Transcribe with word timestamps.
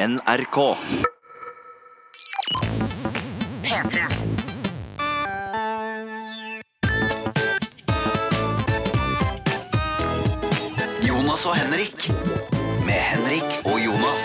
NRK. 0.00 0.58
P3. 3.62 4.00
Jonas 11.04 11.44
og 11.44 11.56
Henrik. 11.56 12.06
Med 12.86 12.96
Henrik 13.10 13.58
og 13.68 13.76
Jonas. 13.84 14.24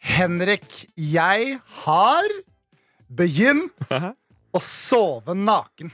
Henrik, 0.00 0.86
jeg 0.96 1.58
har 1.84 2.28
begynt 3.12 3.92
å 4.56 4.62
sove 4.64 5.36
naken. 5.36 5.92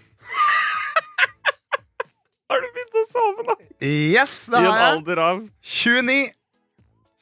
Har 2.49 2.63
du 2.63 2.69
begynt 2.71 3.01
å 3.01 3.05
sove, 3.09 3.49
naken? 3.51 3.75
Yes, 3.83 4.45
I 4.47 4.55
det 4.55 4.61
en 4.63 4.69
har 4.71 4.79
jeg. 4.79 4.91
alder 4.93 5.25
av 5.27 5.43
29. 5.67 6.21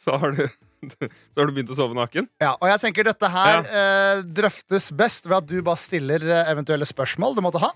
så 0.03 0.21
har, 0.21 0.37
du, 0.37 0.45
så 0.91 1.41
har 1.41 1.47
du 1.49 1.53
begynt 1.55 1.71
å 1.73 1.77
sove 1.79 1.95
naken? 1.97 2.27
Ja, 2.43 2.55
og 2.59 2.67
jeg 2.71 2.81
tenker 2.83 3.07
dette 3.07 3.29
her 3.31 3.63
eh, 3.67 4.23
drøftes 4.27 4.91
best 4.99 5.29
ved 5.29 5.37
at 5.39 5.47
du 5.51 5.61
bare 5.65 5.81
stiller 5.81 6.25
eh, 6.27 6.51
eventuelle 6.53 6.87
spørsmål 6.89 7.37
du 7.39 7.43
måtte 7.45 7.63
ha. 7.63 7.71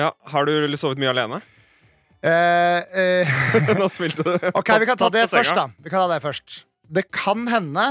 Ja, 0.00 0.12
Har 0.32 0.48
du 0.48 0.76
sovet 0.80 1.00
mye 1.02 1.12
alene? 1.12 1.42
Eh, 2.24 2.80
eh, 2.96 3.36
Nå 3.80 3.88
smilte 3.92 4.24
du. 4.24 4.32
ok, 4.52 4.72
vi 4.82 4.88
kan 4.88 4.98
ta 4.98 5.10
det 5.12 5.26
først, 5.30 5.54
da. 5.56 5.68
Vi 5.84 5.92
kan 5.92 6.06
ta 6.06 6.08
det 6.14 6.22
først. 6.24 6.62
Det 6.88 7.06
kan 7.12 7.46
hende 7.50 7.86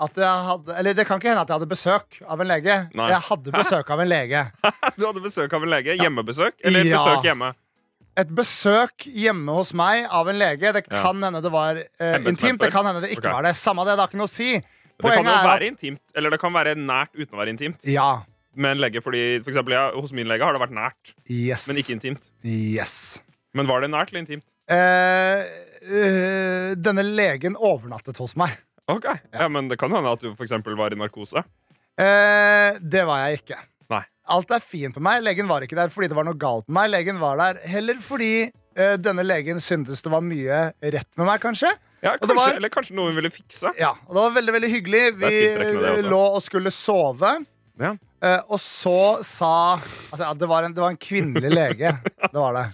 at 0.00 0.16
jeg 0.16 0.44
hadde 0.46 0.76
Eller 0.80 0.94
det 0.96 1.04
kan 1.04 1.18
ikke 1.20 1.28
hende 1.28 1.42
at 1.42 1.50
jeg 1.50 1.58
hadde 1.58 1.68
besøk 1.68 2.20
av 2.24 2.40
en 2.40 2.48
lege. 2.48 2.76
Nei. 2.96 3.08
Jeg 3.12 3.20
hadde 3.26 3.52
besøk 3.52 3.90
av 3.92 4.00
en 4.00 4.08
lege. 4.08 4.44
Du 4.96 5.04
hadde 5.04 5.20
besøk 5.24 5.52
av 5.56 5.66
en 5.66 5.72
lege? 5.74 5.96
Hjemmebesøk? 6.00 6.56
Eller 6.64 6.86
Ja. 6.88 6.96
besøk 6.96 7.26
hjemme? 7.28 7.52
Et 8.20 8.30
besøk 8.36 9.06
hjemme 9.16 9.54
hos 9.56 9.70
meg 9.76 10.04
av 10.10 10.28
en 10.28 10.38
lege. 10.40 10.72
Det 10.76 10.84
Ja. 10.90 11.02
kan 11.06 11.22
hende 11.22 11.40
det 11.42 11.52
var 11.52 11.78
eh, 11.78 12.18
intimt. 12.20 12.60
Det 12.60 12.70
kan 12.74 12.84
hende 12.86 13.00
det 13.04 13.12
ikke 13.14 13.24
okay. 13.24 13.32
var 13.38 13.46
det. 13.48 13.54
Samme 13.56 13.84
det, 13.86 13.94
det 13.96 14.04
har 14.04 14.10
ikke 14.10 14.20
noe 14.20 14.28
å 14.28 14.32
si. 14.34 14.50
Det 15.00 15.14
kan 15.14 15.24
jo 15.24 15.32
være 15.32 15.54
at 15.62 15.64
intimt, 15.70 16.02
eller 16.14 16.34
det 16.34 16.40
kan 16.42 16.52
være 16.52 16.74
nært 16.76 17.14
uten 17.16 17.32
å 17.32 17.40
være 17.40 17.54
intimt. 17.54 17.80
Ja. 17.88 18.22
Med 18.54 18.74
en 18.76 18.82
lege, 18.82 19.00
fordi 19.00 19.22
for 19.40 19.52
eksempel, 19.52 19.72
ja, 19.78 19.84
Hos 19.94 20.12
min 20.12 20.28
lege 20.28 20.44
har 20.44 20.52
det 20.52 20.60
vært 20.60 20.74
nært, 20.76 21.14
Yes. 21.30 21.68
men 21.70 21.78
ikke 21.80 21.94
intimt. 21.96 22.20
Yes. 22.44 23.22
Men 23.54 23.66
var 23.70 23.80
det 23.80 23.88
nært 23.94 24.10
eller 24.12 24.20
intimt? 24.26 24.44
Eh, 24.68 25.46
eh, 25.80 26.74
denne 26.76 27.02
legen 27.06 27.56
overnattet 27.56 28.18
hos 28.20 28.36
meg. 28.36 28.58
Ok, 28.90 29.06
ja, 29.32 29.48
Men 29.48 29.68
det 29.70 29.78
kan 29.78 29.90
hende 29.94 30.10
at 30.12 30.20
du 30.20 30.34
for 30.34 30.44
eksempel 30.44 30.76
var 30.76 30.92
i 30.92 30.98
narkose. 30.98 31.44
Eh, 31.96 32.76
det 32.82 33.04
var 33.06 33.28
jeg 33.28 33.40
ikke. 33.40 33.58
Alt 34.30 34.50
er 34.54 34.62
fint 34.62 34.94
med 34.98 35.04
meg. 35.06 35.22
Legen 35.26 35.48
var 35.50 35.64
ikke 35.66 35.76
der 35.78 35.90
fordi 35.92 36.08
det 36.12 36.16
var 36.18 36.26
noe 36.28 36.38
galt 36.38 36.66
med 36.68 36.76
meg. 36.78 36.90
Legen 36.94 37.18
var 37.22 37.38
der 37.40 37.60
heller 37.68 37.98
fordi 38.04 38.32
uh, 38.78 38.96
denne 39.02 39.24
legen 39.26 39.58
syntes 39.62 40.02
det 40.06 40.12
var 40.12 40.22
mye 40.24 40.60
rett 40.82 41.08
med 41.18 41.26
meg, 41.26 41.40
kanskje. 41.42 41.72
Ja, 42.00 42.14
kanskje, 42.16 42.36
var- 42.38 42.54
Eller 42.56 42.70
kanskje 42.72 42.94
noe 42.96 43.10
hun 43.10 43.18
ville 43.18 43.30
fikse. 43.34 43.72
Ja, 43.76 43.90
og 44.06 44.14
Det 44.16 44.22
var 44.22 44.36
veldig 44.38 44.54
veldig 44.56 44.70
hyggelig. 44.72 45.02
Vi 45.20 45.30
det 45.58 45.72
også. 45.90 46.06
lå 46.08 46.20
og 46.36 46.40
skulle 46.46 46.70
sove. 46.72 47.34
Ja. 47.80 47.94
Uh, 48.20 48.40
og 48.52 48.58
så 48.60 48.96
sa 49.24 49.50
Altså, 49.80 50.22
ja, 50.26 50.32
det 50.36 50.48
var 50.48 50.66
en, 50.68 50.74
det 50.76 50.82
var 50.84 50.92
en 50.92 51.00
kvinnelig 51.00 51.50
lege. 51.60 51.94
Det 52.26 52.36
var 52.36 52.56
det. 52.58 52.66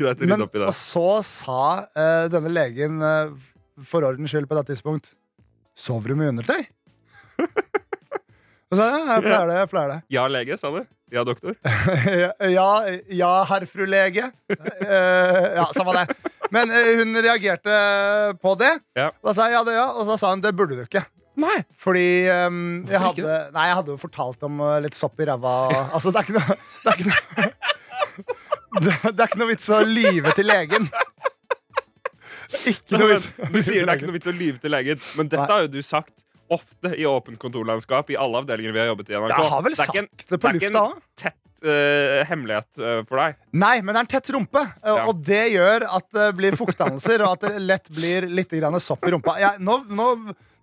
Greit 0.00 0.16
å 0.16 0.24
rydde 0.24 0.44
opp 0.46 0.54
i 0.56 0.60
det. 0.62 0.68
og 0.70 0.76
så 0.78 1.08
sa 1.28 1.58
uh, 1.92 2.24
denne 2.32 2.48
legen 2.52 3.02
uh, 3.04 3.34
for 3.84 4.06
ordens 4.08 4.32
skyld 4.32 4.48
på 4.48 4.56
det 4.56 4.62
tidspunkt 4.70 5.10
Sover 5.76 6.14
du 6.14 6.16
med 6.16 6.30
undertøy? 6.32 6.62
Og 8.70 8.78
så 8.78 8.80
sa 8.80 8.86
jeg 8.88 9.02
ja, 9.04 9.14
jeg 9.18 9.24
pleier 9.26 9.48
det. 9.50 9.56
jeg 9.60 9.70
pleier 9.72 9.90
det 9.92 9.98
Ja, 10.14 10.24
lege, 10.30 10.56
sa 10.60 10.70
du? 10.72 10.80
Ja, 11.14 11.22
doktor? 11.22 11.54
Ja, 12.56 12.68
ja 13.08 13.32
herr 13.48 13.66
fru 13.70 13.86
lege. 13.86 14.30
Eh, 14.50 15.44
ja, 15.54 15.68
samme 15.76 15.94
det. 16.00 16.32
Men 16.54 16.72
eh, 16.74 16.94
hun 16.98 17.14
reagerte 17.22 17.74
på 18.42 18.54
det. 18.58 18.72
Ja. 18.98 19.12
Da 19.22 19.34
sa 19.36 19.46
jeg 19.46 19.58
ja, 19.58 19.62
det 19.66 19.76
ja, 19.76 19.86
og 19.94 20.08
så 20.10 20.18
sa 20.18 20.32
hun 20.34 20.42
det 20.42 20.54
burde 20.58 20.78
du 20.78 20.82
ikke. 20.84 21.04
Nei. 21.38 21.56
Fordi 21.82 22.06
um, 22.30 22.58
jeg, 22.86 23.00
hadde, 23.02 23.38
nei, 23.54 23.68
jeg 23.70 23.78
hadde 23.80 23.94
jo 23.94 23.98
fortalt 23.98 24.44
om 24.46 24.60
eh, 24.62 24.80
litt 24.86 24.98
sopp 24.98 25.22
i 25.22 25.28
ræva. 25.30 25.54
Altså, 25.86 26.10
det 26.14 26.20
er 26.20 26.28
ikke 26.28 26.38
noe 26.38 26.58
Det 26.82 26.90
er 26.90 26.98
ikke 26.98 27.08
noe, 27.10 27.48
det, 28.84 28.98
det 29.06 29.14
er 29.14 29.26
ikke 29.28 29.42
noe 29.42 29.50
vits 29.50 29.70
å 29.70 29.80
lyve 29.86 30.34
til 30.38 30.50
legen. 30.50 30.90
Ikke 32.70 32.98
noe 33.00 33.16
vits. 33.16 33.30
Du 33.50 33.58
sier 33.62 33.82
det 33.82 33.88
er 33.88 33.96
ikke 33.98 34.10
noe 34.10 34.18
vits 34.18 34.30
å 34.30 34.34
lyve 34.34 34.62
til 34.62 34.74
legen, 34.74 35.02
men 35.18 35.30
dette 35.30 35.46
Nei. 35.46 35.50
har 35.56 35.66
jo 35.66 35.72
du 35.74 35.80
sagt 35.82 36.14
ofte 36.52 36.94
i 36.98 37.06
åpent 37.08 37.38
kontorlandskap 37.40 38.10
i 38.10 38.16
alle 38.20 38.42
avdelinger 38.42 38.72
vi 38.72 38.78
har 38.82 38.86
jobbet 38.92 39.10
i. 39.10 39.16
NRK. 39.16 39.32
Jeg 39.38 39.50
har 39.54 39.62
vel 39.64 39.74
det 39.74 39.80
er 39.84 39.92
ikke 39.92 40.04
en, 40.04 40.10
det 40.28 40.38
på 40.40 40.52
det 40.52 40.60
lufta 40.62 40.84
òg. 40.84 41.02
tett 41.16 41.40
uh, 41.64 42.24
hemmelighet 42.28 42.70
uh, 42.82 43.02
for 43.08 43.20
deg. 43.22 43.36
Nei, 43.56 43.76
men 43.80 43.94
det 43.94 44.00
er 44.02 44.04
en 44.08 44.12
tett 44.16 44.32
rumpe, 44.36 44.64
uh, 44.84 44.88
Ja. 44.90 45.04
og 45.08 45.22
det 45.24 45.44
gjør 45.54 45.86
at 46.00 46.08
det 46.12 46.30
blir 46.36 46.56
fuktdannelser, 46.60 47.24
og 47.24 47.36
at 47.38 47.46
det 47.48 47.62
lett 47.64 47.88
blir 47.94 48.28
litt 48.28 48.52
grann 48.52 48.76
sopp 48.80 49.06
i 49.08 49.14
rumpa. 49.14 49.38
Jeg, 49.40 49.62
nå, 49.64 49.78
nå, 49.88 50.08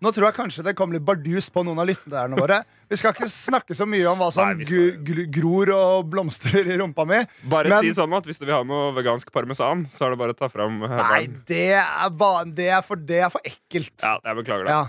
nå 0.02 0.12
tror 0.14 0.28
jeg 0.30 0.38
kanskje 0.38 0.64
det 0.66 0.76
kommer 0.78 0.98
litt 0.98 1.06
bardus 1.06 1.50
på 1.54 1.64
noen 1.66 1.82
av 1.82 1.90
lytterne 1.90 2.38
våre. 2.38 2.62
Vi 2.92 2.98
skal 3.00 3.14
ikke 3.16 3.30
snakke 3.32 3.76
så 3.78 3.86
mye 3.90 4.06
om 4.12 4.18
hva 4.22 4.30
som 4.34 4.50
Nei, 4.58 4.66
skal- 4.68 5.26
gror 5.32 5.70
og 5.76 6.10
blomstrer 6.12 6.68
i 6.74 6.78
rumpa 6.82 7.06
mi. 7.08 7.22
Bare 7.50 7.70
Men- 7.70 7.82
si 7.86 7.94
sånn 7.98 8.14
at 8.18 8.26
Hvis 8.26 8.38
du 8.42 8.46
vil 8.46 8.56
ha 8.56 8.64
noe 8.64 8.92
vegansk 8.98 9.32
parmesan, 9.32 9.86
så 9.90 10.06
er 10.06 10.10
det 10.16 10.20
bare 10.20 10.34
å 10.34 10.38
ta 10.38 10.50
fram 10.50 10.80
Nei, 10.86 11.26
det 11.48 11.74
er, 11.82 12.10
ba, 12.10 12.44
det 12.46 12.68
er, 12.70 12.82
for, 12.82 12.96
det 12.98 13.22
er 13.26 13.30
for 13.34 13.42
ekkelt. 13.46 13.94
Ja, 14.02 14.18
jeg 14.26 14.42
beklager 14.44 14.66
det. 14.68 14.74
Ja. 14.76 14.84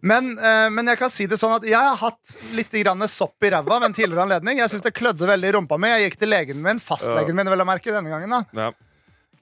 Men, 0.00 0.34
eh, 0.38 0.68
men 0.70 0.86
jeg 0.92 0.98
kan 1.00 1.10
si 1.10 1.26
det 1.26 1.38
sånn 1.40 1.56
at 1.56 1.64
jeg 1.66 1.78
har 1.78 1.96
hatt 1.98 2.36
litt 2.54 2.74
grann 2.82 3.02
sopp 3.10 3.42
i 3.42 3.50
ræva 3.50 3.80
ved 3.80 3.88
en 3.90 3.96
tidligere 3.96 4.26
anledning. 4.28 4.60
Jeg 4.62 4.70
synes 4.72 4.84
det 4.84 4.94
klødde 4.94 5.26
veldig 5.26 5.50
i 5.50 5.54
rumpa 5.56 5.78
mi. 5.80 5.90
Jeg 5.90 6.10
gikk 6.10 6.20
til 6.20 6.32
legen 6.34 6.60
min, 6.62 6.82
fastlegen 6.82 7.34
min, 7.34 7.50
vel 7.50 7.64
å 7.64 7.66
merke, 7.66 7.90
denne 7.94 8.12
gangen. 8.12 8.30
da 8.30 8.44
Ja. 8.68 8.70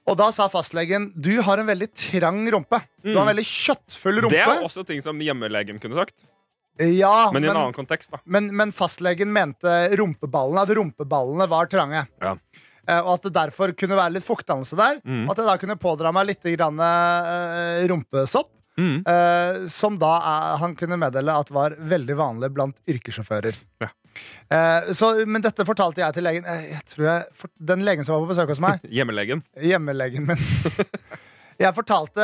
Og 0.07 0.15
da 0.15 0.29
sa 0.31 0.47
fastlegen 0.47 1.11
du 1.19 1.41
har 1.43 1.59
en 1.59 1.67
veldig 1.67 1.89
trang 1.91 2.39
rumpe. 2.53 2.79
Du 3.03 3.11
har 3.13 3.25
en 3.25 3.35
veldig 3.35 3.43
kjøttfull 3.43 4.21
rumpe. 4.23 4.37
Det 4.37 4.45
er 4.45 4.63
også 4.63 4.85
ting 4.87 5.03
som 5.03 5.19
hjemmelegen 5.19 5.81
kunne 5.83 5.99
sagt, 5.99 6.23
ja, 6.77 7.31
men 7.33 7.41
i 7.41 7.47
en 7.47 7.53
men, 7.53 7.57
annen 7.57 7.73
kontekst. 7.73 8.11
da 8.13 8.19
men, 8.23 8.51
men 8.55 8.71
fastlegen 8.75 9.31
mente 9.33 9.71
rumpeballene, 9.97 10.61
at 10.61 10.73
rumpeballene 10.77 11.47
var 11.49 11.69
trange. 11.71 12.03
Ja. 12.21 12.35
Eh, 12.87 13.01
og 13.01 13.17
at 13.17 13.25
det 13.27 13.33
derfor 13.35 13.73
kunne 13.75 13.97
være 13.97 14.15
litt 14.15 14.25
fuktdannelse 14.27 14.77
der. 14.79 15.01
Mm. 15.03 15.25
At 15.31 15.41
jeg 15.41 15.49
da 15.49 15.57
kunne 15.59 15.79
pådra 15.81 16.13
meg 16.15 16.29
litt 16.29 16.45
grann, 16.55 16.79
eh, 16.79 17.87
rumpesopp. 17.91 18.51
Mm. 18.77 18.99
eh, 19.09 19.63
som 19.73 19.95
da 19.97 20.11
er, 20.21 20.57
han 20.61 20.75
kunne 20.77 20.99
meddele 21.01 21.33
at 21.33 21.49
var 21.53 21.73
veldig 21.79 22.15
vanlig 22.19 22.51
blant 22.53 22.77
yrkessjåfører. 22.87 23.57
Ja. 23.81 23.87
Eh, 24.53 24.91
så, 24.97 25.11
men 25.29 25.41
dette 25.45 25.65
fortalte 25.65 26.01
jeg 26.03 26.13
til 26.17 26.25
legen. 26.25 26.45
Eh, 26.45 26.67
Jeg 26.75 26.83
tror 26.93 27.05
jeg, 27.09 27.25
for, 27.37 27.49
Den 27.57 27.83
legen 27.85 28.05
som 28.05 28.15
var 28.17 28.25
på 28.27 28.31
besøk 28.35 28.49
hos 28.53 28.61
meg, 28.63 28.79
Hjemmelegen. 28.97 29.43
hjemmelegen 29.61 30.25
min 30.29 30.41
Jeg 31.57 31.73
fortalte 31.73 32.21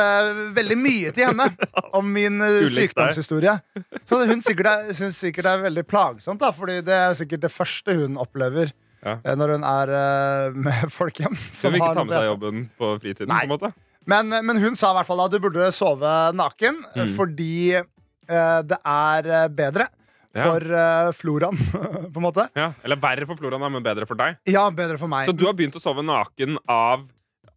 veldig 0.54 0.76
mye 0.78 1.10
til 1.10 1.26
henne 1.26 1.48
om 1.98 2.06
min 2.14 2.38
eh, 2.46 2.68
sykdomshistorie. 2.70 3.56
Så 4.06 4.20
hun 4.30 4.42
sikkert 4.46 4.68
er, 4.70 4.92
syns 4.94 5.18
sikkert 5.18 5.48
det 5.48 5.54
er 5.56 5.64
veldig 5.66 5.84
plagsomt, 5.90 6.38
da, 6.42 6.52
Fordi 6.54 6.78
det 6.86 6.94
er 6.94 7.16
sikkert 7.18 7.42
det 7.48 7.50
første 7.50 7.96
hun 7.98 8.14
opplever 8.22 8.70
Ja. 9.04 9.16
eh, 9.24 9.34
når 9.36 9.56
hun 9.56 9.64
er 9.68 9.90
med 10.54 10.62
med 10.70 10.86
folkehjem. 10.94 11.34
Så 11.52 11.68
vil 11.74 11.82
ikke 11.82 11.94
ta 11.98 12.04
med 12.06 12.14
seg 12.14 12.28
jobben 12.30 12.62
på 12.78 12.92
fritiden. 13.02 13.28
Nei. 13.34 13.42
på 13.42 13.50
en 13.50 13.56
måte 13.58 13.72
Men, 14.06 14.28
men 14.44 14.58
hun 14.60 14.76
sa 14.76 14.90
i 14.92 14.96
hvert 14.98 15.06
fall 15.08 15.22
at 15.24 15.32
du 15.32 15.38
burde 15.40 15.70
sove 15.72 16.14
naken 16.36 16.82
eh, 16.94 17.04
Mm. 17.04 17.14
fordi 17.16 17.74
eh, 17.76 18.60
det 18.68 18.78
er 18.84 19.26
eh, 19.42 19.48
bedre 19.48 19.86
Ja. 20.34 20.44
for 20.48 20.64
eh, 20.66 21.10
floraen, 21.14 21.56
på 22.12 22.18
en 22.18 22.24
måte. 22.24 22.48
ja. 22.58 22.72
Eller 22.82 22.96
verre 22.98 23.26
for 23.28 23.36
floraen, 23.38 23.62
men 23.70 23.82
bedre 23.86 24.06
for 24.06 24.18
deg. 24.18 24.36
Ja, 24.50 24.68
bedre 24.74 24.98
for 24.98 25.06
meg. 25.08 25.28
Så 25.28 25.32
du 25.36 25.44
har 25.46 25.54
begynt 25.54 25.76
å 25.78 25.82
sove 25.82 26.02
naken 26.02 26.58
av, 26.68 27.04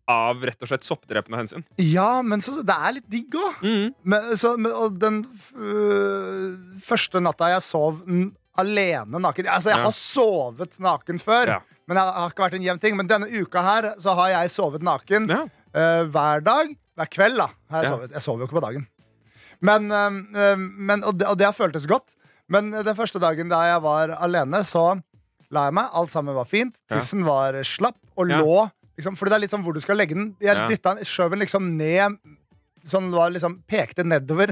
av 0.08 0.44
rett 0.46 0.62
og 0.62 0.70
slett 0.70 0.86
soppdrepende 0.86 1.40
hensyn? 1.42 1.66
Ja, 1.82 2.22
men 2.22 2.40
så, 2.46 2.60
det 2.64 2.76
er 2.78 2.94
litt 3.00 3.10
digg 3.10 3.34
òg. 3.36 3.64
Mm. 3.66 3.96
Men, 4.06 4.30
så, 4.38 4.54
men, 4.62 4.72
og 4.78 5.00
den 5.02 5.24
øh, 5.58 6.80
første 6.86 7.20
natta 7.24 7.50
jeg 7.56 7.66
sov 7.66 8.04
alene 8.58 9.20
naken 9.22 9.50
Altså, 9.52 9.70
jeg 9.74 9.78
Ja. 9.82 9.84
har 9.90 9.94
sovet 9.98 10.80
naken 10.82 11.20
før, 11.22 11.52
men 11.88 11.96
det 11.98 12.04
har 12.04 12.30
ikke 12.32 12.46
vært 12.46 12.56
en 12.58 12.66
jevn 12.66 12.80
ting. 12.82 12.96
Men 12.98 13.08
denne 13.10 13.28
uka 13.42 13.62
her 13.62 13.90
så 14.02 14.16
har 14.18 14.30
jeg 14.34 14.50
sovet 14.54 14.82
naken 14.86 15.28
Ja. 15.30 15.44
Øh, 15.78 16.10
hver 16.14 16.40
dag. 16.46 16.76
Hver 16.98 17.10
kveld, 17.14 17.38
da. 17.38 17.48
Jeg, 17.72 17.84
Ja. 17.84 17.90
sover, 17.90 18.08
jeg 18.12 18.22
sover 18.26 18.40
jo 18.40 18.46
ikke 18.50 18.60
på 18.60 18.66
dagen. 18.66 18.88
Men, 19.62 19.92
øh, 19.92 20.18
øh, 20.36 20.58
men, 20.60 21.04
og, 21.04 21.14
det, 21.20 21.28
og 21.28 21.38
det 21.40 21.54
føltes 21.56 21.88
godt. 21.88 22.16
Men 22.50 22.72
den 22.74 22.96
første 22.96 23.20
dagen 23.20 23.50
da 23.50 23.58
jeg 23.68 23.84
var 23.84 24.16
alene, 24.24 24.64
så 24.64 25.00
la 25.52 25.64
jeg 25.68 25.74
meg. 25.74 25.90
Alt 25.94 26.12
sammen 26.12 26.36
var 26.36 26.46
fint. 26.46 26.76
Tissen 26.90 27.26
var 27.26 27.58
slapp 27.64 27.98
og 28.18 28.30
Ja. 28.30 28.40
lå 28.42 28.70
liksom, 28.98 29.16
Fordi 29.18 29.30
det 29.30 29.36
er 29.36 29.40
litt 29.46 29.52
sånn 29.52 29.64
hvor 29.64 29.74
du 29.74 29.80
skal 29.80 29.98
legge 29.98 30.16
den. 30.16 30.36
Jeg 30.42 30.56
Ja. 30.58 30.68
dytta 30.68 30.96
den, 30.96 31.04
skjøv 31.04 31.30
den 31.32 31.40
liksom 31.40 31.78
ned 31.78 32.18
Sånn 32.88 33.12
var 33.12 33.30
liksom 33.32 33.64
pekte 33.68 34.06
nedover 34.06 34.48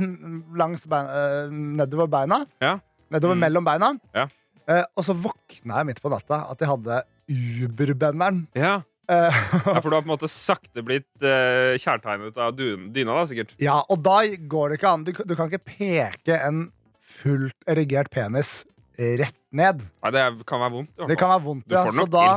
langs 0.58 0.86
beina, 0.86 1.48
nedover 1.50 2.08
beina. 2.08 2.46
Ja. 2.60 2.80
Nedover 3.10 3.34
Mm. 3.36 3.40
mellom 3.40 3.64
beina. 3.64 3.94
Ja. 4.14 4.28
Eh, 4.68 4.84
og 4.98 5.06
så 5.06 5.14
våkna 5.16 5.78
jeg 5.78 5.86
midt 5.86 6.02
på 6.02 6.10
natta 6.10 6.42
at 6.52 6.60
jeg 6.60 6.68
hadde 6.68 7.04
Uberbenderen. 7.30 8.48
Ja. 8.56 8.82
Eh, 9.12 9.42
ja, 9.66 9.82
For 9.82 9.90
du 9.90 9.98
har 9.98 10.04
på 10.04 10.08
en 10.08 10.14
måte 10.14 10.30
sakte 10.32 10.84
blitt 10.86 11.10
uh, 11.26 11.76
kjærtegnet 11.82 12.38
av 12.42 12.56
dyna, 12.58 13.12
da, 13.12 13.26
sikkert? 13.30 13.54
ja, 13.62 13.82
og 13.90 14.02
da 14.06 14.22
går 14.26 14.74
det 14.74 14.80
ikke 14.80 14.94
an. 14.96 15.06
Du, 15.08 15.14
du 15.14 15.36
kan 15.38 15.52
ikke 15.52 15.76
peke 15.78 16.40
en 16.40 16.68
fullt 17.06 17.70
erigert 17.70 18.10
penis 18.14 18.64
rett 18.96 19.38
ned. 19.52 19.82
Nei, 20.04 20.12
det 20.16 20.26
kan 20.48 20.62
være 20.64 20.74
vondt. 20.78 21.08
Det 21.10 21.18
kan 21.20 21.34
være 21.36 21.44
vondt. 21.46 21.72
Ja. 21.72 21.84
Så 21.94 22.06
da, 22.12 22.28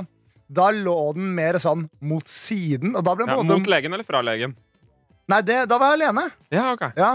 da 0.50 0.70
lå 0.74 0.96
den 1.16 1.30
mer 1.36 1.58
sånn 1.62 1.86
mot 2.02 2.26
siden. 2.30 2.96
Og 2.98 3.04
da 3.06 3.14
ble 3.14 3.28
den 3.28 3.34
ja, 3.34 3.42
måte 3.42 3.60
Mot 3.62 3.70
legen 3.70 3.94
eller 3.94 4.06
fra 4.06 4.22
legen? 4.26 4.56
Nei, 5.28 5.42
det, 5.44 5.60
da 5.70 5.78
var 5.80 5.92
jeg 5.92 6.00
alene. 6.00 6.28
Ja, 6.54 6.70
ok 6.72 6.88
Ja. 6.96 7.12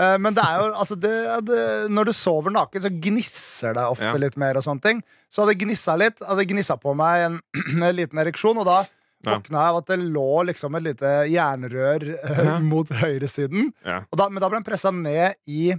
Eh, 0.00 0.16
men 0.22 0.36
det 0.36 0.44
er 0.46 0.60
jo, 0.62 0.68
altså 0.80 0.96
det, 0.96 1.12
det, 1.48 1.62
når 1.92 2.08
du 2.08 2.12
sover 2.16 2.54
naken, 2.54 2.80
så 2.86 2.90
gnisser 3.04 3.74
det 3.76 3.84
ofte 3.90 4.06
Ja. 4.08 4.20
litt 4.22 4.38
mer. 4.40 4.56
og 4.56 4.64
sånne 4.64 4.80
ting 4.84 5.02
Så 5.30 5.44
hadde 5.44 5.58
gnissa 5.60 5.96
litt, 6.00 6.18
hadde 6.26 6.46
gnissa 6.48 6.78
på 6.80 6.94
meg 6.96 7.26
en, 7.28 7.36
en 7.84 7.96
liten 7.96 8.18
ereksjon, 8.22 8.58
og 8.62 8.66
da 8.66 8.80
våkna 9.26 9.60
jeg 9.60 9.68
av 9.74 9.76
at 9.82 9.86
det 9.92 9.98
lå 10.00 10.44
liksom 10.48 10.74
et 10.78 10.82
lite 10.88 11.10
jernrør 11.28 12.06
Ja. 12.46 12.58
mot 12.64 12.88
høyresiden. 12.88 13.68
Da, 13.84 14.28
men 14.32 14.40
da 14.40 14.48
ble 14.48 14.56
den 14.62 14.64
pressa 14.66 14.90
ned 14.90 15.36
i 15.46 15.74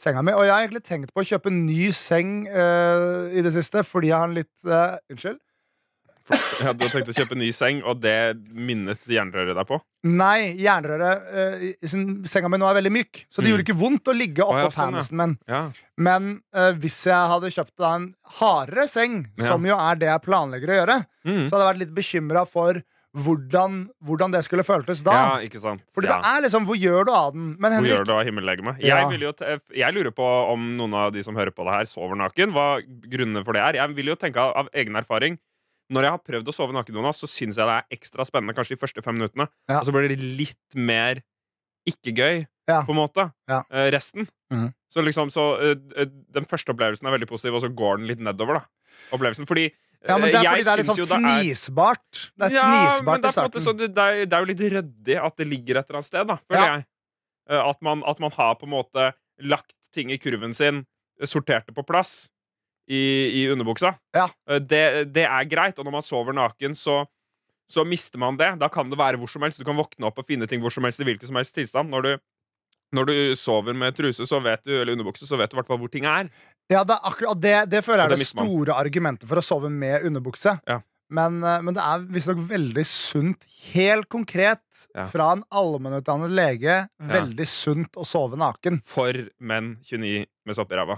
senga 0.00 0.22
mi. 0.26 0.32
Og 0.32 0.42
jeg 0.48 0.50
har 0.52 0.64
egentlig 0.66 0.82
tenkt 0.88 1.12
på 1.14 1.22
å 1.22 1.28
kjøpe 1.28 1.52
en 1.52 1.66
ny 1.68 1.90
seng 1.92 2.48
uh, 2.48 3.28
i 3.30 3.40
det 3.44 3.52
siste, 3.54 3.84
fordi 3.86 4.08
jeg 4.10 4.16
har 4.18 4.26
en 4.26 4.34
litt 4.40 4.50
uh, 4.66 4.96
Unnskyld? 5.12 5.38
Ja, 6.60 6.72
du 6.76 6.82
har 6.84 6.90
tenkt 6.92 7.08
å 7.08 7.14
kjøpe 7.16 7.36
ny 7.40 7.48
seng, 7.56 7.78
og 7.88 8.02
det 8.02 8.36
minnet 8.52 9.06
jernrøret 9.08 9.56
deg 9.56 9.66
på? 9.70 9.78
Nei, 10.04 10.52
jernrøret 10.60 11.30
eh, 11.32 11.86
Senga 12.28 12.50
mi 12.52 12.60
nå 12.60 12.68
er 12.68 12.76
veldig 12.80 12.92
myk, 12.92 13.22
så 13.32 13.40
det 13.40 13.48
Mm. 13.48 13.50
gjorde 13.54 13.64
ikke 13.66 13.78
vondt 13.80 14.10
å 14.12 14.16
ligge 14.16 14.44
oppå 14.44 14.58
oh, 14.58 14.66
ja, 14.68 14.70
sånn, 14.76 14.92
penisen 14.98 15.16
min. 15.22 15.34
Ja. 15.48 15.62
Men 15.96 16.30
eh, 16.54 16.70
hvis 16.80 17.00
jeg 17.08 17.32
hadde 17.32 17.50
kjøpt 17.56 17.74
da 17.80 17.94
en 17.96 18.06
hardere 18.38 18.86
seng, 18.92 19.22
som 19.40 19.64
jo 19.66 19.76
er 19.80 20.00
det 20.00 20.08
jeg 20.12 20.26
planlegger 20.28 20.74
å 20.74 20.80
gjøre, 20.82 20.98
Mm. 21.24 21.46
så 21.48 21.52
hadde 21.56 21.64
jeg 21.64 21.70
vært 21.74 21.80
litt 21.86 21.96
bekymra 21.96 22.46
for 22.48 22.78
hvordan, 23.20 23.88
hvordan 24.06 24.30
det 24.32 24.44
skulle 24.46 24.62
føltes 24.62 25.00
da. 25.02 25.12
ja, 25.18 25.32
ikke 25.42 25.58
sant. 25.60 25.82
Fordi 25.92 26.06
ja. 26.08 26.20
det 26.22 26.28
er 26.30 26.44
liksom 26.46 26.64
Hvor 26.68 26.78
gjør 26.78 27.04
du 27.08 27.10
av 27.12 27.32
den? 27.34 27.48
Men 27.58 27.74
Hvor 27.80 27.88
gjør 27.90 28.04
du 28.06 28.12
av 28.14 28.20
himmellegemet? 28.28 28.78
Ja. 28.86 29.00
Jeg, 29.10 29.60
jeg 29.74 29.94
lurer 29.96 30.14
på 30.14 30.28
om 30.52 30.68
noen 30.78 30.94
av 30.94 31.10
de 31.12 31.24
som 31.26 31.34
hører 31.34 31.50
på 31.50 31.66
det 31.66 31.74
her, 31.74 31.88
sover 31.90 32.14
naken. 32.20 32.54
Hva 32.54 32.68
grunnene 32.86 33.42
for 33.44 33.52
det 33.58 33.64
er. 33.66 33.80
Jeg 33.82 33.96
vil 33.98 34.12
jo 34.12 34.16
tenke 34.20 34.38
av, 34.38 34.54
av 34.62 34.68
egen 34.78 34.94
erfaring. 35.00 35.40
Når 35.90 36.06
jeg 36.06 36.10
har 36.14 36.22
prøvd 36.22 36.48
å 36.48 36.54
sove 36.54 36.72
naken, 36.76 36.94
Jonas, 36.94 37.18
så 37.18 37.26
syns 37.26 37.56
jeg 37.58 37.66
det 37.66 37.76
er 37.80 37.96
ekstra 37.98 38.24
spennende 38.28 38.54
kanskje 38.54 38.76
de 38.76 38.80
første 38.80 39.02
fem 39.02 39.16
minuttene. 39.18 39.48
Ja. 39.68 39.80
Og 39.80 39.86
så 39.88 39.92
blir 39.94 40.08
det 40.08 40.18
litt 40.20 40.76
mer 40.78 41.22
ikke 41.88 42.12
gøy, 42.14 42.46
Ja. 42.68 42.82
på 42.86 42.92
en 42.94 43.00
måte. 43.00 43.32
Ja. 43.50 43.62
Uh, 43.72 43.88
resten. 43.90 44.28
Mhm. 44.52 44.72
Så 44.90 45.02
liksom, 45.06 45.30
så 45.30 45.42
eh, 45.62 46.04
Den 46.34 46.44
første 46.50 46.72
opplevelsen 46.72 47.06
er 47.06 47.12
veldig 47.18 47.28
positiv, 47.30 47.54
og 47.54 47.62
så 47.62 47.68
går 47.74 47.98
den 47.98 48.06
litt 48.10 48.18
nedover, 48.18 48.58
da. 48.58 48.64
Opplevelsen. 49.14 49.46
Fordi 49.46 49.68
ja, 49.70 50.16
men 50.18 50.30
det 50.32 50.40
er 50.40 50.46
fordi 50.50 50.64
det 50.64 50.72
er 50.72 50.76
litt 50.80 50.86
sånn 50.86 51.06
fnisbart. 51.10 52.30
det 52.38 52.46
er- 52.46 52.50
fnisbart. 52.50 52.52
Ja, 52.54 52.66
men 52.66 52.88
fnisbart 52.90 53.22
det 53.22 53.28
i 53.28 53.32
starten. 53.36 53.60
så 53.60 53.76
det, 53.76 53.88
det, 53.94 54.02
er, 54.02 54.24
det 54.26 54.32
er 54.34 54.40
jo 54.40 54.50
litt 54.50 54.64
ryddig 54.74 55.16
at 55.24 55.36
det 55.36 55.46
ligger 55.46 55.78
et 55.78 55.86
eller 55.90 55.98
annet 56.00 56.08
sted, 56.10 56.26
da, 56.26 56.36
føler 56.50 56.66
Ja. 56.66 56.74
jeg. 56.76 56.86
At 57.50 57.82
man, 57.82 58.02
at 58.06 58.20
man 58.20 58.30
har 58.32 58.54
på 58.54 58.64
en 58.66 58.70
måte 58.74 59.12
lagt 59.40 59.74
ting 59.92 60.10
i 60.10 60.18
kurven 60.18 60.54
sin, 60.54 60.86
sortert 61.22 61.66
det 61.66 61.74
på 61.74 61.84
plass 61.86 62.30
i, 62.90 63.00
i 63.40 63.46
underbuksa. 63.52 63.94
Ja. 64.16 64.26
Eh, 64.50 64.58
Det, 64.60 64.82
det 65.14 65.24
er 65.28 65.46
greit, 65.50 65.78
og 65.78 65.86
når 65.86 65.94
man 66.00 66.06
sover 66.06 66.34
naken, 66.36 66.74
så, 66.74 67.04
så 67.70 67.84
mister 67.86 68.18
man 68.18 68.36
det. 68.40 68.52
Da 68.58 68.68
kan 68.72 68.90
det 68.90 68.98
være 68.98 69.20
hvor 69.20 69.30
som 69.30 69.42
helst. 69.46 69.60
Du 69.62 69.64
kan 69.68 69.78
våkne 69.78 70.08
opp 70.10 70.18
og 70.18 70.26
finne 70.26 70.48
ting 70.50 70.62
hvor 70.62 70.74
som 70.74 70.84
helst 70.88 71.00
i 71.02 71.06
hvilken 71.06 71.30
som 71.30 71.38
helst 71.38 71.54
tilstand. 71.54 71.90
Når 71.94 72.06
du, 72.08 72.12
når 72.98 73.06
du 73.10 73.14
sover 73.38 73.76
med 73.78 73.94
truse 73.94 74.26
så 74.26 74.40
vet 74.42 74.64
du, 74.66 74.74
eller 74.80 74.96
underbukse, 74.96 75.26
så 75.28 75.38
vet 75.38 75.50
du 75.52 75.56
i 75.56 75.60
hvert 75.62 75.70
fall 75.70 75.78
hvor 75.82 75.92
ting 75.92 76.08
er. 76.10 76.30
Ja, 76.70 76.84
det, 76.86 76.94
er 76.98 77.06
akkurat, 77.10 77.38
det, 77.42 77.56
det 77.70 77.80
føler 77.86 78.04
jeg 78.04 78.12
er 78.12 78.20
det 78.22 78.26
store 78.30 78.74
argumentet 78.78 79.26
for 79.30 79.38
å 79.38 79.42
sove 79.42 79.70
med 79.74 80.04
underbukse. 80.06 80.56
Ja. 80.70 80.80
Men, 81.10 81.40
eh, 81.42 81.56
men 81.66 81.74
det 81.74 81.82
er 81.82 82.04
visstnok 82.14 82.38
veldig 82.50 82.84
sunt, 82.86 83.46
helt 83.72 84.06
konkret, 84.12 84.62
Ja. 84.94 85.04
fra 85.10 85.32
en 85.36 85.42
allmennutdannet 85.54 86.30
lege, 86.34 86.76
veldig 87.02 87.46
sunt 87.46 87.98
å 87.98 88.04
sove 88.06 88.38
naken. 88.38 88.78
For 88.86 89.14
menn 89.38 89.76
29 89.86 90.24
med 90.46 90.56
sopp 90.58 90.70
i 90.72 90.78
ræva. 90.78 90.96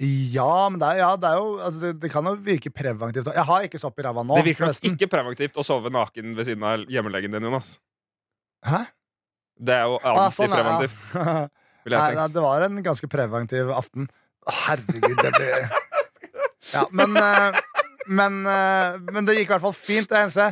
Ja, 0.00 0.68
men 0.72 0.80
det 0.80 0.88
er, 0.94 0.98
ja, 1.02 1.10
det, 1.20 1.28
er 1.28 1.40
jo, 1.42 1.48
altså 1.60 1.80
det, 1.82 1.90
det 2.00 2.10
kan 2.12 2.24
jo 2.24 2.32
virke 2.40 2.70
preventivt. 2.72 3.26
Jeg 3.36 3.44
har 3.50 3.66
ikke 3.66 3.80
sopp 3.82 3.98
i 4.00 4.04
ræva 4.06 4.22
nå. 4.24 4.38
Det 4.40 4.46
virker 4.46 4.70
nok 4.70 4.86
ikke 4.94 5.08
preventivt 5.12 5.58
å 5.60 5.64
sove 5.66 5.92
naken 5.92 6.32
ved 6.38 6.48
siden 6.48 6.64
av 6.64 6.86
hjemmelegen 6.88 7.36
din, 7.36 7.44
Jonas. 7.50 7.74
Hæ? 8.64 8.86
Det 9.60 9.76
er 9.76 9.90
jo 9.90 9.98
Ah, 10.00 10.30
sånn, 10.32 10.54
ja. 10.56 10.78
Nei, 11.90 12.00
nei, 12.16 12.26
det 12.32 12.42
var 12.44 12.64
en 12.64 12.80
ganske 12.84 13.08
preventiv 13.12 13.70
aften. 13.72 14.08
Herregud, 14.64 15.16
det 15.20 15.30
blir 15.36 15.68
Ja, 16.74 16.86
men 16.96 17.16
eh, 17.16 17.60
men, 18.10 18.40
eh, 18.48 18.96
men 19.12 19.26
det 19.28 19.36
gikk 19.36 19.50
i 19.50 19.52
hvert 19.54 19.64
fall 19.64 19.76
fint. 19.76 20.08
Det 20.10 20.18
eneste 20.18 20.48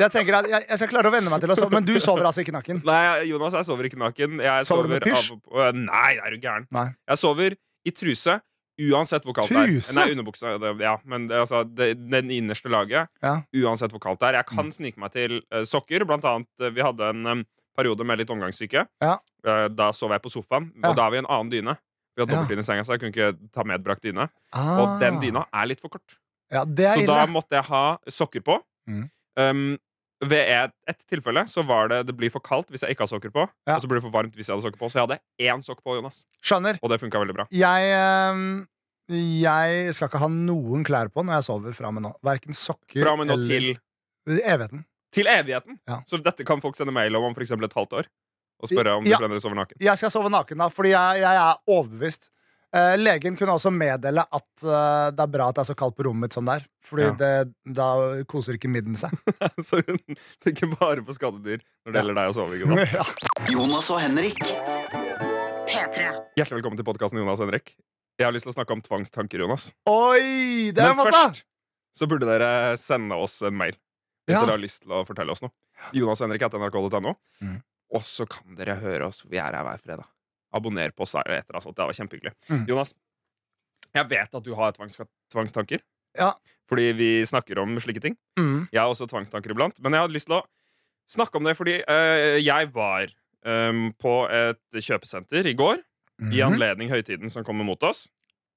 jeg 0.00 0.08
tenker 0.14 0.38
at 0.38 0.46
jeg, 0.48 0.78
skal 0.80 0.88
klare 0.94 1.10
å 1.10 1.12
venne 1.12 1.28
meg 1.32 1.42
til 1.42 1.52
å 1.52 1.56
sove, 1.58 1.74
men 1.74 1.84
du 1.84 1.92
sover 2.00 2.24
altså 2.24 2.40
ikke 2.44 2.54
naken. 2.54 2.80
Nei, 2.86 3.26
Jonas, 3.28 3.52
jeg 3.58 3.66
sover 3.68 3.88
ikke 3.90 3.98
naken. 4.00 4.38
Jeg 4.40 4.68
Sover 4.68 4.88
du 4.88 4.94
med 4.94 5.04
pysj? 5.04 5.34
av- 5.34 5.76
Nei, 5.76 6.12
er 6.16 6.32
du 6.32 6.38
gæren? 6.46 6.64
Nei. 6.72 6.86
Jeg 7.12 7.20
sover 7.20 7.58
i 7.84 7.92
truse 7.92 8.38
uansett 8.80 9.24
hvor 9.24 9.34
kaldt 9.34 9.48
det 9.52 9.56
er. 9.58 9.94
Nei, 9.94 10.06
underbuksa. 10.14 10.58
Det, 10.58 10.80
ja, 10.80 10.96
men 11.04 11.26
det, 11.28 11.36
altså, 11.44 11.62
det, 11.68 11.90
den 12.10 12.30
innerste 12.30 12.68
laget. 12.72 13.08
Ja. 13.22 13.42
Uansett 13.64 13.92
hvor 13.92 14.00
kaldt 14.00 14.20
det 14.20 14.28
er. 14.30 14.38
Jeg 14.40 14.46
kan 14.46 14.64
Mm. 14.66 14.72
snike 14.72 14.98
meg 14.98 15.12
til 15.12 15.42
eh, 15.50 15.62
sokker. 15.68 16.04
Blant 16.06 16.24
annet, 16.24 16.48
eh, 16.60 16.70
vi 16.70 16.80
hadde 16.80 17.00
en 17.10 17.26
em, 17.26 17.44
periode 17.76 18.04
med 18.04 18.18
litt 18.18 18.30
omgangssyke. 18.30 18.86
Ja. 19.00 19.18
Eh, 19.44 19.68
da 19.68 19.90
sov 19.92 20.10
jeg 20.10 20.22
på 20.22 20.30
sofaen, 20.30 20.72
Ja. 20.82 20.90
og 20.90 20.96
da 20.96 21.02
har 21.02 21.10
vi 21.10 21.18
en 21.18 21.26
annen 21.26 21.50
dyne. 21.50 21.76
Vi 22.16 22.22
hadde 22.22 22.32
Ja. 22.32 22.42
dobbeltdyne 22.42 22.58
i 22.60 22.62
senga, 22.62 22.82
så 22.84 22.92
jeg 22.92 23.00
kunne 23.00 23.12
ikke 23.12 23.52
ta 23.52 23.62
medbrakt 23.64 24.02
dyne. 24.02 24.28
Ah. 24.52 24.78
Og 24.80 25.00
den 25.00 25.20
dyna 25.20 25.46
er 25.52 25.66
litt 25.66 25.80
for 25.80 25.88
kort. 25.88 26.16
Ja, 26.50 26.64
det 26.64 26.84
er 26.84 26.94
Så 26.94 27.00
ille. 27.02 27.06
da 27.06 27.26
måtte 27.26 27.50
jeg 27.56 27.64
ha 27.64 27.98
sokker 28.08 28.40
på. 28.42 28.58
Mm. 28.88 29.10
Um, 29.36 29.78
ved 30.22 30.48
et, 30.54 30.72
et 30.88 30.98
tilfelle 31.10 31.42
så 31.50 31.64
var 31.66 31.88
det 31.90 32.00
det 32.06 32.14
blir 32.16 32.30
for 32.30 32.40
kaldt 32.44 32.68
hvis 32.70 32.82
jeg 32.86 32.94
ikke 32.94 33.02
har 33.06 33.10
sokker 33.10 33.32
på. 33.34 33.46
Ja. 33.66 33.74
Og 33.76 33.82
så 33.82 33.88
blir 33.90 33.98
det 34.00 34.04
for 34.06 34.14
varmt 34.14 34.34
hvis 34.38 34.46
jeg 34.48 34.54
hadde 34.54 34.64
sokker 34.68 34.78
på. 34.78 34.90
Så 34.92 35.00
jeg 35.00 35.06
hadde 35.08 35.18
én 35.42 35.62
sokk 35.66 35.80
på, 35.82 35.96
Jonas. 35.98 36.22
Skjønner. 36.42 36.78
Og 36.82 36.90
det 36.92 37.00
funka 37.02 37.18
veldig 37.22 37.34
bra. 37.40 37.46
Jeg 37.50 37.90
øh, 37.98 38.66
Jeg 39.42 39.94
skal 39.96 40.08
ikke 40.08 40.20
ha 40.22 40.28
noen 40.32 40.84
klær 40.86 41.10
på 41.12 41.24
når 41.26 41.40
jeg 41.40 41.46
sover 41.48 41.74
fra 41.76 41.90
og 41.90 41.96
med 41.98 42.06
nå. 42.06 42.12
Verken 42.24 42.54
sokker 42.56 43.02
Fra 43.02 43.12
og 43.16 43.18
med 43.22 43.28
nå 43.32 43.34
eller 43.40 43.48
til, 43.50 44.40
evigheten. 44.46 44.84
til 45.12 45.26
evigheten. 45.28 45.80
Ja. 45.90 45.98
Så 46.06 46.20
dette 46.22 46.46
kan 46.48 46.62
folk 46.62 46.78
sende 46.78 46.94
mail 46.94 47.16
om 47.18 47.24
om 47.30 47.34
eksempel 47.36 47.66
et 47.68 47.74
halvt 47.76 47.98
år. 48.02 48.10
Og 48.62 48.70
spørre 48.70 48.94
om 49.00 49.04
Ja. 49.04 49.16
de 49.16 49.24
fremdeles 49.24 49.42
sover 49.42 49.58
naken. 49.58 49.76
Jeg 49.82 49.98
skal 49.98 50.10
sove 50.14 50.30
naken 50.30 50.58
da, 50.62 50.68
fordi 50.70 50.92
jeg, 50.94 51.20
jeg 51.24 51.34
er 51.42 51.56
overbevist. 51.66 52.30
Eh, 52.72 52.94
legen 52.96 53.34
kunne 53.36 53.52
også 53.52 53.68
meddele 53.74 54.22
at 54.32 54.62
eh, 54.64 55.08
det 55.12 55.20
er 55.20 55.32
bra 55.34 55.48
at 55.50 55.58
det 55.58 55.60
er 55.60 55.68
så 55.68 55.74
kaldt 55.76 55.96
på 55.98 56.06
rommet 56.06 56.24
mitt 56.30 56.36
som 56.36 56.46
det 56.48 56.54
er. 56.60 56.66
Fordi 56.88 57.02
Ja. 57.04 57.12
det, 57.20 57.52
da 57.76 57.88
koser 58.24 58.56
ikke 58.56 58.70
midden 58.72 58.96
seg. 58.96 59.12
så 59.68 59.82
hun 59.84 60.00
tenker 60.40 60.70
bare 60.80 61.04
på 61.04 61.12
skadedyr 61.18 61.60
når 61.84 61.92
det 61.92 62.00
gjelder 62.00 62.16
deg 62.20 62.30
og 62.32 62.36
soving. 62.38 62.62
Jonas. 62.64 62.94
Ja. 62.96 63.04
Jonas 63.52 63.90
og 63.92 64.00
Henrik. 64.00 64.40
P3. 65.68 66.06
Hjertelig 66.36 66.58
velkommen 66.62 66.80
til 66.80 66.86
podkasten 66.88 67.20
Jonas 67.20 67.40
og 67.42 67.48
Henrik. 67.50 67.74
Jeg 68.20 68.26
har 68.28 68.32
lyst 68.34 68.44
til 68.48 68.52
å 68.52 68.56
snakke 68.56 68.74
om 68.76 68.80
tvangstanker, 68.84 69.40
Jonas. 69.44 69.70
Oi! 69.88 70.72
Det 70.72 70.80
er 70.84 70.92
Men 70.92 71.00
masse! 71.02 71.12
først 71.12 71.44
så 71.96 72.08
burde 72.08 72.24
dere 72.28 72.50
sende 72.80 73.16
oss 73.20 73.34
en 73.44 73.56
mail 73.56 73.74
hvis 74.24 74.32
Ja. 74.36 74.44
dere 74.46 74.54
har 74.54 74.60
lyst 74.62 74.82
til 74.84 74.92
å 74.96 75.02
fortelle 75.04 75.32
oss 75.34 75.42
noe. 75.44 75.52
Jonas 75.92 76.20
og 76.22 76.28
Henrik 76.30 76.44
etter 76.46 76.60
nrk.no. 76.62 77.14
Mm. 77.42 77.56
Og 77.92 78.04
så 78.08 78.24
kan 78.30 78.54
dere 78.56 78.76
høre 78.80 79.08
oss. 79.10 79.24
Vi 79.28 79.36
er 79.36 79.52
her 79.52 79.64
hver 79.66 79.80
fredag. 79.82 80.06
Abonner 80.52 80.90
på 80.94 81.02
oss 81.06 81.14
etter. 81.14 81.54
Altså. 81.54 81.72
Det 81.74 81.84
var 81.88 81.96
kjempehyggelig. 81.96 82.32
Mm. 82.50 82.64
Jonas, 82.68 82.94
jeg 83.94 84.08
vet 84.10 84.34
at 84.38 84.44
du 84.46 84.54
har 84.56 84.72
tvangs 84.76 84.98
tvangstanker. 85.32 85.82
Ja. 86.18 86.32
Fordi 86.68 86.90
vi 86.96 87.10
snakker 87.28 87.58
om 87.62 87.78
slike 87.80 88.00
ting. 88.04 88.16
Mm. 88.38 88.68
Jeg 88.72 88.80
har 88.80 88.88
også 88.92 89.08
tvangstanker 89.10 89.52
iblant. 89.54 89.78
Men 89.82 89.92
jeg 89.96 90.04
hadde 90.04 90.16
lyst 90.16 90.28
til 90.30 90.38
å 90.38 90.44
snakke 91.12 91.36
om 91.40 91.44
det 91.48 91.56
fordi 91.58 91.78
øh, 91.82 92.38
jeg 92.44 92.68
var 92.72 93.08
øh, 93.08 93.80
på 94.00 94.14
et 94.32 94.78
kjøpesenter 94.80 95.48
i 95.50 95.56
går. 95.58 95.80
I 96.22 96.24
Mhm. 96.38 96.52
anledning 96.52 96.90
høytiden 96.92 97.30
som 97.32 97.42
kommer 97.42 97.64
mot 97.66 97.82
oss. 97.82 98.04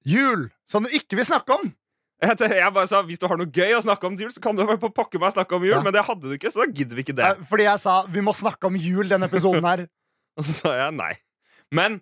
Jul! 0.06 0.50
Som 0.70 0.84
du 0.84 0.92
ikke 0.94 1.16
vil 1.18 1.24
snakke 1.26 1.50
om! 1.56 1.72
Jeg, 2.22 2.38
bare 2.72 2.86
sa, 2.88 3.02
Hvis 3.02 3.18
du 3.18 3.26
har 3.28 3.36
noe 3.36 3.50
gøy 3.50 3.74
å 3.76 3.82
snakke 3.82 4.06
om 4.06 4.14
til 4.16 4.24
jul, 4.28 4.32
så 4.32 4.40
kan 4.40 4.56
du 4.56 4.62
bare 4.64 4.78
pokker 4.78 5.18
meg 5.20 5.34
snakke 5.34 5.56
om 5.58 5.64
jul. 5.66 5.74
Ja. 5.74 5.82
Men 5.84 5.92
det 5.92 6.04
hadde 6.06 6.22
du 6.30 6.32
ikke, 6.36 6.48
så 6.52 6.62
da 6.64 6.70
gidder 6.72 6.96
vi 6.96 7.02
ikke 7.04 7.16
det. 7.18 7.32
Fordi 7.50 7.66
jeg 7.66 7.80
sa 7.82 7.96
vi 8.08 8.22
må 8.24 8.32
snakke 8.36 8.70
om 8.70 8.76
jul 8.80 9.08
denne 9.10 9.26
episoden 9.28 9.66
her. 9.66 9.82
Og 10.38 10.44
så 10.46 10.54
sa 10.62 10.72
jeg 10.78 10.94
nei. 10.96 11.10
Men 11.74 12.00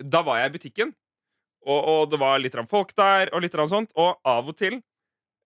da 0.00 0.22
var 0.24 0.40
jeg 0.40 0.50
i 0.50 0.54
butikken, 0.56 0.94
og, 1.62 1.78
og 1.78 2.10
det 2.10 2.18
var 2.22 2.40
litt 2.42 2.56
folk 2.70 2.94
der, 2.98 3.30
og 3.32 3.44
litt 3.44 3.54
sånt, 3.70 3.92
og 3.94 4.18
av 4.24 4.48
og 4.48 4.56
til 4.58 4.80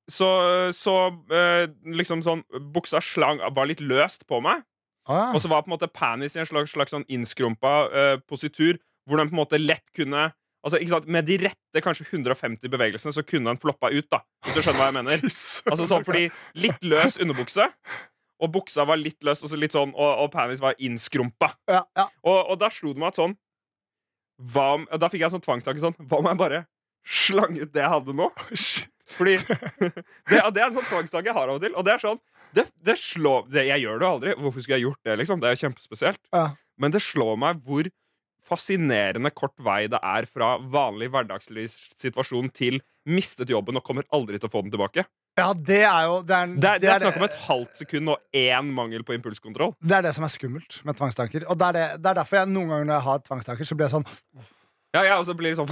så, 0.07 0.71
så 0.71 0.93
eh, 1.35 1.67
liksom 1.83 2.21
sånn 2.23 2.45
Buksa 2.73 3.01
slang 3.03 3.41
var 3.53 3.67
litt 3.67 3.83
løst 3.83 4.23
på 4.31 4.39
meg, 4.45 4.63
Ah. 5.07 5.31
og 5.31 5.39
så 5.39 5.47
var 5.47 5.63
på 5.63 5.71
en 5.71 5.77
måte 5.77 5.87
panis 5.87 6.35
i 6.35 6.41
en 6.43 6.49
slags, 6.49 6.73
slags 6.75 6.91
sånn 6.91 7.05
innskrumpa 7.07 7.75
eh, 7.95 8.17
positur, 8.27 8.81
hvor 9.07 9.21
den 9.21 9.29
på 9.31 9.37
en 9.37 9.43
måte 9.45 9.61
lett 9.63 9.87
kunne 9.95 10.33
Altså, 10.67 10.81
ikke 10.83 10.97
sant, 10.97 11.05
Med 11.07 11.29
de 11.29 11.37
rette 11.39 11.79
kanskje 11.85 12.09
150 12.09 12.67
bevegelsene 12.73 13.13
så 13.15 13.23
kunne 13.23 13.53
den 13.53 13.61
floppa 13.63 13.87
ut, 13.95 14.09
da. 14.11 14.19
Hvis 14.43 14.57
du 14.57 14.65
skjønner 14.65 14.81
hva 14.81 14.89
jeg 14.89 14.97
mener. 14.97 15.21
Altså 15.71 15.87
sånn 15.87 16.03
fordi 16.03 16.25
Litt 16.59 16.83
løs 16.83 17.21
underbukse, 17.23 17.69
og 18.43 18.53
buksa 18.53 18.85
var 18.89 19.01
litt 19.01 19.19
løs, 19.25 19.43
og, 19.45 19.51
så 19.53 19.59
litt 19.59 19.75
sånn, 19.77 19.95
og, 19.97 20.23
og 20.25 20.31
panis 20.35 20.63
var 20.63 20.77
innskrumpa. 20.83 21.53
ja, 21.71 21.83
ja. 21.97 22.07
Og, 22.27 22.53
og 22.53 22.59
da 22.61 22.71
slo 22.73 22.93
det 22.93 23.03
meg 23.03 23.15
at 23.15 23.21
sånn 23.21 23.37
hva 24.37 24.85
Da 25.01 25.09
fikk 25.09 25.23
jeg 25.25 25.33
sånn 25.33 25.41
tvangstanke 25.41 25.81
sånn 25.81 25.95
Hva 26.11 26.19
om 26.21 26.27
jeg 26.29 26.37
bare 26.37 26.59
slang 27.07 27.55
ut 27.57 27.71
det 27.73 27.81
jeg 27.81 27.89
hadde 27.89 28.13
nå? 28.19 28.27
Fordi 29.17 29.37
det, 30.29 30.41
det 30.41 30.61
er 30.61 30.67
en 30.67 30.75
sånn 30.75 30.89
tvangstanke 30.91 31.31
jeg 31.31 31.37
har 31.37 31.49
av 31.49 31.61
og 31.61 31.63
til. 31.63 31.77
Og 31.79 31.87
det 31.87 31.95
er 31.95 32.03
sånn 32.03 32.19
det, 32.57 32.67
det 32.85 32.97
slår 32.99 33.47
det, 33.53 33.67
Jeg 33.69 33.85
gjør 33.85 34.01
det 34.01 34.07
jo 34.07 34.11
aldri. 34.17 34.35
Hvorfor 34.41 34.65
skulle 34.65 34.81
jeg 34.81 34.87
gjort 34.89 35.09
det? 35.09 35.15
liksom? 35.23 35.41
Det 35.41 35.49
er 35.49 35.57
jo 35.57 35.63
kjempespesielt. 35.63 36.21
Ja. 36.35 36.49
Men 36.83 36.93
det 36.93 37.03
slår 37.05 37.39
meg 37.41 37.63
hvor 37.65 37.89
fascinerende 38.47 39.33
kort 39.35 39.57
vei 39.63 39.87
det 39.91 39.99
er 40.05 40.27
fra 40.31 40.55
vanlig 40.59 41.09
hverdagslivssituasjon 41.15 42.51
til 42.55 42.81
mistet 43.07 43.51
jobben 43.51 43.79
og 43.79 43.87
kommer 43.87 44.07
aldri 44.15 44.39
til 44.39 44.51
å 44.51 44.53
få 44.53 44.63
den 44.67 44.75
tilbake. 44.75 45.07
Ja, 45.37 45.51
det 45.53 45.83
er 45.85 46.07
jo 46.09 46.21
Det 46.25 46.33
er, 46.33 46.47
Det 46.47 46.69
er, 46.71 46.79
det 46.81 46.89
er 46.89 47.03
snakk 47.03 47.19
om 47.21 47.27
et 47.27 47.37
halvt 47.45 47.83
sekund 47.83 48.09
og 48.15 48.23
én 48.33 48.71
mangel 48.73 49.05
på 49.05 49.13
impulskontroll. 49.17 49.75
det 49.85 49.99
er 49.99 50.07
det 50.09 50.15
som 50.17 50.25
er 50.25 50.33
skummelt 50.33 50.79
med 50.85 50.97
tvangstanker. 50.97 51.45
Og 51.51 51.59
det 51.61 51.69
er, 51.69 51.97
det, 52.01 52.09
er 52.09 52.21
derfor 52.23 52.41
jeg 52.41 52.49
noen 52.49 52.73
ganger 52.73 52.89
når 52.89 52.97
jeg 52.97 53.07
har 53.11 53.23
tvangstanker, 53.27 53.69
så 53.69 53.77
blir 53.77 53.89
jeg 53.89 53.97
sånn 53.99 54.09
Ja, 54.97 55.03
jeg 55.05 55.13
også 55.19 55.37
blir 55.37 55.57
sånn 55.59 55.69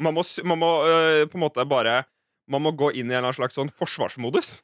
Man 0.00 0.14
må, 0.14 0.22
man 0.46 0.58
må 0.62 0.70
øh, 0.86 1.26
på 1.26 1.38
en 1.40 1.44
måte 1.44 1.66
bare 1.66 2.04
Man 2.50 2.62
må 2.62 2.72
gå 2.72 2.92
inn 2.94 3.10
i 3.10 3.18
en 3.18 3.32
slags 3.34 3.58
sånn 3.58 3.70
forsvarsmodus. 3.70 4.60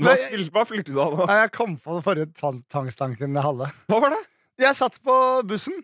Hva, 0.00 0.64
fylte 0.64 0.92
du 0.94 1.00
av 1.02 1.16
nå? 1.18 1.26
Jeg 1.28 1.50
kom 1.52 1.76
på 1.80 1.96
den 1.98 2.04
forrige 2.04 2.30
tvangstanken 2.72 3.36
jeg 3.36 3.44
hadde. 3.44 3.68
Hva 3.90 3.98
var 4.00 4.14
det? 4.14 4.20
Jeg 4.60 4.76
satt 4.76 4.96
på 5.04 5.14
bussen. 5.48 5.76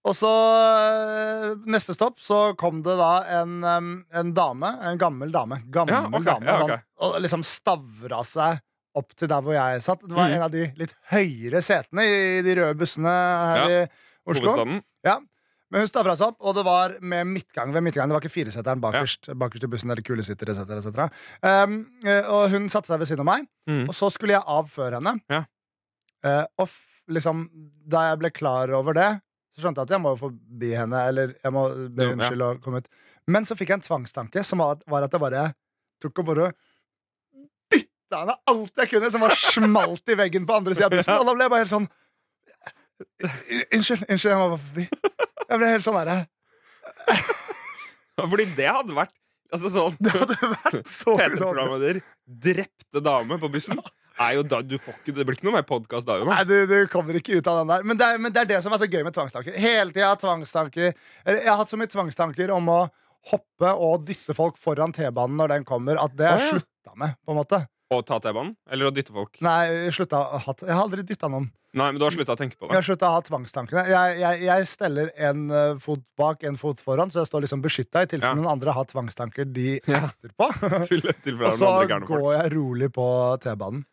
Og 0.00 0.16
så 0.16 0.30
øh, 0.30 1.56
Neste 1.68 1.92
stopp 1.92 2.22
så 2.24 2.54
kom 2.60 2.80
det 2.86 2.96
da 2.96 3.10
en, 3.40 3.60
en 3.64 4.32
dame, 4.36 4.72
en 4.88 5.00
gammel 5.00 5.32
dame, 5.34 5.60
gammel 5.72 5.96
Ja, 5.96 6.02
okay, 6.08 6.26
dame, 6.30 6.46
ja, 6.48 6.58
ok. 6.64 6.70
sånn, 6.72 6.86
og 7.06 7.18
liksom 7.24 7.44
stavra 7.46 8.22
seg 8.26 8.62
opp 8.96 9.12
til 9.14 9.30
der 9.30 9.42
hvor 9.44 9.54
jeg 9.54 9.82
satt. 9.84 10.00
Det 10.02 10.16
var 10.16 10.30
mm. 10.30 10.36
en 10.36 10.44
av 10.46 10.54
de 10.54 10.64
litt 10.80 10.94
høyere 11.12 11.60
setene 11.62 12.06
i 12.06 12.40
de 12.46 12.56
røde 12.58 12.78
bussene 12.80 13.12
her 13.12 13.66
i 13.68 13.82
Oslo. 14.30 14.80
Ja. 15.06 15.20
Men 15.70 15.84
hun 15.84 15.90
stavra 15.90 16.16
seg 16.18 16.32
opp, 16.32 16.40
og 16.42 16.56
det 16.58 16.64
var 16.66 16.96
med 16.98 17.28
midtgang 17.30 17.70
ved 17.74 17.84
midtgang. 17.86 18.10
Det 18.10 18.16
var 18.16 18.24
ikke 18.24 18.34
fireseteren 18.34 18.82
bakerst, 18.82 19.30
bakerst 19.38 19.66
i 19.66 19.70
bussen 19.70 19.92
eller 19.94 20.02
kulesitter 20.06 20.50
etc. 20.50 20.64
etc. 20.80 21.20
Um, 21.46 21.76
eh, 22.02 22.26
og 22.26 22.50
hun 22.50 22.66
satte 22.72 22.90
seg 22.90 22.98
ved 22.98 23.10
siden 23.10 23.22
av 23.22 23.30
meg, 23.30 23.46
mm. 23.70 23.84
og 23.86 23.94
så 23.94 24.10
skulle 24.10 24.34
jeg 24.34 24.42
av 24.50 24.66
før 24.72 24.98
henne. 24.98 25.14
Ja. 25.30 25.44
Uh, 26.26 26.42
og 26.64 26.74
liksom, 27.14 27.46
da 27.86 28.08
jeg 28.08 28.18
ble 28.24 28.32
klar 28.34 28.74
over 28.74 28.98
det, 28.98 29.10
så 29.60 29.66
skjønte 29.66 29.82
jeg 29.84 29.90
at 29.90 29.94
jeg 29.94 30.02
må 30.02 30.14
forbi 30.18 30.72
henne, 30.74 31.04
eller 31.12 31.34
jeg 31.36 31.52
må 31.54 31.66
be 31.92 32.08
Jo, 32.08 32.16
unnskyld 32.16 32.44
og 32.46 32.60
komme 32.64 32.80
ut. 32.82 32.88
Men 33.30 33.46
så 33.46 33.56
fikk 33.58 33.70
jeg 33.70 33.80
en 33.80 33.84
tvangstanke, 33.86 34.42
som 34.46 34.62
var, 34.64 34.80
at 34.80 35.12
jeg 35.12 35.22
bare 35.22 35.44
tok 36.00 36.22
og 36.22 36.28
bare 36.30 36.50
dytta 37.70 38.22
henne 38.22 38.36
alt 38.50 38.82
jeg 38.82 38.92
kunne, 38.94 39.10
som 39.12 39.24
var 39.24 39.36
smalt 39.38 40.10
i 40.10 40.18
veggen 40.18 40.48
på 40.48 40.56
andre 40.56 40.74
sida 40.76 40.88
av 40.88 40.96
bussen. 40.96 41.18
Og 41.20 41.28
da 41.28 41.36
ble 41.36 41.46
jeg 41.46 41.54
bare 41.54 41.64
helt 41.66 41.74
sånn 41.76 41.90
Unnskyld, 43.00 44.02
unnskyld, 44.12 44.28
jeg 44.28 44.36
må 44.36 44.48
bare 44.50 44.60
forbi. 44.60 44.84
Jeg 45.48 45.60
ble 45.62 45.68
helt 45.70 45.84
sånn 45.86 45.96
derre 45.96 46.16
Fordi 48.20 48.44
det 48.58 48.66
hadde 48.68 48.96
vært 48.96 49.14
Altså 49.54 49.70
sånn 49.72 49.96
Det 50.04 50.12
hadde 50.14 50.36
vært 50.52 50.90
så 50.90 51.14
ulovlig. 51.14 51.22
P3-programleder 51.24 52.02
drepte 52.50 53.02
dame 53.02 53.38
på 53.42 53.48
bussen. 53.50 53.80
Da, 54.20 54.60
du 54.60 54.76
får 54.76 54.98
ikke, 54.98 55.14
det 55.16 55.24
blir 55.24 55.36
ikke 55.38 55.46
noe 55.48 55.54
mer 55.56 55.64
podkast 55.64 56.04
da, 56.08 56.18
Nei, 56.28 56.42
du, 56.44 56.54
du 56.68 56.76
kommer 56.92 57.16
ikke 57.16 57.38
ut 57.40 57.46
av 57.48 57.62
den 57.62 57.70
der. 57.72 57.84
Men 57.88 57.96
det, 57.96 58.04
er, 58.12 58.18
men 58.20 58.34
det 58.36 58.42
er 58.42 58.48
det 58.50 58.58
som 58.66 58.74
er 58.76 58.82
så 58.82 58.88
gøy 58.90 59.00
med 59.06 59.14
tvangstanker. 59.16 59.56
Hele 59.56 59.94
tida 59.96 60.10
tvangstanker 60.20 60.90
Jeg 60.92 61.46
har 61.48 61.56
hatt 61.56 61.72
så 61.72 61.78
mye 61.80 61.88
tvangstanker 61.88 62.52
om 62.52 62.68
å 62.68 62.80
hoppe 63.30 63.70
og 63.76 64.04
dytte 64.08 64.36
folk 64.36 64.60
foran 64.60 64.92
T-banen 64.96 65.40
når 65.40 65.54
den 65.54 65.64
kommer, 65.68 65.96
at 66.00 66.12
det 66.16 66.28
er 66.28 66.38
jeg 66.40 66.58
slutta 66.60 66.96
med. 67.00 67.16
på 67.24 67.32
en 67.32 67.40
måte 67.40 67.62
Å 67.92 68.02
ta 68.06 68.20
T-banen? 68.20 68.52
Eller 68.70 68.88
å 68.88 68.92
dytte 68.94 69.12
folk? 69.16 69.40
Nei, 69.44 69.88
slutta 69.92 70.20
å 70.20 70.40
ha 70.44 70.54
Jeg 70.62 70.72
har 70.76 70.84
aldri 70.84 71.04
dytta 71.08 71.28
noen. 71.32 71.48
Nei, 71.76 71.86
men 71.92 72.00
du 72.00 72.04
har 72.04 72.10
slutta 72.14 72.34
å 72.34 72.38
tenke 72.40 72.56
på 72.58 72.66
det? 72.66 72.72
Jeg 72.74 72.80
har 72.80 72.86
slutta 72.88 73.08
å 73.08 73.14
ha 73.14 73.20
tvangstankene. 73.22 73.84
Jeg, 73.86 74.14
jeg, 74.18 74.40
jeg 74.48 74.66
steller 74.66 75.12
en 75.28 75.44
eh, 75.54 75.76
fot 75.78 76.00
bak, 76.18 76.42
en 76.48 76.56
fot 76.58 76.80
foran, 76.82 77.12
så 77.14 77.20
jeg 77.22 77.28
står 77.30 77.44
liksom 77.44 77.62
beskytta 77.62 78.02
i 78.02 78.08
tilfelle 78.10 78.32
Ja. 78.34 78.40
noen 78.40 78.50
andre 78.56 78.74
har 78.74 78.88
tvangstanker 78.90 79.46
de 79.46 79.76
Ja. 79.86 80.08
etterpå. 80.10 80.48
Og 81.46 81.54
så 81.54 81.70
går 82.08 82.32
jeg 82.40 82.52
rolig 82.56 82.90
på 82.96 83.06
T-banen. 83.44 83.84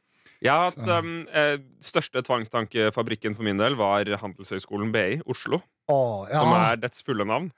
Jeg 0.44 0.54
har 0.54 0.68
hatt 0.70 0.92
um, 1.02 1.24
eh, 1.34 1.56
Største 1.82 2.22
tvangstankefabrikken 2.26 3.34
for 3.38 3.48
min 3.48 3.58
del 3.58 3.74
var 3.80 4.06
Handelshøyskolen 4.22 4.92
BI 4.94 5.18
Oslo. 5.26 5.62
Å, 5.90 5.98
ja. 6.30 6.42
Som 6.44 6.54
er 6.54 6.78
dets 6.84 7.02
fulle 7.06 7.26
navn. 7.26 7.50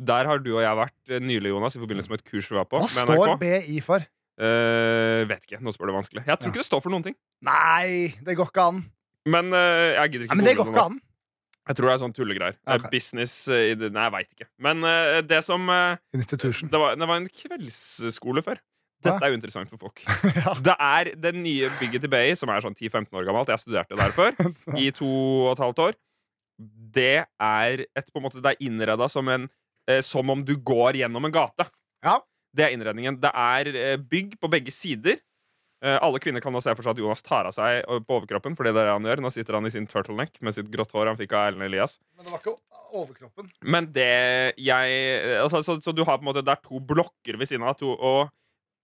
Der 0.00 0.26
har 0.26 0.40
du 0.42 0.50
og 0.56 0.62
jeg 0.64 0.78
vært 0.80 1.14
eh, 1.14 1.22
nylig, 1.22 1.52
Jonas, 1.52 1.76
i 1.78 1.82
forbindelse 1.82 2.10
med 2.10 2.22
et 2.22 2.26
kurs 2.32 2.48
vi 2.50 2.58
var 2.58 2.66
på. 2.66 2.80
Hva 2.82 2.88
med 2.88 2.96
står 2.96 3.22
NRK. 3.22 3.38
BI 3.44 3.80
for? 3.86 4.06
Eh, 4.34 5.22
vet 5.30 5.46
ikke. 5.46 5.60
Nå 5.62 5.70
spør 5.76 5.92
du 5.92 5.96
vanskelig. 6.00 6.24
Jeg 6.26 6.40
tror 6.40 6.50
ikke 6.50 6.62
det 6.64 6.68
står 6.72 6.82
for 6.82 6.94
noen 6.96 7.06
ting. 7.06 7.16
Nei, 7.46 8.14
det 8.26 8.34
går 8.40 8.50
ikke 8.50 8.68
an. 8.72 8.82
Men 9.30 9.54
eh, 9.54 9.94
jeg 10.00 10.14
gidder 10.16 10.26
ikke 10.26 10.34
Nei, 10.34 10.40
men 10.42 10.50
det 10.50 10.56
går 10.58 10.72
ikke 10.74 10.86
an. 10.90 10.98
Jeg 11.64 11.78
tror 11.78 11.88
det 11.88 11.92
er 11.94 12.00
sånn 12.02 12.12
tullegreier. 12.18 12.56
Eh, 12.66 12.74
Ok. 12.76 12.90
Business 12.92 13.36
eh, 13.48 13.70
i 13.70 13.76
det, 13.78 13.88
Nei, 13.94 14.08
jeg 14.10 14.12
veit 14.18 14.34
ikke. 14.34 14.48
Men 14.66 14.82
eh, 14.84 15.20
det 15.24 15.38
som 15.46 15.70
eh, 15.72 16.00
Institution. 16.18 16.68
det, 16.72 16.80
var, 16.82 16.98
det 16.98 17.08
var 17.08 17.22
en 17.22 17.30
kveldsskole 17.30 18.42
før. 18.44 18.58
Dette 19.04 19.26
er 19.26 19.32
jo 19.32 19.38
interessant 19.38 19.70
for 19.72 19.86
folk. 19.86 20.02
Ja. 20.44 20.54
Det 20.66 20.74
er 20.74 21.12
det 21.20 21.34
nye 21.36 21.70
bygget 21.78 22.04
til 22.04 22.12
Bay, 22.12 22.34
som 22.38 22.50
er 22.52 22.64
sånn 22.64 22.76
10-15 22.76 23.08
år 23.14 23.26
gammelt. 23.28 23.52
Jeg 23.52 23.62
studerte 23.62 23.98
der 23.98 24.14
før, 24.16 24.34
i 24.82 24.90
to 24.94 25.08
og 25.44 25.54
et 25.54 25.62
halvt 25.64 25.82
år. 25.88 25.98
Det 26.94 27.24
er 27.24 27.84
et, 27.84 28.08
på 28.10 28.20
en 28.20 28.26
måte, 28.26 28.42
det 28.42 28.54
er 28.54 28.66
innreda 28.66 29.08
som 29.10 29.26
en 29.32 29.48
eh, 29.90 29.98
Som 30.06 30.30
om 30.30 30.44
du 30.46 30.54
går 30.56 31.00
gjennom 31.00 31.26
en 31.26 31.34
gate. 31.34 31.66
Ja. 32.06 32.18
Det 32.54 32.68
er 32.68 32.74
innredningen. 32.76 33.18
Det 33.22 33.30
er 33.34 33.70
eh, 33.74 33.96
bygg 33.98 34.36
på 34.40 34.50
begge 34.52 34.74
sider. 34.74 35.18
Eh, 35.84 35.96
alle 36.00 36.20
kvinner 36.22 36.40
kan 36.40 36.54
nå 36.54 36.62
se 36.64 36.72
for 36.72 36.86
seg 36.86 36.94
at 36.94 37.02
Jonas 37.02 37.24
tar 37.24 37.48
av 37.48 37.54
seg 37.56 37.82
eh, 37.82 38.04
på 38.06 38.20
overkroppen. 38.20 38.54
For 38.56 38.66
det 38.66 38.74
er 38.74 38.86
det 38.86 38.94
han 38.94 39.08
gjør 39.08 39.24
Nå 39.24 39.32
sitter 39.34 39.58
han 39.58 39.66
i 39.68 39.72
sin 39.74 39.88
turtleneck 39.90 40.38
med 40.44 40.56
sitt 40.56 40.70
grått 40.72 40.94
hår 40.94 41.10
han 41.12 41.18
fikk 41.18 41.34
av 41.34 41.50
Erlend 41.50 41.66
Elias. 41.66 41.98
Men 42.14 42.28
det 42.28 42.32
var 42.36 42.44
ikke 42.44 42.54
overkroppen. 42.94 43.50
Men 43.74 43.90
det 43.92 44.54
jeg 44.62 45.18
altså, 45.42 45.64
så, 45.66 45.76
så 45.82 45.92
du 45.92 46.04
har 46.06 46.20
på 46.20 46.22
en 46.22 46.30
måte 46.30 46.44
Det 46.46 46.54
er 46.54 46.62
to 46.62 46.78
blokker 46.78 47.40
ved 47.40 47.50
siden 47.50 47.66
av. 47.66 47.76
To, 47.80 47.90
og, 47.98 48.30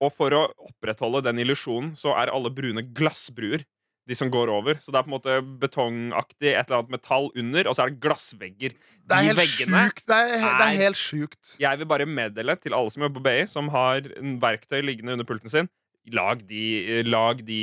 og 0.01 0.13
for 0.17 0.33
å 0.33 0.47
opprettholde 0.71 1.23
den 1.29 1.39
illusjonen, 1.43 1.93
så 1.99 2.15
er 2.17 2.33
alle 2.33 2.51
brune 2.55 2.83
glassbruer 2.97 3.65
de 4.09 4.17
som 4.17 4.31
går 4.33 4.49
over. 4.51 4.79
Så 4.83 4.91
det 4.91 4.99
er 4.99 5.05
på 5.07 5.11
en 5.13 5.17
måte 5.19 5.35
betongaktig, 5.61 6.51
et 6.57 6.65
eller 6.67 6.81
annet 6.81 6.95
metall 6.97 7.29
under, 7.39 7.69
og 7.69 7.77
så 7.77 7.85
er 7.85 7.93
det 7.93 8.01
glassvegger. 8.03 8.73
Det 9.07 9.19
er 9.19 9.29
helt 9.29 9.45
sjukt. 9.53 10.03
Det 10.09 10.17
er, 10.17 10.47
det 10.59 10.67
er 10.67 10.79
helt 10.81 10.99
sjukt. 10.99 11.53
Jeg 11.63 11.79
vil 11.83 11.87
bare 11.93 12.07
meddele 12.09 12.57
til 12.59 12.75
alle 12.75 12.91
som 12.91 13.05
jobber 13.05 13.21
på 13.21 13.27
BI, 13.29 13.45
som 13.53 13.69
har 13.75 14.09
en 14.19 14.39
verktøy 14.43 14.81
liggende 14.83 15.15
under 15.19 15.29
pulten 15.29 15.53
sin, 15.53 15.69
lag 16.17 16.41
de, 16.49 16.65
lag 17.07 17.45
de 17.47 17.61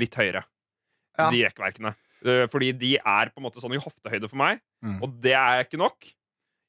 litt 0.00 0.16
høyere. 0.16 0.44
Ja. 1.18 1.28
De 1.34 1.44
rekkverkene. 1.44 1.92
Fordi 2.48 2.70
de 2.80 2.94
er 2.96 3.28
på 3.34 3.42
en 3.42 3.44
måte 3.50 3.60
sånn 3.60 3.74
i 3.76 3.82
hoftehøyde 3.82 4.30
for 4.30 4.40
meg, 4.40 4.62
Mm. 4.84 4.98
og 5.02 5.14
det 5.24 5.32
er 5.32 5.62
ikke 5.64 5.78
nok. 5.80 6.04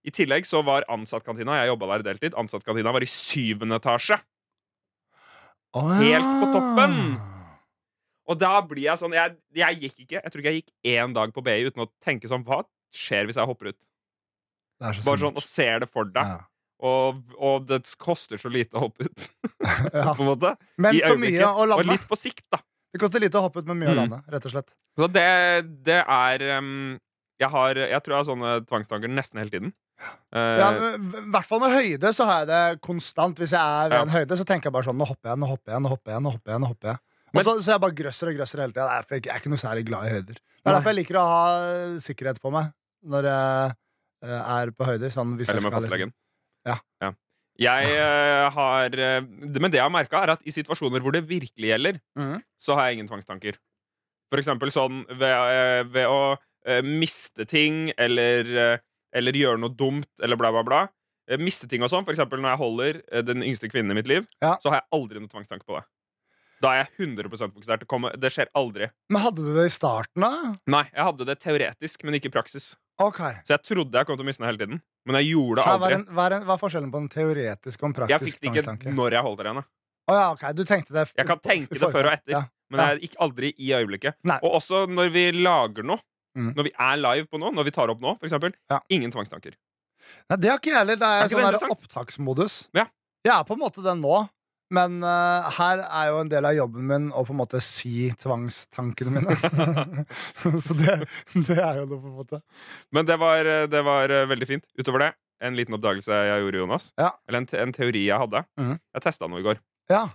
I 0.07 0.12
tillegg 0.13 0.45
så 0.48 0.62
var 0.63 0.86
ansattkantina 0.88 1.57
Jeg 1.60 1.67
jobba 1.74 1.98
der 1.98 2.03
deltid. 2.13 2.36
Ansattkantina 2.39 2.93
var 2.95 3.03
i 3.03 3.10
syvende 3.10 3.75
etasje. 3.75 4.15
Helt 5.75 6.29
på 6.41 6.48
toppen. 6.53 6.96
Og 8.25 8.39
da 8.41 8.53
blir 8.65 8.88
jeg 8.88 8.98
sånn 8.98 9.13
jeg, 9.13 9.36
jeg 9.53 9.77
gikk 9.84 10.00
ikke 10.05 10.17
Jeg 10.24 10.32
tror 10.34 10.41
ikke 10.41 10.51
jeg 10.53 10.62
gikk 10.63 10.72
én 10.96 11.12
dag 11.13 11.34
på 11.36 11.44
BI 11.46 11.60
uten 11.67 11.84
å 11.84 11.89
tenke 12.01 12.25
sånn 12.32 12.41
Hva 12.48 12.63
skjer 12.96 13.27
hvis 13.29 13.38
jeg 13.38 13.46
hopper 13.46 13.70
ut? 13.70 13.77
Det 14.82 14.88
er 14.89 14.98
så 14.98 15.05
Bare 15.05 15.22
sånn 15.22 15.38
og 15.38 15.46
ser 15.46 15.84
det 15.84 15.89
for 15.91 16.10
deg. 16.10 16.32
Ja. 16.32 16.39
Og, 16.86 17.22
og 17.38 17.67
det 17.70 17.82
koster 18.01 18.41
så 18.41 18.50
lite 18.51 18.75
å 18.79 18.88
hoppe 18.88 19.05
ut. 19.08 19.27
Ja. 19.94 20.13
på 20.15 20.24
en 20.25 20.32
måte 20.32 20.55
Men 20.82 20.96
I 20.98 21.03
så 21.03 21.13
øyeblikket. 21.13 21.44
mye 21.44 21.51
å 21.53 21.67
lande. 21.70 21.84
Og 21.86 21.91
litt 21.94 22.08
på 22.10 22.17
sikt, 22.20 22.44
da. 22.51 22.60
Det 22.96 23.00
koster 23.03 23.20
lite 23.24 23.38
å 23.39 23.46
hoppe 23.46 23.62
ut, 23.62 23.67
men 23.70 23.79
mye 23.84 23.91
å 23.91 23.96
Mm. 23.96 24.01
lande. 24.01 24.20
Rett 24.32 24.46
og 24.50 24.51
slett. 24.55 24.74
Så 24.98 25.08
det, 25.12 25.24
det 25.86 26.01
er 26.01 26.44
um, 26.58 26.98
jeg, 27.41 27.50
har, 27.51 27.75
jeg 27.75 28.01
tror 28.03 28.13
jeg 28.15 28.20
har 28.24 28.27
sånne 28.32 28.51
tvangstanker 28.67 29.12
nesten 29.12 29.39
hele 29.44 29.51
tiden. 29.53 29.74
Eh, 30.36 30.58
Ja, 30.60 30.70
I 30.96 31.30
hvert 31.32 31.48
fall 31.48 31.62
med 31.64 31.72
høyde 31.72 32.12
så 32.14 32.25
har 32.28 32.44
jeg 32.44 32.50
det 32.52 32.82
konstant. 32.84 33.38
Hvis 33.40 33.54
jeg 33.56 33.62
er 33.62 33.90
ved 33.90 33.98
Ja. 33.98 34.02
en 34.04 34.14
høyde, 34.14 34.38
så 34.38 34.46
tenker 34.46 34.68
jeg 34.68 34.74
bare 34.75 34.84
sånn 34.84 34.98
Nå 35.00 35.08
hopper 35.08 35.30
jeg, 35.32 35.40
nå 35.40 35.48
hopper 35.48 35.72
jeg, 35.72 35.82
nå 35.82 35.90
hopper 35.90 36.12
jeg. 36.12 36.22
nå 36.22 36.32
hopper 36.36 36.52
jeg, 36.52 36.62
nå 36.62 36.68
hopper 36.68 36.88
jeg 36.92 37.00
Men- 37.34 37.44
så, 37.44 37.54
så 37.60 37.72
jeg 37.75 37.82
bare 37.82 37.96
grøsser 37.96 38.28
og 38.32 38.36
grøsser 38.36 38.60
hele 38.64 38.72
tida. 38.72 38.88
Jeg, 38.92 39.24
jeg 39.24 39.34
er 39.34 39.40
ikke 39.40 39.52
noe 39.52 39.60
særlig 39.60 39.86
glad 39.86 40.06
i 40.06 40.14
høyder. 40.16 40.36
Det 40.36 40.68
er 40.68 40.75
derfor 40.75 40.92
jeg 40.94 41.00
liker 41.02 41.16
å 41.20 41.25
ha 41.28 42.00
sikkerhet 42.00 42.40
på 42.42 42.52
meg 42.52 42.72
når 43.04 43.24
jeg 43.28 43.75
eh, 44.24 44.42
er 44.56 44.72
på 44.72 44.86
høyder. 44.88 45.12
Sånn, 45.12 45.36
hvis 45.38 45.50
eller 45.50 45.62
med 45.68 45.75
fastlegen. 45.75 46.14
Ja. 46.66 46.80
Jeg 47.56 47.88
uh, 47.96 48.50
har 48.52 48.92
eh, 49.00 49.22
Men 49.24 49.72
det 49.72 49.80
jeg 49.80 49.86
har 49.86 49.94
merka, 49.94 50.20
er 50.24 50.34
at 50.34 50.42
i 50.44 50.52
situasjoner 50.52 51.00
hvor 51.00 51.14
det 51.16 51.24
virkelig 51.28 51.70
gjelder, 51.72 52.02
mm. 52.20 52.42
så 52.60 52.75
har 52.75 52.90
jeg 52.90 52.98
ingen 52.98 53.08
tvangstanker. 53.08 53.56
For 54.32 54.42
eksempel 54.42 54.74
sånn 54.75 55.06
ved, 55.08 55.32
eh, 55.32 55.84
ved 55.88 56.10
å 56.12 56.36
uh, 56.36 56.82
miste 56.84 57.46
ting 57.48 57.94
eller, 57.98 58.44
eh, 58.44 58.84
eller 59.15 59.38
gjøre 59.39 59.62
noe 59.63 59.74
dumt 59.74 60.10
eller 60.24 60.38
bla, 60.39 60.51
bla, 60.55 60.63
bla. 60.67 60.84
Eh, 61.29 61.39
Miste 61.41 61.67
ting 61.72 61.81
og 61.86 61.89
sånn. 61.89 62.05
For 62.05 62.13
eksempel 62.13 62.41
når 62.43 62.53
jeg 62.53 62.62
holder 62.62 63.01
eh, 63.12 63.24
den 63.25 63.41
yngste 63.48 63.69
kvinnen 63.72 63.95
i 63.95 64.00
mitt 64.01 64.10
liv, 64.12 64.27
Ja. 64.43 64.57
så 64.62 64.69
har 64.74 64.81
jeg 64.84 64.89
aldri 65.00 65.22
noe 65.24 65.31
tvangstanke 65.31 65.65
på 65.65 65.79
det. 65.79 65.86
Da 66.63 66.72
er 66.72 66.84
jeg 66.86 67.07
100% 67.10 67.51
fokusert. 67.51 67.81
Det, 67.84 67.88
kommer, 67.91 68.13
det 68.15 68.29
skjer 68.31 68.48
aldri. 68.55 68.88
Men 69.12 69.22
hadde 69.25 69.43
du 69.43 69.50
det 69.57 69.65
i 69.67 69.74
starten, 69.74 70.24
da? 70.24 70.53
Nei, 70.72 70.86
jeg 70.93 71.03
hadde 71.03 71.25
det 71.27 71.36
teoretisk, 71.43 72.05
men 72.07 72.15
ikke 72.17 72.29
i 72.31 72.36
praksis. 72.38 72.69
Ok. 73.03 73.19
Så 73.43 73.57
jeg 73.57 73.63
trodde 73.67 74.00
jeg 74.00 74.07
kom 74.07 74.15
til 74.15 74.24
å 74.24 74.27
miste 74.29 74.39
den 74.41 74.48
hele 74.53 74.62
tiden. 74.62 74.79
Men 75.05 75.17
jeg 75.19 75.34
gjorde 75.34 75.60
det 75.60 75.65
aldri. 75.74 75.98
en, 76.00 76.05
hva, 76.15 76.27
er 76.29 76.36
en, 76.38 76.45
hva 76.48 76.55
er 76.55 76.62
forskjellen 76.62 76.93
på 76.93 77.01
en 77.03 77.10
teoretisk 77.12 77.84
og 77.84 77.89
en 77.91 78.07
Jeg 78.13 78.22
fikk 78.24 78.39
det 78.39 78.50
ikke 78.53 78.63
tvangstanke? 78.69 78.93
når 78.95 79.17
jeg 79.17 79.25
holdt 79.27 79.41
der 79.43 79.50
henne. 79.51 79.65
Å 80.05 80.15
ja, 80.15 80.25
ok, 80.31 80.43
du 80.55 80.63
tenkte 80.69 80.93
det 80.95 81.03
Jeg 81.17 81.27
kan 81.27 81.39
tenke 81.43 81.75
det 81.75 81.91
før 81.91 82.07
og 82.07 82.13
etter, 82.13 82.31
Ja. 82.38 82.41
men 82.72 82.81
jeg 82.86 83.01
gikk 83.10 83.15
aldri 83.25 83.51
i 83.57 83.72
øyeblikket. 83.75 84.15
Nei. 84.24 84.39
Og 84.45 84.55
også 84.62 84.86
når 84.89 85.12
vi 85.12 85.25
lager 85.36 85.84
noe. 85.84 86.00
Mm. 86.36 86.51
Når 86.58 86.68
vi 86.68 86.74
er 86.88 87.00
live 87.00 87.30
på 87.32 87.39
nå, 87.42 87.51
når 87.56 87.68
vi 87.70 87.74
tar 87.75 87.92
opp 87.94 88.01
nå, 88.04 88.15
for 88.20 88.27
eksempel. 88.27 88.56
Ja. 88.72 88.82
Ingen 88.94 89.13
tvangstanker. 89.13 89.56
Nei, 90.30 90.38
det 90.38 90.51
har 90.51 90.60
ikke 90.60 90.74
jeg 90.74 90.82
heller. 90.82 91.00
Det 91.01 91.10
er, 91.10 91.25
Er 91.25 91.32
sånn 91.34 91.46
der 91.48 91.75
opptaksmodus. 91.75 92.58
Ja. 92.75 92.89
Jeg 93.25 93.34
er 93.34 93.46
på 93.48 93.56
en 93.56 93.62
måte 93.63 93.84
den 93.86 94.04
nå, 94.04 94.20
men 94.75 94.98
uh, 95.06 95.48
her 95.58 95.82
er 95.86 96.10
jo 96.12 96.20
en 96.24 96.30
del 96.30 96.46
av 96.50 96.56
jobben 96.58 96.88
min 96.89 97.08
å 97.13 97.24
på 97.25 97.34
en 97.34 97.39
måte 97.39 97.62
si 97.63 98.10
tvangstankene 98.22 99.13
mine. 99.15 100.06
Så 100.65 100.77
det, 100.77 100.98
det 101.34 101.58
er 101.58 101.82
jo 101.82 101.88
noe, 101.89 102.01
på 102.01 102.12
en 102.12 102.18
måte. 102.20 102.42
Men 102.94 103.08
det 103.10 103.18
var, 103.22 103.50
det 103.72 103.82
var 103.86 104.13
eh, 104.13 104.27
veldig 104.30 104.50
fint. 104.50 104.68
Utover 104.77 105.06
det, 105.06 105.12
en 105.46 105.58
liten 105.58 105.77
oppdagelse 105.77 106.20
jeg 106.30 106.44
gjorde, 106.46 106.62
Jonas. 106.63 106.92
Ja. 107.01 107.13
Eller 107.30 107.44
en, 107.44 107.50
en 107.63 107.74
teori 107.75 108.06
jeg 108.08 108.22
hadde. 108.25 108.44
Mm. 108.62 108.75
Jeg 108.98 109.06
testa 109.06 109.30
noe 109.32 109.42
i 109.42 109.48
går. 109.48 109.62
Ja. 109.92 110.06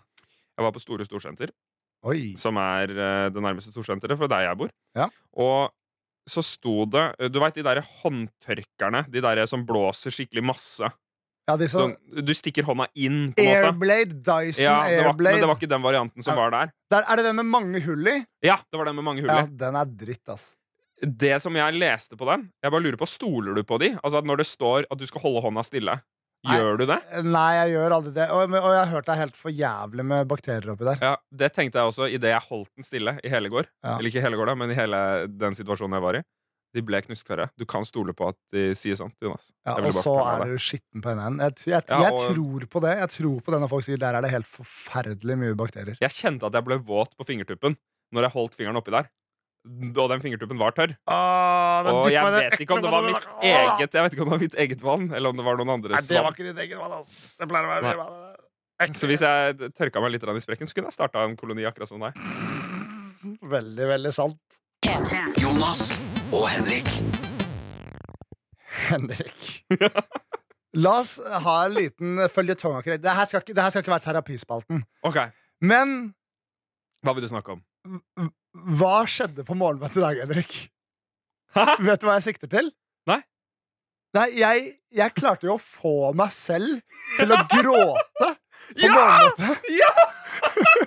Jeg 0.59 0.67
var 0.67 0.75
på 0.75 0.83
Store 0.83 1.07
Storsenter, 1.07 1.53
Oi. 2.11 2.35
som 2.41 2.59
er 2.61 2.91
eh, 2.95 3.27
det 3.33 3.43
nærmeste 3.45 3.73
storsenteret 3.75 4.19
fra 4.21 4.29
der 4.31 4.49
jeg 4.49 4.61
bor. 4.61 4.73
Ja. 4.99 5.07
Og 5.39 5.71
så 6.29 6.43
sto 6.45 6.85
det 6.91 7.31
Du 7.33 7.39
veit 7.41 7.55
de 7.55 7.63
derre 7.63 7.83
håndtørkerne? 8.03 9.05
De 9.11 9.21
derre 9.25 9.47
som 9.51 9.65
blåser 9.67 10.13
skikkelig 10.15 10.45
masse. 10.45 10.91
Ja, 11.49 11.57
de 11.59 11.67
Så 11.67 11.89
du 12.23 12.31
stikker 12.37 12.63
hånda 12.69 12.87
inn, 12.95 13.33
på 13.35 13.43
en 13.43 13.49
måte. 13.49 13.71
Airblade, 13.73 14.21
Dyson 14.23 14.63
Ja, 14.63 14.77
var, 14.79 15.09
Airblade. 15.11 15.33
men 15.35 15.41
det 15.43 15.49
var 15.51 15.57
ikke 15.59 15.69
den 15.73 15.83
varianten 15.83 16.23
som 16.23 16.37
Ja. 16.37 16.41
var 16.41 16.51
der. 16.55 16.73
Der, 16.91 17.03
er 17.09 17.17
det 17.17 17.25
den 17.25 17.37
med 17.37 17.47
mange 17.47 17.81
hull 17.83 18.07
i? 18.07 18.25
Ja, 18.45 18.57
det 18.71 18.79
var 18.79 18.85
den 18.87 18.95
med 18.97 19.05
mange 19.05 19.21
hull 19.25 19.31
Ja, 19.31 19.47
den 19.47 19.75
er 19.77 19.85
dritt, 19.85 20.29
ass. 20.29 20.55
Det 21.03 21.41
som 21.41 21.55
jeg 21.57 21.73
leste 21.81 22.15
på 22.15 22.27
den 22.29 22.51
Jeg 22.63 22.71
bare 22.71 22.83
lurer 22.83 22.97
på, 23.01 23.09
Stoler 23.09 23.55
du 23.55 23.63
på 23.65 23.79
de? 23.81 23.95
Altså 24.05 24.19
at 24.19 24.25
Når 24.29 24.37
det 24.37 24.47
står 24.47 24.85
at 24.91 24.99
du 24.99 25.07
skal 25.07 25.23
holde 25.23 25.41
hånda 25.41 25.63
stille. 25.65 26.01
Gjør 26.47 26.79
du 26.81 26.87
det? 26.89 26.99
Nei, 27.27 27.49
jeg 27.59 27.73
gjør 27.75 27.95
aldri 27.99 28.13
det. 28.17 28.27
Og, 28.33 28.43
og 28.57 28.71
jeg 28.73 28.81
har 28.81 28.91
hørt 28.95 29.07
det 29.07 29.15
er 29.15 29.21
helt 29.27 29.37
for 29.37 29.51
jævlig 29.53 30.05
med 30.09 30.29
bakterier 30.31 30.71
oppi 30.73 30.85
der. 30.89 31.01
Ja, 31.05 31.15
Det 31.43 31.53
tenkte 31.57 31.79
jeg 31.83 31.91
også 31.93 32.09
idet 32.09 32.33
jeg 32.33 32.47
holdt 32.49 32.71
den 32.77 32.87
stille 32.87 33.19
i 33.25 33.29
hele 33.33 33.51
går. 33.53 33.69
Ja. 33.85 33.97
Eller 33.99 34.09
ikke 34.13 34.23
hele 34.25 34.37
går, 34.41 34.47
da, 34.53 34.55
men 34.63 34.71
i 34.73 34.79
hele 34.79 35.01
den 35.29 35.57
situasjonen 35.59 35.99
jeg 35.99 36.07
var 36.07 36.21
i. 36.21 36.23
De 36.71 36.85
ble 36.87 37.01
knusktørre. 37.03 37.49
Du 37.59 37.65
kan 37.67 37.83
stole 37.85 38.13
på 38.15 38.29
at 38.31 38.37
de 38.55 38.69
sier 38.79 38.95
sant, 38.95 39.17
Jonas. 39.21 39.49
Ja, 39.67 39.75
og 39.83 39.91
så 39.97 40.13
er 40.23 40.45
du 40.53 40.59
skitten 40.63 41.03
på 41.03 41.11
NN. 41.19 41.41
Jeg, 41.43 41.57
Jeg, 41.67 41.83
jeg, 41.83 41.85
Ja, 41.91 42.13
og- 42.15 42.31
tror 42.37 42.67
på 42.71 42.81
det 42.85 42.93
Jeg 43.01 43.09
tror 43.17 43.41
på 43.43 43.51
det 43.51 43.61
når 43.61 43.69
folk 43.73 43.85
sier 43.89 43.99
der 43.99 44.15
er 44.15 44.23
det 44.23 44.31
helt 44.31 44.47
forferdelig 44.47 45.37
mye 45.41 45.57
bakterier. 45.59 45.99
Jeg 46.01 46.15
kjente 46.15 46.47
at 46.47 46.55
jeg 46.55 46.65
ble 46.69 46.79
våt 46.79 47.17
på 47.19 47.27
fingertuppen 47.27 47.75
når 48.15 48.23
jeg 48.29 48.35
holdt 48.39 48.55
fingeren 48.59 48.79
oppi 48.79 48.95
der. 48.95 49.11
Da 49.61 50.07
den 50.09 50.23
fingertuppen 50.23 50.57
var 50.61 50.73
tørr. 50.73 50.95
Og 51.11 52.07
jeg 52.09 52.25
vet 52.33 52.63
ikke 52.65 52.79
om 52.79 52.83
det 52.85 52.93
var 52.95 53.05
mitt 53.05 53.27
eget 53.45 53.93
Jeg 53.93 54.05
vet 54.07 54.15
ikke 54.15 54.25
om 54.25 54.31
det 54.31 54.33
var 54.33 54.41
mitt 54.45 54.55
eget 54.65 54.83
vann, 54.85 55.11
eller 55.13 55.35
om 55.35 55.37
det 55.37 55.45
var 55.45 55.61
noen 55.61 55.83
Nei, 55.85 56.01
det 56.01 56.23
var 56.25 56.33
ikke 56.33 56.47
ditt 56.49 56.63
eget 56.65 56.81
vann, 56.81 56.95
altså. 57.03 57.29
Det 57.37 57.49
pleier 57.51 57.69
å 57.69 57.73
være 57.75 57.85
mye 57.85 58.01
vann. 58.01 58.95
Så 58.97 59.11
hvis 59.11 59.21
jeg 59.21 59.73
tørka 59.77 60.01
meg 60.01 60.15
litt 60.15 60.25
i 60.25 60.41
sprekken, 60.41 60.71
så 60.71 60.75
kunne 60.79 60.89
jeg 60.89 60.97
starta 60.97 61.27
en 61.29 61.37
koloni 61.37 61.67
akkurat 61.69 61.91
som 61.91 62.01
deg. 62.01 62.17
Veldig, 63.45 63.89
veldig 63.93 64.13
sant. 64.17 64.41
Jonas 65.37 65.91
og 66.33 66.49
Henrik. 66.49 66.89
Henrik. 68.89 69.67
La 70.81 71.01
oss 71.03 71.19
ha 71.21 71.57
en 71.67 71.75
liten 71.75 72.17
føljetong. 72.33 72.81
Det, 72.87 73.13
her 73.13 73.27
skal 73.29 73.43
ikke- 73.43 73.55
det 73.59 73.63
her 73.63 73.71
skal 73.75 73.83
ikke 73.85 73.93
være 73.93 74.07
terapispalten. 74.07 74.85
Okay. 75.03 75.29
Men 75.61 76.15
Hva 77.05 77.13
vil 77.15 77.27
du 77.27 77.29
snakke 77.29 77.59
om? 77.59 78.31
Hva 78.55 79.05
skjedde 79.09 79.45
på 79.47 79.57
morgenmøtet 79.59 80.01
i 80.01 80.05
dag, 80.05 80.21
Henrik? 80.25 80.55
Hæ? 81.55 81.67
Vet 81.83 82.03
du 82.03 82.09
hva 82.09 82.19
jeg 82.19 82.27
sikter 82.31 82.51
til? 82.51 82.71
Nei. 83.11 83.21
Nei, 84.17 84.27
jeg, 84.41 84.71
jeg 84.95 85.15
klarte 85.15 85.47
jo 85.47 85.57
å 85.57 85.63
få 85.63 86.13
meg 86.19 86.33
selv 86.35 86.81
til 87.19 87.35
å 87.35 87.41
gråte 87.55 88.31
på 88.75 88.91
morgenmøtet. 88.91 89.71
Ja! 89.75 89.93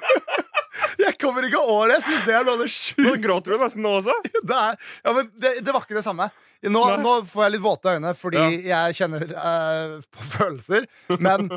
jeg 1.05 1.17
kommer 1.21 1.47
ikke 1.47 1.61
over 1.61 1.91
det. 1.91 1.99
Jeg 1.99 2.07
syns 2.07 2.25
det 2.27 2.37
er 2.37 2.47
noe 2.47 2.57
av 2.57 2.63
det 2.63 3.03
Nå 3.03 3.13
gråter 3.23 3.55
du 3.55 3.63
nesten 3.63 3.85
nå 3.85 3.97
også. 3.99 4.15
det, 4.49 4.57
er, 4.59 4.79
ja, 5.03 5.15
men 5.15 5.29
det, 5.35 5.53
det 5.63 5.75
var 5.75 5.85
ikke 5.85 5.99
det 5.99 6.05
samme. 6.05 6.29
Nå, 6.63 6.81
nå 7.03 7.17
får 7.27 7.45
jeg 7.45 7.55
litt 7.57 7.63
våte 7.63 7.95
øyne 7.97 8.13
fordi 8.15 8.43
jeg 8.69 8.95
kjenner 8.95 9.25
eh, 9.35 9.95
på 10.07 10.27
følelser. 10.37 10.87
Men 11.19 11.49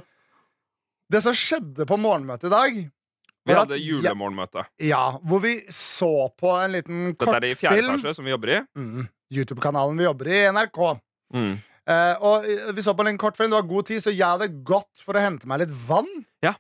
det 1.13 1.23
som 1.23 1.37
skjedde 1.37 1.87
på 1.87 1.99
morgenmøtet 2.03 2.49
i 2.49 2.55
dag 2.55 2.81
Vi 3.47 3.55
hadde 3.55 3.77
julemorgenmøte. 3.79 4.65
Ja, 4.83 5.05
hvor 5.23 5.41
vi 5.45 5.55
så 5.71 6.11
på 6.39 6.51
en 6.65 6.73
liten 6.75 7.15
kortfilm. 7.15 7.33
Dette 7.37 7.47
er 7.47 7.55
i 7.55 7.59
fjerde 7.61 7.85
etasje, 7.87 8.15
som 8.19 8.27
vi 8.27 8.33
jobber 8.35 8.53
i. 8.57 8.61
Mm, 8.77 9.07
YouTube-kanalen 9.33 9.99
vi 10.01 10.05
jobber 10.09 10.31
i, 10.33 10.41
NRK. 10.57 10.81
Mm. 11.35 11.53
Eh, 11.87 12.15
og 12.27 12.47
eh, 12.51 12.73
vi 12.75 12.83
så 12.83 12.95
på 12.99 13.05
en 13.05 13.11
liten 13.13 13.21
kortfilm, 13.23 13.53
det 13.53 13.61
var 13.61 13.69
god 13.71 13.87
tid, 13.87 14.03
så 14.03 14.11
jeg 14.15 14.27
hadde 14.27 14.49
gått 14.67 14.91
for 15.05 15.15
å 15.19 15.23
hente 15.23 15.47
meg 15.51 15.63
litt 15.63 15.75
vann. 15.87 16.09
Ja. 16.43 16.57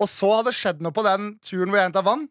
Og 0.00 0.08
så 0.10 0.30
hadde 0.38 0.48
det 0.50 0.56
skjedd 0.58 0.80
noe 0.84 0.94
på 0.96 1.04
den 1.06 1.34
turen 1.44 1.68
hvor 1.70 1.78
jeg 1.82 1.90
henta 1.90 2.02
vann. 2.06 2.24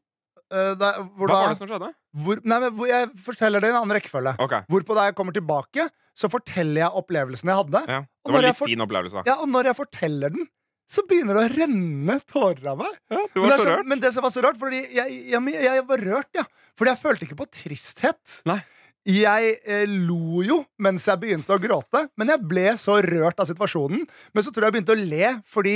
eh, 0.54 0.74
da, 0.78 0.90
Hva 1.18 1.28
da, 1.30 1.34
var 1.38 1.54
det 1.54 1.60
som 1.62 1.70
skjedde? 1.70 1.92
hvor, 2.26 2.42
nei, 2.44 2.58
men, 2.66 2.74
hvor 2.78 2.90
jeg 2.90 3.12
forteller 3.26 3.62
det 3.64 3.70
i 3.70 3.74
en 3.76 3.80
annen 3.84 3.96
rekkefølge. 3.98 4.34
Okay. 4.44 4.66
Hvorpå 4.70 4.98
da 4.98 5.06
jeg 5.08 5.16
kommer 5.18 5.34
tilbake, 5.38 5.86
så 6.18 6.30
forteller 6.30 6.84
jeg 6.84 6.92
opplevelsen 7.00 7.50
jeg 7.50 7.62
hadde. 7.62 7.86
ja. 7.90 8.02
Det 8.26 8.32
var 8.34 8.40
en 8.40 8.46
jeg 8.46 8.54
litt 8.54 8.60
får- 8.60 8.70
fin 8.74 8.84
opplevelse. 8.86 9.24
Ja, 9.30 9.38
Og 9.42 9.50
når 9.54 9.70
jeg 9.72 9.76
forteller 9.78 10.30
den, 10.34 10.46
så 10.90 11.04
begynner 11.10 11.40
det 11.40 11.46
å 11.46 11.54
renne 11.54 12.20
tårer 12.30 12.70
av 12.74 12.78
meg. 12.84 12.94
Ja, 13.10 13.24
du 13.34 13.40
Men, 13.40 13.46
var 13.46 13.54
det 13.54 13.64
så 13.64 13.70
rørt. 13.72 13.90
men 13.90 14.04
det 14.04 14.14
som 14.16 14.26
var 14.26 14.34
så 14.36 14.44
rart, 14.46 14.60
fordi 14.62 14.84
jeg, 14.94 15.18
jeg, 15.32 15.56
jeg, 15.66 15.86
var 15.90 16.06
rørt, 16.10 16.30
ja. 16.38 16.46
Fordi 16.78 16.94
jeg 16.94 17.02
følte 17.02 17.28
ikke 17.28 17.40
på 17.40 17.50
tristhet. 17.62 18.40
Nei. 18.50 18.60
Jeg 19.04 19.58
eh, 19.68 19.84
lo 19.90 20.44
jo 20.48 20.62
mens 20.80 21.04
jeg 21.10 21.20
begynte 21.20 21.52
å 21.52 21.60
gråte, 21.60 22.06
men 22.16 22.32
jeg 22.32 22.46
ble 22.48 22.70
så 22.80 23.02
rørt 23.04 23.42
av 23.44 23.50
situasjonen. 23.50 24.06
Men 24.32 24.46
så 24.46 24.54
tror 24.54 24.68
jeg 24.68 24.72
jeg 24.72 24.78
begynte 24.78 24.96
å 24.96 25.02
le, 25.02 25.34
fordi 25.50 25.76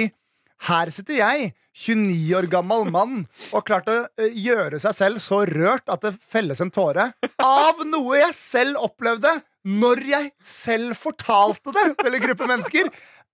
her 0.65 0.89
sitter 0.93 1.20
jeg, 1.20 1.50
29 1.78 2.32
år 2.39 2.48
gammel 2.50 2.88
mann, 2.89 3.20
og 3.52 3.65
klart 3.67 3.89
å 3.91 3.98
eh, 4.17 4.32
gjøre 4.34 4.80
seg 4.82 4.96
selv 4.98 5.22
så 5.22 5.43
rørt 5.46 5.86
at 5.93 6.02
det 6.06 6.15
felles 6.32 6.62
en 6.63 6.74
tåre 6.74 7.12
av 7.43 7.84
noe 7.86 8.24
jeg 8.24 8.34
selv 8.38 8.82
opplevde 8.88 9.36
når 9.67 10.02
jeg 10.08 10.32
selv 10.48 10.96
fortalte 10.98 11.74
det 11.76 11.86
til 12.00 12.15
en 12.15 12.24
gruppe 12.24 12.48
mennesker. 12.50 12.89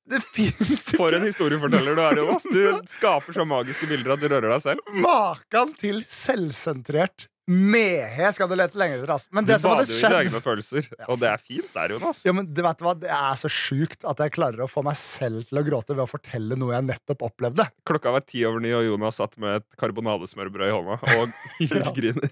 Det 0.10 0.20
fins 0.24 0.90
For 0.98 1.16
en 1.16 1.24
historieforteller 1.24 1.96
du 1.96 2.02
er, 2.04 2.18
Jonas. 2.20 2.44
Du 2.52 2.64
skaper 2.92 3.36
så 3.38 3.46
magiske 3.48 3.88
bilder 3.88 4.18
at 4.18 4.24
du 4.24 4.28
rører 4.32 4.50
deg 4.52 4.64
selv. 4.66 4.90
Makan 5.04 5.72
til 5.80 6.02
selvsentrert 6.12 7.30
mehe 7.52 8.30
skal 8.32 8.48
du 8.48 8.54
lete 8.56 8.78
lenger 8.80 9.02
etter. 9.04 9.26
Men 9.36 9.44
det 9.44 9.58
Du 9.58 9.64
som 9.66 9.74
hadde 9.74 9.84
bader 9.84 9.92
jo 9.92 9.98
i 10.00 10.12
dine 10.14 10.20
egne 10.30 10.40
følelser. 10.46 10.86
Og 11.12 11.18
det 11.20 11.28
er 11.28 11.42
fint 11.44 11.74
der, 11.76 11.92
Jonas. 11.92 12.22
ja, 12.24 12.32
men 12.36 12.48
vet 12.56 12.80
du 12.80 12.86
hva? 12.88 12.94
det 13.02 13.10
er 13.12 13.36
så 13.42 13.52
sjukt 13.52 14.06
at 14.08 14.22
jeg 14.24 14.32
klarer 14.38 14.64
å 14.64 14.70
få 14.72 14.84
meg 14.88 14.96
selv 15.00 15.44
til 15.50 15.60
å 15.60 15.64
gråte 15.68 15.92
ved 15.92 16.06
å 16.06 16.08
fortelle 16.08 16.56
noe 16.56 16.72
jeg 16.78 16.88
nettopp 16.88 17.26
opplevde. 17.28 17.66
Klokka 17.88 18.14
var 18.16 18.24
ti 18.24 18.46
over 18.48 18.64
ni, 18.64 18.72
og 18.72 18.86
Jonas 18.88 19.20
satt 19.20 19.36
med 19.44 19.60
et 19.60 19.68
karbonadesmørbrød 19.80 20.72
i 20.72 20.76
hånda 20.78 21.00
og 21.18 21.36
hylgriner. 21.60 22.32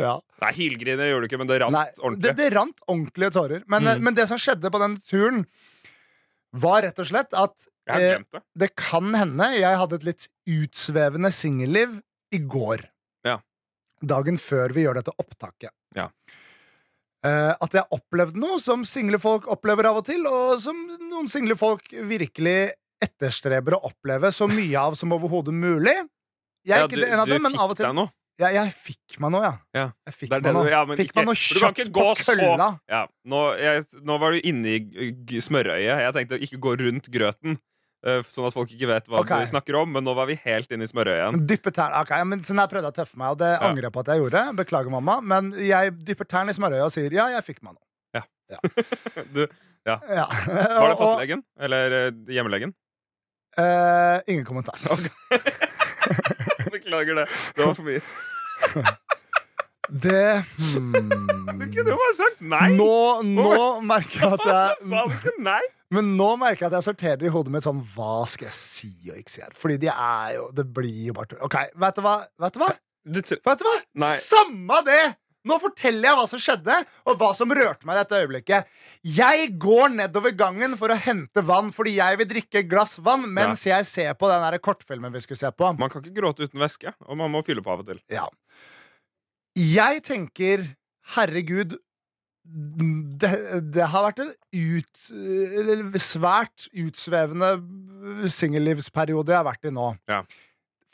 Ja. 0.00 0.18
Nei, 0.44 0.52
hylgriner 0.60 1.08
gjorde 1.08 1.24
du 1.24 1.32
ikke, 1.32 1.40
men 1.40 1.48
det 1.52 1.60
rant 1.64 1.78
Nei, 1.78 1.86
ordentlig. 2.04 2.26
det, 2.28 2.36
det 2.42 2.50
rant 2.58 2.84
ordentlige 2.88 3.32
tårer. 3.40 3.64
Men, 3.64 3.88
Mm. 3.94 4.04
men 4.10 4.20
det 4.20 4.28
som 4.28 4.36
skjedde 4.40 4.68
på 4.72 4.80
den 4.84 5.00
turen, 5.08 5.46
var 6.54 6.84
rett 6.86 7.00
og 7.02 7.08
slett 7.08 7.34
at 7.36 7.68
eh, 7.90 8.20
det. 8.22 8.42
det 8.54 8.70
kan 8.78 9.10
hende 9.16 9.50
jeg 9.56 9.80
hadde 9.80 9.98
et 10.00 10.08
litt 10.12 10.28
utsvevende 10.50 11.30
singelliv 11.34 11.98
i 12.34 12.40
går. 12.40 12.86
Ja. 13.26 13.38
Dagen 14.04 14.38
før 14.40 14.74
vi 14.76 14.86
gjør 14.86 15.00
dette 15.00 15.14
opptaket. 15.18 15.72
Ja. 15.96 16.08
Eh, 17.24 17.52
at 17.52 17.76
jeg 17.76 17.88
opplevde 17.94 18.40
noe 18.40 18.58
som 18.62 18.84
single 18.88 19.20
folk 19.22 19.48
opplever 19.50 19.88
av 19.90 20.02
og 20.02 20.08
til, 20.08 20.26
og 20.28 20.58
som 20.62 20.78
noen 21.08 21.30
single 21.30 21.56
folk 21.58 21.88
virkelig 22.04 22.74
etterstreber 23.04 23.76
å 23.78 23.86
oppleve 23.90 24.30
så 24.32 24.48
mye 24.48 24.80
av 24.80 24.96
som 24.98 25.12
overhodet 25.16 25.54
mulig. 25.56 25.96
Jeg 26.64 26.76
er 26.76 26.84
Ja, 26.84 26.88
ikke 26.88 27.00
du, 27.00 27.06
en 27.08 27.20
av 27.20 27.28
dem, 27.28 27.42
men 27.44 27.56
av 27.60 27.72
og 27.72 27.76
til 27.76 27.88
deg 27.88 27.96
noe. 27.96 28.12
Ja, 28.40 28.48
Jeg 28.50 28.72
fikk 28.74 29.18
meg 29.22 29.30
noe, 29.34 29.42
ja. 29.46 29.52
Ja. 29.76 29.84
Jeg 30.08 30.14
fikk 30.16 30.30
Det 30.32 30.40
meg 30.42 30.54
noe, 30.56 30.70
ja, 30.70 30.80
men 30.88 30.98
fikk 30.98 31.12
ikke- 31.12 31.20
meg 31.20 31.26
noe 31.30 31.36
for 31.38 31.54
du 31.54 31.60
kan 31.60 31.74
kjøtt 31.78 31.92
på 31.94 32.06
kølla. 32.24 32.68
så-. 32.74 32.80
Ja, 32.90 33.02
nå, 33.30 33.42
jeg, 33.60 33.84
nå 34.02 34.18
var 34.18 34.32
du 34.34 34.40
inne 34.50 34.66
i 34.74 35.40
smørøyet. 35.44 36.02
Jeg 36.06 36.12
tenkte 36.18 36.40
ikke 36.42 36.58
gå 36.66 36.74
rundt 36.80 37.10
grøten, 37.14 37.58
eh, 38.04 38.22
sånn 38.28 38.48
at 38.48 38.56
folk 38.56 38.70
ikke 38.74 38.90
vet 38.90 39.06
hva 39.08 39.20
okay. 39.22 39.44
du 39.44 39.52
snakker 39.52 39.78
om, 39.80 39.92
men 39.92 40.04
nå 40.04 40.14
var 40.18 40.26
vi 40.26 40.34
helt 40.44 40.70
inne 40.74 40.82
i 40.84 40.90
smørøyet. 40.90 41.46
Dyppe 41.46 41.70
tærne 41.72 42.02
Ok, 42.02 42.10
ja, 42.10 42.24
men 42.24 42.42
sånn 42.42 42.58
jeg 42.58 42.72
prøvde 42.74 42.90
å 42.90 42.96
tøffe 42.98 43.16
meg, 43.16 43.30
og 43.36 43.38
det 43.38 43.52
Ja. 43.54 43.60
angrer 43.68 43.86
jeg 43.88 43.92
på 43.94 44.00
at 44.00 44.06
jeg 44.12 44.18
gjorde. 44.24 44.44
Beklager, 44.56 44.90
mamma. 44.90 45.20
Men 45.22 45.52
jeg 45.54 45.92
dypper 46.04 46.24
tærne 46.26 46.50
i 46.50 46.58
smørøyet 46.58 46.84
og 46.84 46.92
sier 46.92 47.12
ja, 47.12 47.28
jeg 47.38 47.44
fikk 47.44 47.62
meg 47.62 47.74
noe. 47.78 47.82
Du, 49.34 49.46
Ja. 49.86 49.98
var 50.80 50.88
det 50.90 50.98
fastlegen? 50.98 51.42
Eller 51.60 51.92
eh, 52.08 52.10
hjemmelegen? 52.34 52.74
Uh, 53.56 54.18
ingen 54.26 54.44
kommentar. 54.44 54.74
Beklager 56.84 57.22
det. 57.22 57.26
Det 57.56 57.66
var 57.66 57.74
for 57.74 57.88
mye. 57.88 58.04
Det 59.84 60.44
Du 60.56 60.80
hmm. 60.80 61.60
kunne 61.60 61.90
jo 61.92 61.96
bare 62.00 62.14
sagt 62.16 62.38
nei! 62.40 62.70
Nå, 62.72 63.20
nå 63.28 63.56
merker 63.84 64.22
jeg 64.22 64.38
at 64.38 64.44
Sa 64.88 65.02
jeg 65.02 65.10
du 65.10 65.16
ikke 65.18 65.34
nei? 65.44 65.60
Men 65.92 66.14
nå 66.18 66.30
merker 66.40 66.64
jeg 66.64 66.70
at 66.70 66.78
jeg 66.78 66.86
sorterer 66.88 67.26
i 67.28 67.32
hodet 67.34 67.52
mitt 67.52 67.66
sånn 67.66 67.82
Hva 67.94 68.24
skal 68.30 68.48
jeg 68.48 68.56
si 68.56 68.92
og 69.10 69.18
ikke 69.20 69.34
si 69.34 69.44
her? 69.44 69.52
Fordi 69.58 69.76
de 69.82 69.90
er 69.92 70.38
jo 70.38 70.48
Det 70.56 70.64
blir 70.78 71.10
jo 71.10 71.16
bare 71.18 71.34
tull. 71.34 71.42
OK, 71.44 71.58
vet 71.84 72.00
du 72.00 72.06
hva? 72.06 72.16
Vet 72.46 72.56
du 72.56 72.64
hva? 72.64 72.70
Du, 73.04 73.20
Vet 73.20 73.60
du 73.60 73.68
hva? 73.68 73.76
Samme 74.24 74.80
det! 74.88 75.02
Nå 75.44 75.58
forteller 75.60 76.08
jeg 76.08 76.16
hva 76.18 76.24
som 76.30 76.40
skjedde, 76.40 76.76
og 77.04 77.18
hva 77.20 77.30
som 77.36 77.52
rørte 77.52 77.84
meg 77.84 77.98
i 77.98 78.00
dette 78.00 78.20
øyeblikket. 78.22 78.70
Jeg 79.04 79.50
går 79.60 79.92
nedover 79.92 80.32
gangen 80.36 80.76
for 80.80 80.92
å 80.92 80.96
hente 80.96 81.44
vann 81.44 81.68
fordi 81.74 81.98
jeg 81.98 82.20
vil 82.20 82.30
drikke 82.30 82.62
et 82.62 82.70
glass 82.70 82.96
vann 83.04 83.26
mens 83.28 83.66
jeg 83.68 83.84
ser 83.88 84.16
på 84.16 84.30
den 84.32 84.44
der 84.46 84.56
kortfilmen 84.64 85.12
vi 85.12 85.20
skulle 85.24 85.42
se 85.42 85.52
på. 85.52 85.72
man 85.76 85.92
kan 85.92 86.00
ikke 86.00 86.16
gråte 86.16 86.48
uten 86.48 86.64
væske, 86.64 86.94
og 87.04 87.20
man 87.20 87.32
må 87.32 87.44
fylle 87.44 87.64
på 87.64 87.74
av 87.74 87.84
og 87.84 87.90
til. 87.92 88.00
Ja. 88.12 88.28
Jeg 89.54 90.00
tenker, 90.08 90.64
herregud 91.14 91.76
det, 92.44 93.30
det 93.72 93.86
har 93.88 94.04
vært 94.04 94.20
en 94.20 94.32
ut, 94.52 95.06
svært 96.02 96.66
utsvevende 96.76 97.54
singellivsperiode 98.32 99.32
jeg 99.32 99.40
har 99.40 99.46
vært 99.48 99.70
i 99.70 99.72
nå. 99.72 99.86
Ja. 100.10 100.20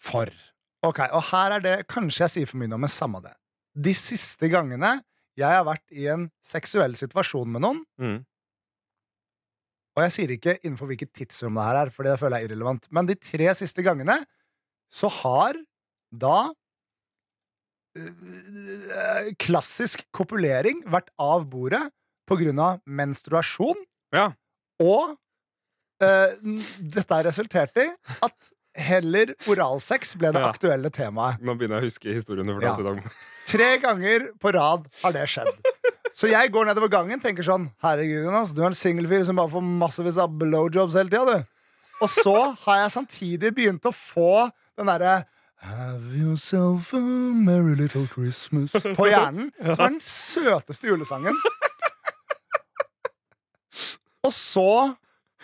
For. 0.00 0.30
Ok, 0.86 1.02
Og 1.12 1.26
her 1.28 1.58
er 1.58 1.64
det 1.64 1.72
Kanskje 1.92 2.22
jeg 2.24 2.32
sier 2.32 2.48
for 2.48 2.60
mye 2.60 2.70
nå, 2.70 2.78
men 2.80 2.88
samme 2.92 3.20
det. 3.24 3.34
De 3.74 3.92
siste 3.94 4.48
gangene 4.50 4.96
jeg 5.38 5.46
har 5.56 5.64
vært 5.64 5.84
i 5.94 6.06
en 6.12 6.26
seksuell 6.44 6.94
situasjon 6.98 7.48
med 7.48 7.62
noen, 7.64 7.84
Mm. 8.00 8.18
og 9.96 10.02
jeg 10.04 10.12
sier 10.14 10.32
ikke 10.34 10.56
innenfor 10.64 10.86
hvilket 10.90 11.12
tidsrom 11.16 11.54
det 11.56 11.64
her 11.64 11.78
er, 11.86 11.90
for 11.94 12.02
det 12.04 12.18
føler 12.20 12.38
jeg 12.40 12.44
er 12.44 12.50
irrelevant, 12.54 12.86
men 12.90 13.06
de 13.08 13.14
tre 13.16 13.48
siste 13.54 13.82
gangene 13.86 14.18
så 14.90 15.08
har 15.20 15.54
da 16.12 16.50
eh, 17.96 19.30
klassisk 19.40 20.04
kopulering 20.16 20.82
vært 20.90 21.10
av 21.20 21.46
bordet 21.50 21.82
på 22.28 22.36
grunn 22.40 22.60
av 22.62 22.80
menstruasjon. 22.86 23.78
Ja. 24.14 24.28
Og 24.82 25.16
eh, 26.02 26.36
dette 26.80 27.10
har 27.14 27.26
resultert 27.26 27.76
i 27.82 27.88
at 28.26 28.52
heller 28.74 29.34
oralsex 29.50 30.14
ble 30.16 30.30
det 30.32 30.40
Ja. 30.40 30.50
aktuelle 30.52 30.90
temaet. 30.90 31.40
Nå 31.42 31.54
begynner 31.58 31.80
jeg 31.80 31.82
å 31.82 31.88
huske 31.90 32.14
historien 32.14 32.46
du 32.46 32.60
Ja. 32.60 32.76
Tre 33.46 33.78
ganger 33.78 34.28
på 34.38 34.52
rad 34.54 34.86
har 35.02 35.12
det 35.12 35.26
skjedd. 35.28 35.48
Så 36.14 36.28
jeg 36.28 36.50
går 36.52 36.66
nedover 36.66 36.88
gangen 36.90 37.20
tenker 37.20 37.42
sånn 37.42 37.70
Herregud, 37.82 38.24
Jonas, 38.24 38.52
du 38.52 38.62
er 38.62 38.66
en 38.66 38.72
singelfyr 38.72 39.24
som 39.24 39.36
bare 39.36 39.48
får 39.48 39.62
massevis 39.62 40.18
av 40.18 40.28
blowjobs 40.38 40.94
hele 40.94 41.08
tida, 41.08 41.24
du. 41.24 41.46
Og 42.02 42.08
så 42.08 42.56
har 42.66 42.76
jeg 42.84 42.90
samtidig 42.94 43.54
begynt 43.54 43.82
å 43.86 43.92
få 43.94 44.50
den 44.76 44.86
derre 44.86 45.24
Have 45.62 46.14
yourself 46.16 46.94
a 46.94 46.98
merry 46.98 47.74
little 47.76 48.06
Christmas 48.08 48.72
på 48.72 49.10
hjernen. 49.10 49.50
Som 49.60 49.84
er 49.84 49.90
den 49.90 50.00
søteste 50.00 50.88
julesangen. 50.88 51.36
Og 54.24 54.32
så 54.32 54.96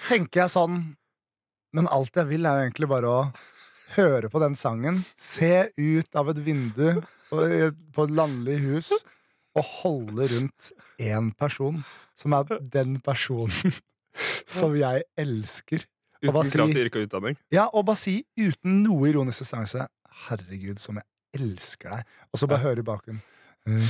tenker 0.08 0.42
jeg 0.44 0.52
sånn 0.52 0.80
Men 1.76 1.88
alt 1.92 2.16
jeg 2.16 2.28
vil, 2.30 2.46
er 2.48 2.60
jo 2.62 2.68
egentlig 2.70 2.88
bare 2.90 3.10
å 3.12 3.18
høre 3.96 4.30
på 4.32 4.40
den 4.42 4.56
sangen, 4.58 5.02
se 5.20 5.68
ut 5.76 6.16
av 6.18 6.30
et 6.32 6.40
vindu 6.46 7.02
på 7.30 8.06
et 8.06 8.14
landlig 8.16 8.56
hus 8.64 8.88
og 9.56 9.64
holde 9.82 10.26
rundt 10.32 10.70
én 11.00 11.30
person, 11.38 11.82
som 12.16 12.34
er 12.36 12.56
den 12.72 12.96
personen 13.04 13.76
som 14.58 14.74
jeg 14.78 15.04
elsker. 15.20 15.84
Uten 16.24 16.32
krav 16.32 16.48
si- 16.48 16.72
til 16.74 16.82
yrke 16.86 17.00
og 17.02 17.06
utdanning. 17.10 17.36
Ja, 17.52 17.66
og 17.76 17.84
bare 17.90 18.00
si 18.00 18.18
uten 18.40 18.80
noe 18.86 19.10
ironisk 19.12 19.44
distanse 19.44 19.84
Herregud, 20.26 20.80
som 20.80 20.96
jeg 20.96 21.04
elsker 21.42 21.92
deg. 21.92 22.06
Og 22.32 22.40
så 22.40 22.48
bare 22.48 22.62
høre 22.64 22.80
i 22.80 22.86
bakgrunnen. 22.88 23.20
Og 23.66 23.82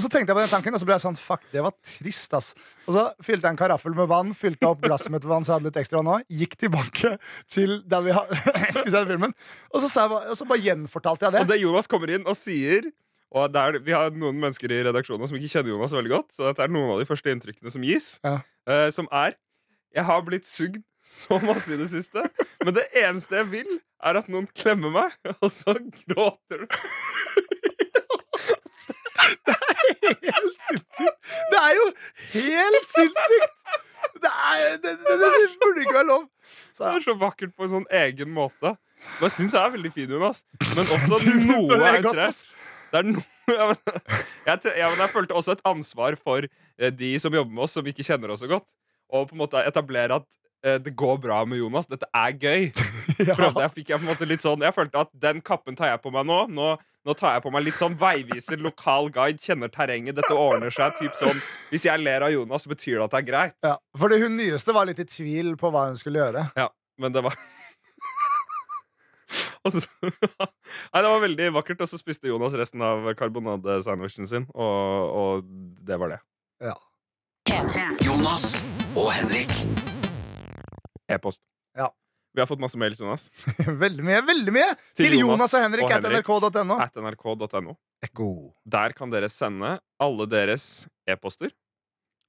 så 0.00 0.08
tenkte 0.08 0.30
jeg 0.30 0.36
på 0.36 0.40
den 0.40 0.48
tanken, 0.48 0.72
og 0.72 0.80
så 0.80 0.86
ble 0.88 0.96
jeg 0.96 1.04
sånn 1.04 1.18
Fuck, 1.20 1.42
det 1.52 1.60
var 1.64 1.74
trist, 1.84 2.32
ass. 2.36 2.54
Og 2.86 2.92
så 2.96 3.02
fylte 3.24 3.44
jeg 3.44 3.52
en 3.52 3.60
karaffel 3.60 3.92
med 3.96 4.08
vann, 4.08 4.32
fylte 4.36 4.68
opp 4.68 4.80
glasset 4.84 5.10
mitt 5.12 5.24
med 5.26 5.32
vann, 5.34 5.44
så 5.44 5.52
jeg 5.52 5.58
hadde 5.58 5.68
litt 5.68 5.80
ekstra 5.82 6.00
nå. 6.06 6.14
Gikk 6.40 6.54
tilbake 6.64 7.08
til 7.52 7.70
der 7.84 8.00
vi 8.06 8.12
har 8.16 8.26
skulle 8.72 8.94
se 8.94 9.04
filmen, 9.12 9.32
og 9.72 9.78
så, 9.84 9.88
sa 9.92 9.98
jeg, 10.06 10.12
og 10.32 10.36
så 10.40 10.44
bare 10.48 10.66
gjenfortalte 10.70 11.22
jeg 11.28 11.32
det. 11.36 11.42
Og 11.44 11.50
det. 11.52 11.60
Jonas 11.66 11.90
kommer 11.90 12.08
inn 12.16 12.24
og 12.24 12.36
sier 12.38 12.82
og 13.36 13.42
det 13.52 13.60
er, 13.60 13.76
Vi 13.84 13.92
har 13.92 14.08
noen 14.14 14.38
mennesker 14.40 14.70
i 14.72 14.84
redaksjonen 14.86 15.28
som 15.28 15.36
ikke 15.36 15.50
kjenner 15.50 15.70
Jonas 15.74 15.92
veldig 15.92 16.12
godt. 16.12 16.28
Så 16.32 16.46
dette 16.46 16.62
er 16.62 16.70
noen 16.72 16.92
av 16.94 17.00
de 17.02 17.08
første 17.08 17.28
inntrykkene 17.32 17.70
som 17.74 17.82
gis. 17.84 18.06
Ja. 18.24 18.38
uh, 18.70 18.86
som 18.94 19.06
er 19.12 19.34
Jeg 19.92 20.04
har 20.06 20.22
blitt 20.24 20.46
sugd 20.48 20.78
så 21.06 21.38
masse 21.42 21.74
i 21.74 21.78
det 21.78 21.88
siste, 21.90 22.22
men 22.64 22.74
det 22.74 22.86
eneste 22.98 23.36
jeg 23.38 23.46
vil, 23.52 23.76
er 24.04 24.18
at 24.20 24.28
noen 24.32 24.48
klemmer 24.56 24.92
meg, 24.94 25.16
og 25.42 25.50
så 25.52 25.76
gråter 25.76 26.64
du. 26.64 26.66
Helt 30.06 30.56
sinnssykt! 30.68 31.20
Det 31.52 31.60
er 31.60 31.76
jo 31.78 31.86
helt 32.36 32.90
sinnssykt! 32.92 33.52
Det, 34.16 34.30
er, 34.32 34.76
det, 34.80 34.92
det, 35.02 35.14
det 35.20 35.30
burde 35.60 35.82
ikke 35.82 35.96
være 35.96 36.08
lov. 36.08 36.26
Så, 36.72 36.84
Det 36.84 36.92
er 36.94 37.04
så 37.04 37.14
vakkert 37.20 37.52
på 37.56 37.66
en 37.66 37.72
sånn 37.72 37.88
egen 38.04 38.32
måte. 38.32 38.76
Men 39.18 39.26
jeg 39.28 39.34
syns 39.36 39.54
jeg 39.54 39.62
er 39.62 39.74
veldig 39.74 39.92
fin, 39.94 40.12
Jonas. 40.16 40.42
Men 40.72 40.84
også 40.96 41.18
noe 41.20 41.78
er 41.80 42.00
godt. 42.06 42.44
Det 42.92 43.00
er 43.00 43.08
noe 43.10 43.24
jeg, 44.46 44.58
jeg, 44.66 44.78
jeg 44.80 45.10
følte 45.12 45.36
også 45.38 45.54
et 45.54 45.62
ansvar 45.68 46.16
for 46.18 46.46
eh, 46.46 46.90
de 46.90 47.12
som 47.22 47.34
jobber 47.34 47.52
med 47.54 47.66
oss, 47.66 47.76
som 47.76 47.86
ikke 47.86 48.06
kjenner 48.06 48.32
oss 48.34 48.42
så 48.42 48.50
godt. 48.50 48.66
Og 49.14 49.28
på 49.28 49.36
en 49.36 49.42
måte 49.44 49.62
etablere 49.68 50.18
at 50.18 50.26
det 50.82 50.92
går 50.98 51.18
bra 51.22 51.38
med 51.48 51.58
Jonas. 51.60 51.86
Dette 51.90 52.08
er 52.14 52.34
gøy. 52.36 52.68
ja. 53.28 53.36
jeg, 53.36 53.70
fikk 53.76 53.92
jeg 53.92 54.00
på 54.00 54.04
en 54.04 54.10
måte 54.10 54.26
litt 54.28 54.42
sånn 54.44 54.60
Jeg 54.64 54.74
følte 54.76 55.04
at 55.06 55.10
den 55.22 55.38
kappen 55.44 55.76
tar 55.78 55.92
jeg 55.92 56.02
på 56.04 56.12
meg 56.14 56.26
nå. 56.28 56.38
Nå, 56.52 56.68
nå 57.06 57.14
tar 57.18 57.36
jeg 57.36 57.44
på 57.44 57.52
meg 57.54 57.66
litt 57.68 57.78
sånn 57.80 57.94
veiviser, 58.00 58.58
lokal 58.62 59.10
guide, 59.14 59.38
kjenner 59.42 59.70
terrenget, 59.72 60.16
dette 60.18 60.34
ordner 60.34 60.74
seg. 60.74 60.96
Typ 60.98 61.14
sånn 61.18 61.38
Hvis 61.70 61.86
jeg 61.88 62.02
ler 62.02 62.26
av 62.26 62.34
Jonas, 62.34 62.66
så 62.66 62.72
betyr 62.72 62.98
det 62.98 63.04
at 63.06 63.14
det 63.14 63.20
er 63.22 63.28
greit. 63.30 63.56
Ja, 63.66 63.76
fordi 63.98 64.20
hun 64.24 64.38
nyeste 64.40 64.74
var 64.76 64.88
litt 64.90 65.02
i 65.02 65.08
tvil 65.08 65.54
på 65.60 65.70
hva 65.74 65.88
hun 65.90 66.00
skulle 66.00 66.24
gjøre. 66.24 66.48
Ja, 66.58 66.68
men 67.02 67.14
det 67.14 67.22
var 67.26 67.36
så- 69.70 69.86
Nei, 70.06 71.02
det 71.02 71.08
var 71.10 71.20
veldig 71.24 71.50
vakkert, 71.56 71.82
og 71.82 71.90
så 71.90 71.98
spiste 72.00 72.30
Jonas 72.30 72.54
resten 72.58 72.82
av 72.86 73.06
karbonadesandwichen 73.18 74.26
sin, 74.30 74.46
og, 74.54 75.16
og 75.22 75.50
det 75.86 75.98
var 76.00 76.14
det. 76.16 76.22
P3. 77.46 77.88
Jonas 78.02 78.56
og 78.96 79.12
Henrik. 79.14 79.95
E-post. 81.12 81.42
Ja. 81.76 81.90
Vi 82.36 82.42
har 82.42 82.48
fått 82.50 82.60
masse 82.60 82.76
mail, 82.76 82.92
Jonas. 82.98 83.30
veldig 83.84 84.04
mye, 84.04 84.20
veldig 84.26 84.52
mye! 84.52 84.72
Til, 84.92 85.06
Til 85.06 85.18
Jonas 85.22 85.40
Jonas 85.40 85.54
og 85.56 85.62
Henrik 85.64 85.86
og 85.86 86.44
at 86.50 86.58
nrk.no. 86.60 86.76
Nrk.no. 87.06 87.76
Der 88.76 88.94
kan 88.98 89.14
dere 89.14 89.30
sende 89.32 89.78
alle 90.02 90.26
deres 90.28 90.84
e-poster, 91.08 91.54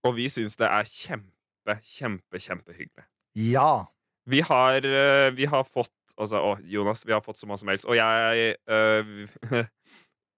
og 0.08 0.16
vi 0.16 0.30
syns 0.32 0.56
det 0.60 0.70
er 0.70 0.88
kjempe, 0.88 1.76
kjempe, 1.84 2.40
kjempehyggelig. 2.40 3.08
Ja. 3.52 3.88
Vi 4.28 4.40
har, 4.48 4.80
eh, 4.88 5.30
vi 5.36 5.46
har 5.46 5.68
fått 5.68 5.94
Altså, 6.18 6.40
å, 6.42 6.56
Jonas, 6.66 7.04
vi 7.06 7.14
har 7.14 7.22
fått 7.22 7.38
så 7.38 7.46
masse 7.46 7.62
mails, 7.68 7.84
og 7.86 7.94
jeg 7.94 8.56
øh, 8.74 9.60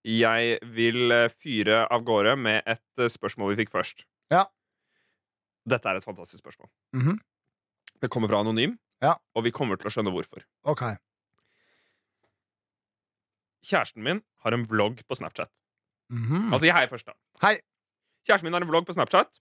Jeg 0.03 0.57
vil 0.75 1.13
eh, 1.15 1.29
fyre 1.31 1.85
av 1.87 2.03
gårde 2.03 2.33
med 2.35 2.67
et 2.67 3.05
spørsmål 3.13 3.53
vi 3.53 3.61
fikk 3.61 3.71
først. 3.77 4.03
Ja. 4.33 4.43
Dette 5.69 5.87
er 5.87 5.99
et 5.99 6.07
fantastisk 6.07 6.41
spørsmål. 6.43 6.67
Mhm. 6.97 7.19
Det 8.01 8.09
kommer 8.09 8.27
fra 8.31 8.39
Anonym, 8.43 8.77
Ja. 9.01 9.15
og 9.35 9.43
vi 9.43 9.51
kommer 9.51 9.77
til 9.77 9.89
å 9.89 9.93
skjønne 9.93 10.11
hvorfor. 10.13 10.43
Ok. 10.63 10.83
Kjæresten 13.65 14.03
min 14.03 14.21
har 14.43 14.55
en 14.55 14.65
vlogg 14.65 15.01
på 15.07 15.15
Snapchat. 15.19 15.51
Mhm. 16.09 16.53
Altså, 16.53 16.71
hei 16.73 16.87
først, 16.87 17.05
da. 17.05 17.13
Hei. 17.41 17.59
Kjæresten 18.25 18.43
min 18.47 18.53
har 18.53 18.61
en 18.63 18.69
vlogg 18.69 18.85
på 18.87 18.93
Snapchat 18.95 19.39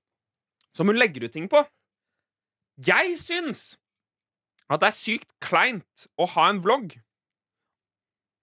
som 0.75 0.87
hun 0.91 0.97
legger 0.99 1.25
ut 1.25 1.33
ting 1.33 1.49
på. 1.49 1.63
Jeg 2.87 3.17
syns 3.19 3.77
at 4.71 4.81
det 4.81 4.89
er 4.91 4.97
sykt 4.99 5.31
kleint 5.41 6.07
å 6.21 6.27
ha 6.29 6.49
en 6.51 6.61
vlogg. 6.63 6.99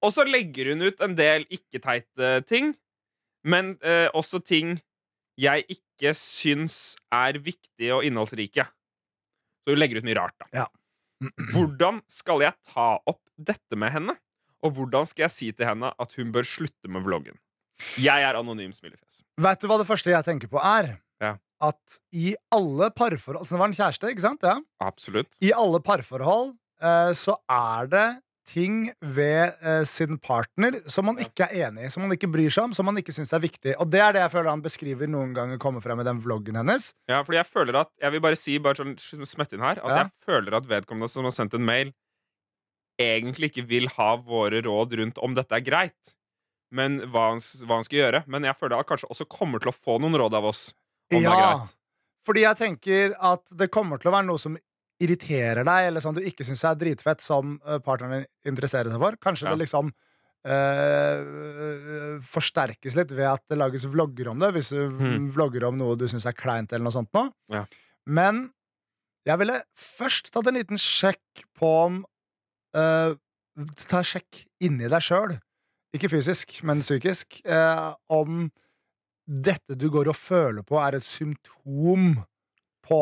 Og 0.03 0.11
så 0.11 0.25
legger 0.27 0.71
hun 0.73 0.81
ut 0.81 0.99
en 1.01 1.15
del 1.15 1.45
ikke-teite 1.53 2.45
ting, 2.47 2.73
men 3.43 3.77
eh, 3.81 4.09
også 4.13 4.41
ting 4.43 4.79
jeg 5.37 5.65
ikke 5.69 6.13
syns 6.17 6.95
er 7.13 7.37
viktige 7.39 7.93
og 7.95 8.03
innholdsrike. 8.07 8.65
Så 9.65 9.73
hun 9.73 9.81
legger 9.81 9.99
ut 9.99 10.05
mye 10.07 10.17
rart, 10.17 10.35
da. 10.41 10.49
Ja. 10.53 10.67
Hvordan 11.55 12.01
skal 12.11 12.45
jeg 12.45 12.53
ta 12.69 12.95
opp 13.09 13.23
dette 13.35 13.79
med 13.79 13.93
henne? 13.95 14.15
Og 14.65 14.73
hvordan 14.77 15.05
skal 15.05 15.27
jeg 15.27 15.33
si 15.33 15.47
til 15.53 15.67
henne 15.67 15.91
at 16.01 16.13
hun 16.17 16.31
bør 16.33 16.45
slutte 16.47 16.89
med 16.89 17.03
vloggen? 17.05 17.37
Jeg 17.99 18.23
er 18.23 18.37
anonym 18.39 18.71
smilefjes. 18.73 19.19
Vet 19.41 19.61
du 19.61 19.67
hva 19.69 19.77
det 19.81 19.87
første 19.89 20.13
jeg 20.13 20.25
tenker 20.25 20.49
på 20.49 20.61
er? 20.63 20.95
Ja. 21.21 21.35
At 21.63 21.99
i 22.15 22.33
alle 22.51 22.89
parforhold 22.91 23.47
Så 23.47 23.55
Det 23.55 23.59
var 23.61 23.69
en 23.69 23.75
kjæreste, 23.77 24.09
ikke 24.11 24.23
sant? 24.23 24.43
Ja. 24.43 24.57
Absolutt. 24.83 25.29
I 25.43 25.51
alle 25.55 25.79
parforhold 25.83 26.53
eh, 26.83 27.11
så 27.15 27.37
er 27.51 27.91
det 27.91 28.07
ting 28.45 28.91
ved 29.01 29.55
eh, 29.65 29.81
sin 29.89 30.19
partner 30.21 30.77
som 30.91 31.07
man 31.09 31.17
ikke 31.23 31.47
er 31.49 31.67
enig 31.67 31.87
i, 31.87 31.91
som 31.93 32.03
man 32.05 32.13
ikke 32.13 32.29
bryr 32.29 32.53
seg 32.53 32.67
om, 32.67 32.73
som 32.77 32.85
man 32.85 32.99
ikke 33.01 33.13
syns 33.15 33.33
er 33.33 33.41
viktig. 33.41 33.73
Og 33.81 33.89
det 33.89 34.01
er 34.05 34.13
det 34.13 34.21
jeg 34.21 34.33
føler 34.35 34.51
han 34.53 34.61
beskriver 34.65 35.09
noen 35.09 35.33
ganger 35.33 35.57
kommer 35.61 35.81
frem 35.81 36.01
i 36.03 36.05
den 36.07 36.21
vloggen 36.21 36.59
hennes. 36.59 36.91
Ja, 37.09 37.23
fordi 37.25 37.39
jeg 37.41 37.49
føler 37.49 37.79
at 37.81 37.89
Jeg 38.01 38.13
vil 38.13 38.21
bare 38.21 38.37
si, 38.39 38.57
bare 38.61 38.77
sånn 38.77 38.93
smette 39.25 39.57
inn 39.57 39.65
her, 39.65 39.81
at 39.81 39.89
Ja. 39.89 39.97
jeg 40.03 40.11
føler 40.27 40.57
at 40.59 40.67
vedkommende 40.69 41.09
som 41.09 41.25
har 41.25 41.33
sendt 41.33 41.57
en 41.57 41.65
mail, 41.65 41.93
egentlig 43.01 43.49
ikke 43.51 43.65
vil 43.67 43.89
ha 43.97 44.11
våre 44.23 44.61
råd 44.63 44.93
rundt 45.01 45.17
om 45.25 45.33
dette 45.35 45.57
er 45.57 45.65
greit, 45.65 46.13
men 46.71 46.99
hva 47.11 47.31
han, 47.33 47.41
hva 47.65 47.79
han 47.81 47.87
skal 47.87 47.99
gjøre. 47.99 48.23
Men 48.27 48.43
jeg 48.47 48.55
føler 48.59 48.79
at 48.79 48.87
kanskje 48.87 49.09
også 49.11 49.27
kommer 49.31 49.59
til 49.63 49.71
å 49.73 49.75
få 49.75 49.97
noen 50.03 50.15
råd 50.21 50.37
av 50.37 50.45
oss 50.51 50.69
om 51.11 51.19
det 51.19 51.25
er 51.27 51.41
greit. 51.41 51.73
Fordi 52.25 52.41
jeg 52.41 52.57
tenker 52.57 53.13
at 53.21 53.43
det 53.53 53.67
kommer 53.73 53.99
til 54.01 54.09
å 54.09 54.15
være 54.15 54.25
noe 54.29 54.41
som 54.41 54.55
irriterer 55.05 55.63
deg, 55.67 55.89
eller 55.89 56.03
som 56.03 56.15
du 56.15 56.21
ikke 56.25 56.45
syns 56.47 56.65
er 56.67 56.77
dritfett, 56.79 57.23
som 57.23 57.55
eh, 57.65 57.79
partneren 57.83 58.25
din 58.25 58.51
interesserer 58.53 58.91
seg 58.91 59.01
for. 59.01 59.17
Kanskje 59.21 59.47
Ja. 59.47 59.55
det 59.55 59.65
liksom 59.65 59.93
øh, 60.45 62.19
forsterkes 62.25 62.97
litt 62.97 63.13
ved 63.15 63.29
at 63.31 63.43
det 63.49 63.59
lages 63.59 63.87
vlogger 63.89 64.29
om 64.33 64.43
det, 64.43 64.51
hvis 64.57 64.73
du 64.75 64.89
mm. 64.89 65.31
vlogger 65.35 65.67
om 65.69 65.79
noe 65.79 65.97
du 65.99 66.07
syns 66.11 66.27
er 66.29 66.37
kleint, 66.37 66.73
eller 66.73 66.87
noe 66.87 66.95
sånt 66.95 67.13
noe. 67.15 67.31
Ja. 67.53 67.65
Men 68.05 68.49
jeg 69.25 69.41
ville 69.41 69.61
først 69.79 70.29
tatt 70.33 70.51
en 70.51 70.59
liten 70.59 70.81
sjekk 70.81 71.45
på 71.57 71.71
om 71.85 72.03
øh, 72.77 73.15
Ta 73.87 74.01
sjekk 74.03 74.41
inni 74.67 74.89
deg 74.91 74.99
sjøl, 74.99 75.37
ikke 75.95 76.09
fysisk, 76.11 76.57
men 76.67 76.81
psykisk, 76.83 77.37
øh, 77.47 77.93
om 78.11 78.49
dette 79.25 79.77
du 79.79 79.87
går 79.93 80.09
og 80.11 80.17
føler 80.19 80.65
på, 80.67 80.75
er 80.83 80.97
et 80.97 81.07
symptom 81.07 82.17
på, 82.83 82.99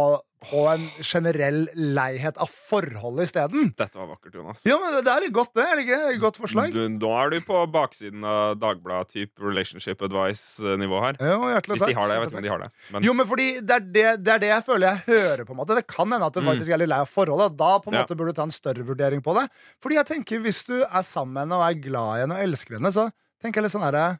på 0.50 0.62
en 0.72 0.84
generell 1.02 1.64
leihet 1.76 2.38
av 2.42 2.50
forholdet 2.52 3.30
isteden. 3.30 3.72
Dette 3.80 3.98
var 4.00 4.08
vakkert, 4.12 4.34
Jonas. 4.38 4.64
Ja, 4.68 4.78
men 4.82 4.98
det 5.04 5.12
er 5.14 5.22
litt 5.26 5.34
godt, 5.36 5.54
det. 5.56 5.64
Er 5.66 5.80
det 5.80 5.86
ikke? 5.88 6.00
Godt 6.24 6.40
forslag. 6.42 6.74
Du, 6.76 6.82
nå 6.92 7.12
er 7.22 7.30
du 7.34 7.38
på 7.48 7.62
baksiden 7.74 8.24
av 8.28 8.58
Dagbladet-type 8.62 9.40
relationship 9.42 10.02
advice-nivå 10.08 11.02
her. 11.06 11.20
Jo, 11.24 11.40
Hvis 11.74 11.86
de 11.88 11.94
har 11.98 12.08
det. 12.12 12.18
Jeg 12.18 12.26
vet 12.26 12.34
ikke 12.34 12.42
om 12.42 12.48
de 12.48 12.54
har 12.54 12.64
det. 12.66 12.70
Men 12.96 13.04
Jo, 13.08 13.14
men 13.14 13.30
fordi 13.30 13.48
det 13.62 13.78
er 13.80 13.88
det, 13.98 14.08
det 14.26 14.34
er 14.36 14.44
det 14.44 14.52
jeg 14.54 14.66
føler 14.68 14.88
jeg 14.90 15.04
hører. 15.08 15.46
på 15.46 15.56
en 15.56 15.62
måte 15.64 15.76
Det 15.80 15.88
kan 15.88 16.12
hende 16.12 16.26
at 16.28 16.34
du 16.34 16.42
Mm. 16.44 16.50
faktisk 16.54 16.72
er 16.74 16.78
litt 16.84 16.90
lei 16.90 17.00
av 17.00 17.10
forholdet. 17.10 17.58
Da 17.58 17.72
på 17.80 17.88
en 17.90 17.94
Ja. 18.00 18.04
måte 18.04 18.16
burde 18.20 18.34
du 18.34 18.40
ta 18.40 18.44
en 18.44 18.52
større 18.52 18.84
vurdering 18.84 19.22
på 19.24 19.34
det. 19.40 19.50
Fordi 19.82 19.96
jeg 19.96 20.06
tenker 20.06 20.40
Hvis 20.44 20.64
du 20.66 20.82
er 20.84 21.02
sammen 21.04 21.34
med 21.34 21.42
henne 21.48 21.56
og 21.60 21.66
er 21.70 21.80
glad 21.82 22.18
i 22.18 22.22
henne 22.26 22.36
og 22.36 22.44
elsker 22.44 22.76
henne, 22.78 22.92
så 22.92 23.12
tenker 23.42 23.62
jeg 23.62 23.64
litt 23.64 23.76
sånn 23.76 23.84
herre 23.88 24.20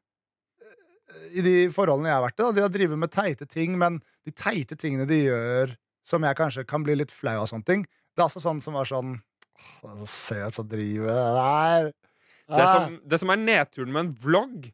I 1.36 1.42
de 1.42 1.68
forholdene 1.74 2.10
jeg 2.10 2.16
har 2.18 2.24
vært 2.26 2.40
i, 2.40 2.44
da, 2.44 2.52
de 2.52 2.62
har 2.62 2.70
drevet 2.74 2.98
med 3.00 3.12
teite 3.14 3.46
ting, 3.50 3.78
men 3.78 4.02
de 4.26 4.32
teite 4.32 4.76
tingene 4.80 5.06
de 5.08 5.20
gjør 5.28 5.76
som 6.04 6.24
jeg 6.24 6.36
kanskje 6.40 6.66
kan 6.68 6.84
bli 6.84 6.96
litt 7.00 7.12
flau 7.12 7.38
av 7.42 7.48
sånne 7.52 7.66
ting, 7.68 7.84
det 8.16 8.22
er 8.24 8.28
også 8.28 8.42
sånn 8.44 8.62
som 8.62 8.76
var 8.78 8.86
sånn 8.90 9.16
«Åh, 9.84 9.94
det 9.94 10.08
Så 10.08 10.34
søt 10.34 10.54
som 10.58 10.68
driver 10.68 11.08
det 11.08 11.28
der. 11.38 11.92
det 12.58 12.64
Ah. 12.64 12.74
som, 12.74 12.98
det 13.08 13.20
som 13.22 13.30
er 13.32 13.38
nedturen 13.40 13.92
med 13.94 14.00
en 14.06 14.14
vlogg 14.20 14.72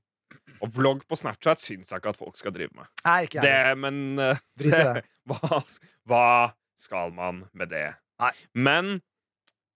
Og 0.62 0.72
vlogg 0.76 1.04
på 1.08 1.16
Snapchat 1.16 1.60
syns 1.62 1.92
jeg 1.94 2.02
ikke 2.02 2.10
at 2.10 2.18
folk 2.20 2.36
skal 2.36 2.52
drive 2.52 2.74
med. 2.76 2.88
Nei, 3.06 3.20
ikke 3.28 3.38
jeg. 3.40 3.46
Det, 3.46 3.78
men 3.80 4.20
uh, 4.20 4.42
det. 4.60 5.04
hva, 5.30 5.62
hva 6.10 6.24
skal 6.76 7.14
man 7.16 7.46
med 7.54 7.70
det? 7.72 7.86
Nei. 8.20 8.32
Men 8.58 8.90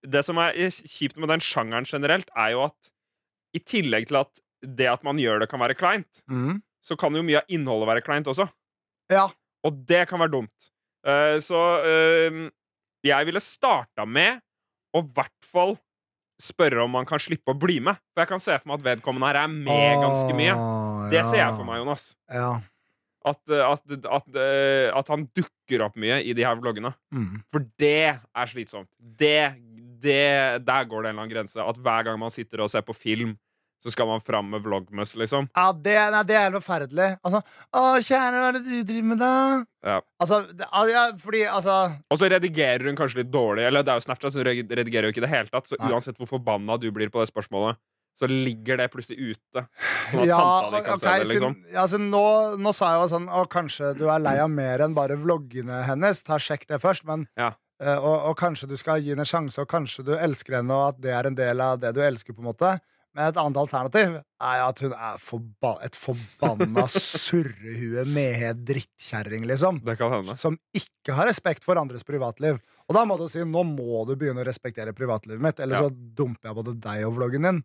det 0.03 0.25
som 0.27 0.41
er 0.43 0.51
kjipt 0.67 1.15
med 1.15 1.29
den 1.31 1.39
sjangeren 1.39 1.85
generelt, 1.87 2.27
er 2.35 2.49
jo 2.57 2.65
at 2.65 2.89
i 3.55 3.61
tillegg 3.63 4.09
til 4.09 4.17
at 4.19 4.41
det 4.65 4.89
at 4.91 5.05
man 5.07 5.21
gjør 5.21 5.39
det, 5.45 5.49
kan 5.53 5.61
være 5.63 5.77
kleint, 5.79 6.19
Mm. 6.27 6.59
så 6.83 6.97
kan 6.99 7.15
jo 7.15 7.23
mye 7.23 7.39
av 7.39 7.47
innholdet 7.47 7.87
være 7.87 8.03
kleint 8.03 8.27
også. 8.27 8.49
Ja. 9.13 9.29
Og 9.63 9.85
det 9.87 10.07
kan 10.09 10.19
være 10.19 10.33
dumt. 10.35 10.71
Eh, 11.03 11.37
så 11.43 11.61
uh, 11.83 12.43
jeg 13.03 13.27
ville 13.27 13.41
starta 13.43 14.05
med 14.07 14.39
å 14.95 15.01
i 15.03 15.09
hvert 15.15 15.47
fall 15.47 15.75
spørre 16.43 16.83
om 16.83 16.93
man 16.95 17.07
kan 17.07 17.21
slippe 17.21 17.53
å 17.53 17.57
bli 17.57 17.79
med. 17.83 17.99
For 18.13 18.23
jeg 18.23 18.31
kan 18.31 18.43
se 18.43 18.55
for 18.59 18.71
meg 18.71 18.81
at 18.81 18.87
vedkommende 18.91 19.31
her 19.31 19.41
er 19.43 19.51
med 19.51 20.03
ganske 20.03 20.37
mye. 20.37 20.55
Det 21.13 21.23
ser 21.27 21.41
jeg 21.41 21.57
for 21.57 21.67
meg, 21.67 21.81
Jonas. 21.83 22.07
Ja. 22.31 22.51
At, 23.23 23.39
eh, 23.47 23.63
at, 23.63 23.83
at, 24.17 24.39
eh, 24.39 24.89
at 24.91 25.11
han 25.13 25.27
dukker 25.35 25.85
opp 25.85 25.99
mye 25.99 26.19
i 26.23 26.35
de 26.35 26.45
her 26.45 26.59
vloggene. 26.59 26.93
Mm. 27.15 27.43
For 27.51 27.65
det 27.79 28.19
er 28.19 28.51
slitsomt. 28.51 28.89
Det, 28.99 29.53
det, 30.03 30.63
der 30.65 30.89
går 30.89 31.05
det 31.05 31.11
en 31.11 31.15
eller 31.15 31.25
annen 31.25 31.33
grense. 31.33 31.59
At 31.63 31.79
hver 31.79 32.09
gang 32.09 32.19
man 32.19 32.33
sitter 32.33 32.65
og 32.65 32.71
ser 32.71 32.83
på 32.85 32.95
film, 32.97 33.37
så 33.83 33.91
skal 33.91 34.07
man 34.07 34.21
fram 34.23 34.47
med 34.53 34.63
vlogmus, 34.63 35.11
liksom. 35.19 35.49
Ja, 35.57 35.65
det, 35.75 35.95
nei, 36.15 36.21
det 36.29 36.37
er 36.39 36.53
forferdelig. 36.55 37.07
Altså, 37.27 37.41
å, 37.75 37.81
kjære, 37.99 38.39
hva 38.39 38.49
er 38.53 38.57
det 38.57 38.63
du 38.63 38.83
driver 38.87 39.07
med, 39.09 39.19
da? 39.19 39.31
Ja. 39.83 39.97
Altså, 40.23 40.37
det, 40.55 40.67
ja, 40.93 41.01
fordi, 41.19 41.41
altså 41.51 41.73
Og 42.07 42.19
så 42.21 42.29
redigerer 42.31 42.87
hun 42.87 42.95
kanskje 42.95 43.19
litt 43.23 43.31
dårlig. 43.33 43.65
Eller 43.67 43.83
det 43.83 43.91
er 43.91 43.99
jo 43.99 44.05
Snapchat, 44.07 44.31
så 44.31 44.39
hun 44.39 44.47
redigerer 44.47 45.09
jo 45.09 45.11
ikke 45.15 45.19
i 45.23 45.27
det 45.27 45.33
hele 45.33 45.51
tatt. 45.51 45.67
Så 45.67 45.75
Nei. 45.81 45.89
uansett 45.91 46.15
hvor 46.21 46.29
forbanna 46.31 46.77
du 46.79 46.87
blir 46.95 47.11
på 47.11 47.19
det 47.19 47.27
spørsmålet, 47.33 47.75
så 48.15 48.27
ligger 48.29 48.77
det 48.77 48.85
plutselig 48.93 49.33
ute. 49.33 49.65
Sånn 50.11 50.21
at 50.23 50.29
ja, 50.29 50.37
tanta 50.39 50.69
di 50.77 50.81
kan 50.85 50.93
ok, 50.95 51.01
se 51.03 51.13
det, 51.17 51.27
liksom. 51.33 51.55
siden, 51.59 51.73
ja, 51.73 51.85
så 51.89 51.99
nå, 51.99 52.23
nå 52.61 52.73
sa 52.77 52.91
jeg 52.93 53.01
jo 53.01 53.07
sånn 53.15 53.25
Å, 53.33 53.43
kanskje 53.49 53.89
du 53.97 54.03
er 54.13 54.21
lei 54.21 54.35
av 54.43 54.51
mer 54.53 54.83
enn 54.85 54.93
bare 54.95 55.17
vloggene 55.19 55.81
hennes. 55.89 56.21
Ta 56.23 56.37
Sjekk 56.39 56.67
det 56.69 56.79
først. 56.83 57.03
Men, 57.09 57.25
Ja. 57.41 57.51
eh, 57.81 57.97
og, 57.97 58.29
og 58.29 58.37
kanskje 58.39 58.69
du 58.69 58.77
skal 58.79 59.01
gi 59.01 59.11
henne 59.15 59.25
en 59.25 59.31
sjanse, 59.33 59.59
og 59.59 59.67
kanskje 59.73 60.05
du 60.07 60.13
elsker 60.15 60.59
henne, 60.61 60.71
og 60.77 60.93
at 60.93 61.01
det 61.03 61.11
er 61.17 61.27
en 61.31 61.35
del 61.41 61.65
av 61.65 61.81
det 61.81 61.91
du 61.97 62.03
elsker. 62.05 62.37
på 62.37 62.45
en 62.45 62.51
måte 62.53 62.75
Men 63.13 63.29
et 63.29 63.37
annet 63.37 63.57
alternativ 63.61 64.15
er 64.41 64.61
at 64.65 64.79
hun 64.81 64.93
er 64.97 65.19
forba 65.21 65.73
et 65.85 65.97
forbanna 65.99 66.85
surrehue 66.93 68.05
med 68.09 68.63
drittkjerring, 68.65 69.45
liksom. 69.49 69.81
Det 69.85 69.97
kan 69.99 70.11
hende. 70.15 70.35
som 70.39 70.57
ikke 70.73 71.13
har 71.17 71.29
respekt 71.29 71.65
for 71.65 71.77
andres 71.77 72.05
privatliv. 72.07 72.57
Og 72.89 72.97
da 72.97 73.05
må 73.07 73.15
du 73.19 73.27
si 73.31 73.43
nå 73.45 73.61
må 73.67 74.01
du 74.09 74.15
begynne 74.17 74.41
å 74.43 74.47
respektere 74.47 74.95
privatlivet 74.97 75.41
mitt, 75.45 75.61
eller 75.61 75.77
Ja. 75.77 75.85
så 75.85 75.93
dumper 75.93 76.49
jeg 76.49 76.57
både 76.57 76.73
deg 76.81 77.05
og 77.07 77.15
vloggen 77.19 77.47
din. 77.47 77.61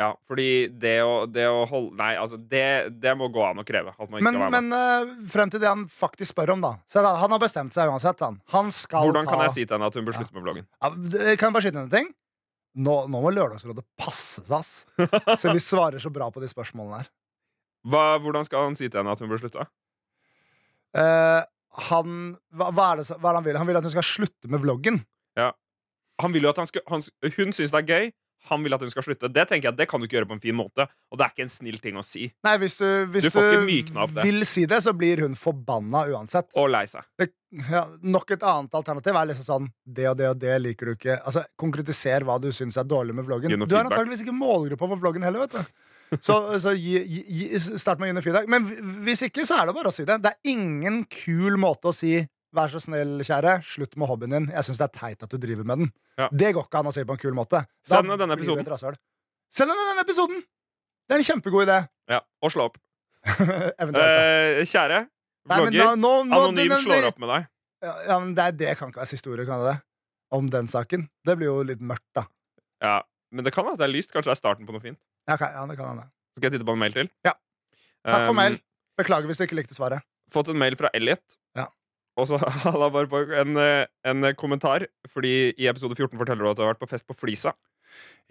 Ja, 0.00 0.14
fordi 0.26 0.70
det 0.80 0.94
å, 1.04 1.26
det 1.28 1.44
å 1.52 1.66
holde 1.68 1.92
Nei, 1.98 2.14
altså, 2.16 2.38
det, 2.38 2.94
det 3.02 3.12
må 3.18 3.28
gå 3.28 3.42
an 3.44 3.60
å 3.60 3.64
kreve. 3.66 3.92
Men, 4.24 4.38
men 4.50 4.72
uh, 4.72 5.10
frem 5.28 5.50
til 5.52 5.60
det 5.60 5.68
han 5.68 5.84
faktisk 5.92 6.32
spør 6.32 6.54
om, 6.54 6.62
da. 6.64 6.72
Så 6.88 7.02
han 7.04 7.34
har 7.34 7.42
bestemt 7.42 7.76
seg 7.76 7.92
uansett. 7.92 8.22
Han, 8.24 8.38
han 8.54 8.72
skal 8.72 9.04
Hvordan 9.10 9.28
kan 9.28 9.42
ta 9.42 9.50
jeg 9.50 9.56
si 9.58 9.66
til 9.66 9.76
henne 9.76 9.90
at 9.92 9.98
hun 9.98 10.08
bør 10.08 10.16
slutte 10.16 10.34
med 10.38 10.46
vloggen? 10.46 10.66
ja, 10.80 10.90
Kan 11.36 11.50
jeg 11.50 11.54
bare 11.58 11.66
skyte 11.66 11.84
en 11.84 11.92
ting? 11.92 12.08
Nå, 12.72 12.94
nå 13.12 13.20
må 13.20 13.30
Lørdagsrådet 13.34 13.84
passes, 14.00 14.48
ass. 14.48 14.70
Så 15.40 15.52
vi 15.52 15.60
svarer 15.60 16.00
så 16.00 16.10
bra 16.12 16.30
på 16.32 16.40
de 16.40 16.48
spørsmålene 16.48 17.02
her. 17.02 17.10
Hva, 17.92 18.04
hvordan 18.22 18.46
skal 18.46 18.68
han 18.68 18.78
si 18.78 18.86
til 18.88 19.02
henne 19.02 19.12
at 19.12 19.20
hun 19.20 19.28
bør 19.32 19.42
slutte? 19.42 19.66
Eh, 20.96 21.40
han 21.90 22.16
hva, 22.52 22.68
hva, 22.70 22.86
er 22.92 23.02
det, 23.02 23.08
hva 23.18 23.32
er 23.32 23.34
det 23.34 23.40
han 23.40 23.48
vil? 23.48 23.58
Han 23.60 23.68
vil 23.68 23.80
at 23.80 23.88
hun 23.88 23.94
skal 23.96 24.06
slutte 24.06 24.50
med 24.52 24.62
vloggen. 24.64 25.02
Han 26.22 26.34
vil 26.34 26.46
jo 26.46 26.52
at 26.52 26.60
han 26.62 26.68
skal, 26.70 26.84
han, 26.92 27.04
hun 27.36 27.54
syns 27.56 27.72
det 27.74 27.80
er 27.82 27.88
gøy. 27.88 28.10
Han 28.50 28.64
vil 28.64 28.74
at 28.74 28.82
hun 28.82 28.90
skal 28.90 29.04
slutte. 29.06 29.28
Det 29.30 29.44
tenker 29.50 29.70
jeg, 29.70 29.78
det 29.78 29.86
kan 29.90 30.02
du 30.02 30.06
ikke 30.08 30.18
gjøre 30.18 30.28
på 30.32 30.36
en 30.36 30.42
fin 30.42 30.56
måte. 30.58 30.86
Og 31.12 31.18
det 31.18 31.26
er 31.26 31.34
ikke 31.34 31.44
en 31.46 31.52
snill 31.52 31.78
ting 31.82 31.98
å 32.00 32.02
si. 32.06 32.26
Nei, 32.46 32.56
hvis 32.62 32.74
du, 32.80 32.86
hvis 33.14 33.28
Du 33.28 33.30
det. 34.16 34.24
vil 34.26 34.46
si 34.48 34.64
det, 34.66 34.80
så 34.82 34.94
blir 34.98 35.22
hun 35.22 35.36
forbanna 35.38 36.04
uansett. 36.10 36.48
Og 36.58 36.68
lei 36.74 36.84
seg. 36.90 37.06
det, 37.20 37.30
ja, 37.70 37.84
nok 38.02 38.34
et 38.34 38.42
annet 38.48 38.74
alternativ 38.74 39.14
er 39.20 39.28
liksom 39.28 39.44
sånn 39.44 39.66
Det 39.84 40.06
og 40.08 40.16
det 40.16 40.28
og 40.32 40.38
det 40.42 40.58
liker 40.64 40.90
du 40.90 40.92
ikke. 40.96 41.20
Altså, 41.22 41.44
Konkretiser 41.60 42.24
hva 42.26 42.38
du 42.42 42.50
syns 42.54 42.78
er 42.80 42.88
dårlig 42.88 43.14
med 43.14 43.28
vloggen. 43.28 43.52
Du 43.52 43.56
feedback. 43.66 43.92
antakeligvis 43.92 44.24
ikke 44.26 44.36
målgruppa 44.36 44.88
for 44.88 45.02
vloggen 45.04 45.26
heller, 45.26 45.46
vet 45.46 45.58
du. 45.60 45.72
Så, 46.20 46.34
så 46.60 46.74
gi, 46.76 46.98
gi, 47.08 47.46
start 47.56 47.96
med 47.96 48.04
å 48.04 48.10
gi 48.10 48.14
noe 48.18 48.24
feedback. 48.24 48.48
Men 48.52 48.66
hvis 49.06 49.22
ikke, 49.24 49.46
så 49.48 49.56
er 49.62 49.70
det 49.70 49.72
bare 49.78 49.88
å 49.88 49.94
si 49.96 50.04
det. 50.04 50.18
Det 50.20 50.32
er 50.34 50.50
ingen 50.52 50.98
kul 51.08 51.56
måte 51.56 51.88
å 51.88 51.94
si 51.96 52.18
Vær 52.52 52.68
så 52.68 52.80
snill, 52.84 53.22
kjære, 53.24 53.54
slutt 53.64 53.94
med 53.96 54.08
hobbyen 54.10 54.34
din. 54.34 54.46
Jeg 54.52 54.66
syns 54.66 54.76
det 54.80 54.84
er 54.90 54.92
teit 54.98 55.22
at 55.24 55.30
du 55.32 55.38
driver 55.40 55.64
med 55.64 55.78
den. 55.80 55.92
Ja. 56.20 56.26
Det 56.28 56.50
går 56.52 56.66
ikke 56.68 56.80
an 56.82 56.90
å 56.90 56.92
si 56.92 57.04
på 57.08 57.14
en 57.16 57.20
kul 57.22 57.32
måte. 57.36 57.62
Da 57.64 57.88
Send 57.88 58.10
denne 58.20 58.36
episoden. 58.36 58.66
Send 59.52 59.72
henne 59.72 59.86
denne 59.88 60.04
episoden! 60.04 60.42
Det 61.08 61.16
er 61.16 61.22
en 61.22 61.24
kjempegod 61.30 61.64
idé. 61.66 61.78
Ja, 62.12 62.20
Og 62.44 62.52
slå 62.52 62.68
opp. 62.68 62.76
Eh, 63.32 64.62
kjære 64.66 65.06
Nei, 65.48 65.56
vlogger. 65.58 65.78
nå- 65.78 65.96
nå- 65.98 66.24
nå- 66.28 66.36
Anonym 66.48 66.74
slår 66.82 67.06
opp 67.08 67.18
med 67.18 67.28
deg. 67.32 67.46
Ja, 67.82 67.92
ja, 68.06 68.18
men 68.20 68.34
det, 68.34 68.46
det 68.58 68.76
kan 68.78 68.90
ikke 68.92 69.00
være 69.02 69.10
siste 69.10 69.30
ordet, 69.32 69.46
kan 69.48 69.58
det 69.62 69.72
det? 69.72 69.78
Om 70.32 70.50
den 70.52 70.68
saken. 70.70 71.08
Det 71.26 71.34
blir 71.38 71.48
jo 71.50 71.62
litt 71.66 71.80
mørkt, 71.82 72.06
da. 72.14 72.26
Ja, 72.82 73.00
Men 73.32 73.44
det 73.44 73.52
kan 73.54 73.64
være 73.64 73.78
det 73.80 73.86
er 73.88 73.92
lyst. 73.94 74.12
Kanskje 74.12 74.28
det 74.30 74.36
er 74.36 74.40
starten 74.42 74.66
på 74.68 74.72
noe 74.76 74.82
fint. 74.84 74.98
Ja, 75.28 75.36
ja, 75.40 75.64
det 75.66 75.76
kan 75.78 75.96
det. 76.02 76.06
Skal 76.36 76.50
jeg 76.50 76.52
titte 76.58 76.66
på 76.68 76.72
en 76.76 76.78
mail 76.84 76.92
til? 76.92 77.08
Ja. 77.24 77.32
Takk 78.04 78.26
for 78.26 78.34
Um, 78.34 78.36
mail. 78.36 78.58
Beklager 78.98 79.26
hvis 79.26 79.38
du 79.40 79.44
ikke 79.46 79.56
likte 79.56 79.74
svaret. 79.74 80.02
Fått 80.32 80.48
en 80.52 80.58
mail 80.60 80.76
fra 80.76 80.90
Elliot. 80.94 81.22
Ja. 81.56 81.66
Og 82.20 82.28
så 82.28 82.38
halla 82.66 82.90
bare 82.92 83.08
på 83.10 83.22
en, 83.40 83.56
eh, 83.60 83.86
en 84.08 84.32
kommentar, 84.38 84.86
fordi 85.08 85.52
i 85.56 85.68
episode 85.70 85.96
14 85.96 86.18
forteller 86.20 86.44
du 86.44 86.50
at 86.50 86.58
du 86.58 86.64
har 86.64 86.74
vært 86.74 86.82
på 86.82 86.90
fest 86.90 87.08
på 87.08 87.16
Flisa. 87.16 87.54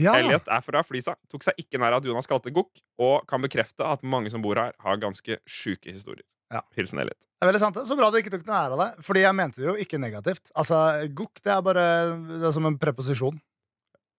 Ja, 0.01 0.15
Elliot 0.17 0.47
er 0.49 0.61
fra 0.65 0.81
Flisa, 0.85 1.13
tok 1.29 1.43
seg 1.45 1.57
ikke 1.61 1.77
nær 1.81 1.99
at 1.99 2.05
Jonas 2.07 2.29
kalte 2.29 2.53
gokk, 2.53 2.81
og 3.01 3.27
kan 3.29 3.43
bekrefte 3.43 3.85
at 3.85 4.05
mange 4.07 4.31
som 4.33 4.41
bor 4.41 4.57
her, 4.57 4.73
har 4.81 5.01
ganske 5.01 5.37
sjuke 5.49 5.91
historier. 5.91 6.25
Ja. 6.51 6.63
Hilsen 6.75 6.99
Elliot. 6.99 7.19
det 7.21 7.45
er 7.45 7.51
veldig 7.51 7.61
sant. 7.61 7.77
Så 7.87 7.95
bra 7.95 8.09
du 8.11 8.17
ikke 8.19 8.33
tok 8.33 8.43
noe 8.47 8.57
ære 8.57 8.75
av 8.75 8.81
det. 8.81 9.05
Fordi 9.07 9.21
jeg 9.23 9.37
mente 9.37 9.61
det 9.61 9.69
jo 9.69 9.75
ikke 9.79 9.99
negativt. 10.03 10.51
Altså, 10.51 10.81
Gokk 11.15 11.39
det 11.45 11.53
er 11.53 11.61
bare 11.63 11.85
det 12.27 12.43
er 12.49 12.55
som 12.57 12.67
en 12.67 12.75
preposisjon. 12.81 13.37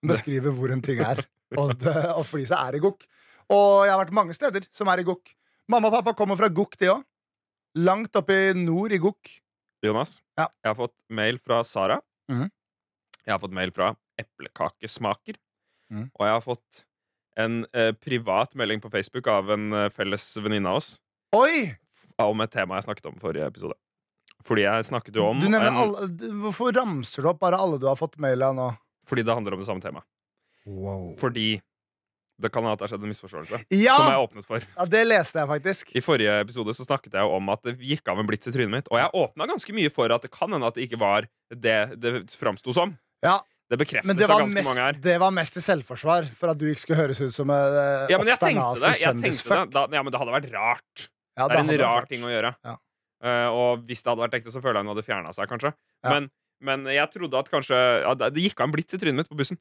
Beskriver 0.12 0.54
hvor 0.56 0.72
en 0.72 0.80
ting 0.84 1.02
er. 1.04 1.20
Og, 1.60 1.74
det, 1.76 1.92
og 2.16 2.24
flisa 2.24 2.62
er 2.64 2.78
i 2.78 2.80
gokk. 2.82 3.04
Og 3.52 3.84
jeg 3.84 3.92
har 3.92 4.00
vært 4.00 4.16
mange 4.16 4.34
steder 4.36 4.64
som 4.72 4.88
er 4.88 5.02
i 5.02 5.06
gokk. 5.06 5.34
Mamma 5.70 5.90
og 5.90 5.98
pappa 5.98 6.16
kommer 6.16 6.38
fra 6.40 6.48
gokk, 6.48 6.78
de 6.80 6.88
òg. 6.94 7.04
Langt 7.84 8.16
oppe 8.16 8.38
i 8.48 8.54
nord 8.56 8.96
i 8.96 9.00
gokk. 9.02 9.30
Jonas, 9.88 10.20
Ja. 10.38 10.48
jeg 10.62 10.70
har 10.70 10.74
fått 10.78 10.94
mail 11.10 11.38
fra 11.38 11.62
Sara. 11.64 12.00
Mm. 12.30 12.48
Jeg 13.26 13.32
har 13.34 13.38
fått 13.42 13.52
mail 13.54 13.70
fra 13.74 13.94
Eplekakesmaker. 14.18 15.36
Mm. 15.92 16.06
Og 16.14 16.26
jeg 16.26 16.32
har 16.32 16.40
fått 16.44 16.84
en 17.36 17.64
eh, 17.74 17.92
privat 17.92 18.54
melding 18.54 18.80
på 18.80 18.90
Facebook 18.92 19.26
av 19.28 19.50
en 19.54 19.72
eh, 19.72 19.88
felles 19.92 20.24
venninne 20.40 20.68
av 20.68 20.76
oss 20.82 20.98
Oi! 21.36 21.74
om 22.20 22.40
et 22.44 22.50
tema 22.52 22.76
jeg 22.76 22.84
snakket 22.86 23.06
om 23.08 23.16
forrige 23.20 23.46
episode. 23.48 23.74
Fordi 24.44 24.64
jeg 24.66 24.84
snakket 24.88 25.16
jo 25.16 25.26
om 25.30 25.40
Du 25.40 25.46
nevner 25.48 25.70
en, 25.70 25.76
alle, 25.80 26.08
du- 26.08 26.30
hvorfor 26.42 26.72
ramser 26.76 27.22
du 27.24 27.28
opp 27.30 27.40
bare 27.40 27.56
alle 27.60 27.78
du 27.80 27.86
har 27.88 27.96
fått 27.96 28.18
mail 28.18 28.42
av 28.42 28.54
nå? 28.58 28.70
Fordi 29.08 29.22
det 29.24 29.34
handler 29.34 29.54
om 29.56 29.62
det 29.62 29.66
samme 29.68 29.80
temaet. 29.84 30.04
Wow. 30.66 31.14
Fordi 31.18 31.60
det 32.40 32.50
kan 32.52 32.64
hende 32.64 32.72
at 32.74 32.80
det 32.80 32.86
har 32.86 32.92
skjedd 32.94 33.04
en 33.06 33.12
misforståelse. 33.12 33.60
Ja! 33.76 33.94
Som 33.98 34.08
jeg 34.10 34.24
åpnet 34.24 34.46
for. 34.48 34.64
ja, 34.64 34.86
det 34.88 35.02
leste 35.06 35.38
jeg 35.42 35.50
faktisk. 35.50 35.92
I 35.98 36.02
forrige 36.04 36.36
episode 36.42 36.74
så 36.78 36.86
snakket 36.86 37.16
jeg 37.18 37.26
jo 37.26 37.36
om 37.36 37.52
at 37.52 37.62
det 37.66 37.76
gikk 37.78 38.08
av 38.12 38.20
en 38.22 38.28
blits 38.28 38.48
i 38.48 38.54
trynet 38.54 38.72
mitt. 38.72 38.90
Og 38.92 38.98
jeg 38.98 39.12
åpna 39.22 39.48
ganske 39.50 39.76
mye 39.76 39.92
for 39.92 40.14
at 40.14 40.24
det 40.24 40.32
kan 40.34 40.52
hende 40.54 40.68
at 40.70 40.78
det 40.78 40.86
ikke 40.88 41.00
var 41.02 41.28
det 41.52 41.78
det 42.02 42.14
framsto 42.38 42.74
som. 42.76 42.96
Ja, 43.22 43.40
Det 43.72 43.78
bekreftes 43.80 44.16
det 44.18 44.26
av 44.26 44.42
ganske 44.42 44.58
ganske 44.58 44.68
mange 44.68 44.82
her. 44.84 44.96
mest, 44.96 45.04
det 45.04 45.18
var 45.22 45.30
mest 45.32 45.56
i 45.56 45.62
selvforsvar, 45.64 46.26
for 46.36 46.52
at 46.52 46.58
du 46.60 46.66
ikke 46.68 46.82
skulle 46.82 46.98
høres 47.04 47.20
ut 47.22 47.32
som 47.32 47.48
uh, 47.48 48.08
Ja, 48.10 48.18
men 48.18 48.28
jeg 48.28 48.40
tenkte 48.42 48.80
det. 48.82 48.94
Jeg 49.00 49.16
tenkte 49.22 49.60
det. 49.62 49.70
Da, 49.72 49.86
ja, 49.92 50.02
men 50.02 50.12
det 50.12 50.20
hadde 50.20 50.34
vært 50.34 50.48
rart. 50.52 51.06
Ja, 51.38 51.46
det 51.48 51.56
er 51.56 51.62
en 51.62 51.80
rar 51.80 52.08
ting 52.10 52.26
å 52.26 52.32
gjøre. 52.32 52.50
Ja. 52.66 52.74
Uh, 53.22 53.48
og 53.54 53.84
hvis 53.86 54.02
det 54.02 54.10
hadde 54.10 54.24
vært 54.24 54.34
ekte, 54.40 54.52
så 54.52 54.60
føler 54.60 54.80
jeg 54.80 54.88
hun 54.88 54.92
hadde 54.96 55.04
fjerna 55.06 55.32
seg, 55.32 55.48
kanskje. 55.48 55.70
Ja. 56.02 56.16
Men, 56.16 56.26
men 56.62 56.86
jeg 56.94 57.10
trodde 57.12 57.38
at 57.38 57.50
kanskje 57.52 57.76
ja, 58.04 58.14
Det 58.22 58.42
gikk 58.46 58.60
av 58.62 58.68
en 58.68 58.74
blits 58.74 58.94
i 58.96 58.98
trynet 59.02 59.22
mitt 59.22 59.30
på 59.30 59.38
bussen. 59.38 59.58